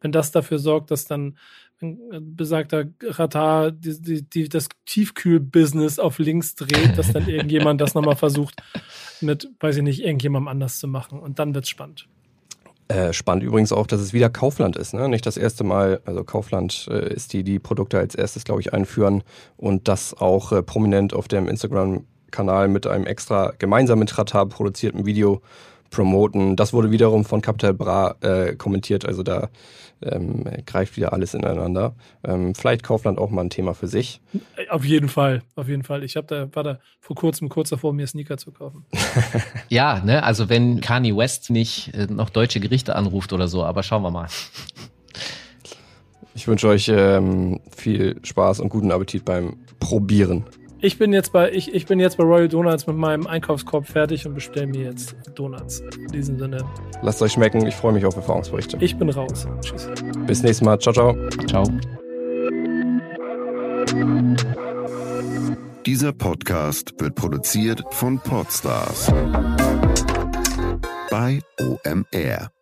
wenn 0.00 0.12
das 0.12 0.32
dafür 0.32 0.58
sorgt, 0.58 0.90
dass 0.90 1.06
dann 1.06 1.36
besagter 1.80 2.84
Ratar 3.02 3.70
die, 3.70 4.00
die, 4.00 4.22
die, 4.22 4.48
das 4.48 4.68
Tiefkühl-Business 4.84 5.98
auf 5.98 6.18
links 6.18 6.54
dreht, 6.54 6.98
dass 6.98 7.12
dann 7.12 7.26
irgendjemand 7.28 7.80
das 7.80 7.94
nochmal 7.94 8.16
versucht, 8.16 8.62
mit, 9.20 9.48
weiß 9.60 9.78
ich 9.78 9.82
nicht, 9.82 10.02
irgendjemandem 10.02 10.48
anders 10.48 10.78
zu 10.78 10.88
machen. 10.88 11.18
Und 11.18 11.38
dann 11.38 11.54
wird's 11.54 11.70
spannend. 11.70 12.06
Äh, 12.90 13.12
spannend 13.12 13.44
übrigens 13.44 13.70
auch, 13.70 13.86
dass 13.86 14.00
es 14.00 14.12
wieder 14.12 14.28
Kaufland 14.28 14.74
ist. 14.74 14.94
Ne? 14.94 15.08
Nicht 15.08 15.24
das 15.24 15.36
erste 15.36 15.62
Mal, 15.62 16.00
also 16.06 16.24
Kaufland 16.24 16.88
äh, 16.90 17.14
ist 17.14 17.32
die, 17.32 17.44
die 17.44 17.60
Produkte 17.60 18.00
als 18.00 18.16
erstes, 18.16 18.42
glaube 18.42 18.62
ich, 18.62 18.74
einführen 18.74 19.22
und 19.56 19.86
das 19.86 20.12
auch 20.12 20.50
äh, 20.50 20.60
prominent 20.60 21.14
auf 21.14 21.28
dem 21.28 21.46
Instagram-Kanal 21.46 22.66
mit 22.66 22.88
einem 22.88 23.06
extra 23.06 23.52
gemeinsam 23.60 24.00
mit 24.00 24.18
Ratar 24.18 24.46
produzierten 24.46 25.06
Video 25.06 25.40
promoten. 25.90 26.56
Das 26.56 26.72
wurde 26.72 26.90
wiederum 26.90 27.24
von 27.24 27.42
Capital 27.42 27.74
Bra 27.74 28.16
äh, 28.20 28.54
kommentiert, 28.54 29.04
also 29.04 29.22
da 29.22 29.50
ähm, 30.02 30.44
greift 30.66 30.96
wieder 30.96 31.12
alles 31.12 31.34
ineinander. 31.34 31.94
Ähm, 32.24 32.54
vielleicht 32.54 32.82
Kaufland 32.82 33.18
auch 33.18 33.30
mal 33.30 33.42
ein 33.42 33.50
Thema 33.50 33.74
für 33.74 33.86
sich. 33.86 34.20
Auf 34.70 34.84
jeden 34.84 35.08
Fall, 35.08 35.42
auf 35.56 35.68
jeden 35.68 35.82
Fall. 35.82 36.04
Ich 36.04 36.16
habe 36.16 36.26
da 36.26 36.54
war 36.54 36.62
da 36.62 36.78
vor 37.00 37.16
kurzem 37.16 37.48
kurz 37.48 37.70
davor, 37.70 37.92
mir 37.92 38.06
Sneaker 38.06 38.38
zu 38.38 38.52
kaufen. 38.52 38.84
ja, 39.68 40.00
ne, 40.04 40.22
also 40.22 40.48
wenn 40.48 40.80
Kanye 40.80 41.16
West 41.16 41.50
nicht 41.50 41.94
äh, 41.94 42.06
noch 42.06 42.30
deutsche 42.30 42.60
Gerichte 42.60 42.96
anruft 42.96 43.32
oder 43.32 43.48
so, 43.48 43.64
aber 43.64 43.82
schauen 43.82 44.02
wir 44.02 44.10
mal. 44.10 44.28
Ich 46.34 46.46
wünsche 46.46 46.68
euch 46.68 46.88
ähm, 46.88 47.60
viel 47.76 48.20
Spaß 48.22 48.60
und 48.60 48.68
guten 48.68 48.92
Appetit 48.92 49.24
beim 49.24 49.58
Probieren. 49.80 50.44
Ich 50.82 50.98
bin 50.98 51.12
jetzt 51.12 51.32
bei, 51.32 51.52
ich, 51.52 51.74
ich 51.74 51.86
bin 51.86 52.00
jetzt 52.00 52.16
bei 52.16 52.24
Royal 52.24 52.48
Donuts 52.48 52.86
mit 52.86 52.96
meinem 52.96 53.26
Einkaufskorb 53.26 53.86
fertig 53.86 54.26
und 54.26 54.34
bestelle 54.34 54.66
mir 54.66 54.84
jetzt 54.84 55.14
Donuts. 55.34 55.80
In 55.80 56.08
diesem 56.08 56.38
Sinne. 56.38 56.64
Lasst 57.02 57.20
euch 57.20 57.32
schmecken. 57.32 57.66
Ich 57.66 57.74
freue 57.74 57.92
mich 57.92 58.06
auf 58.06 58.16
Erfahrungsberichte. 58.16 58.78
Ich 58.80 58.96
bin 58.96 59.10
raus. 59.10 59.46
Tschüss. 59.60 59.90
Bis 60.26 60.42
nächstes 60.42 60.62
Mal. 60.62 60.78
Ciao, 60.78 60.94
ciao. 60.94 61.16
Ciao. 61.46 61.64
Dieser 65.84 66.12
Podcast 66.12 66.94
wird 66.98 67.14
produziert 67.14 67.82
von 67.90 68.18
Podstars 68.18 69.12
bei 71.10 71.40
OMR. 71.58 72.59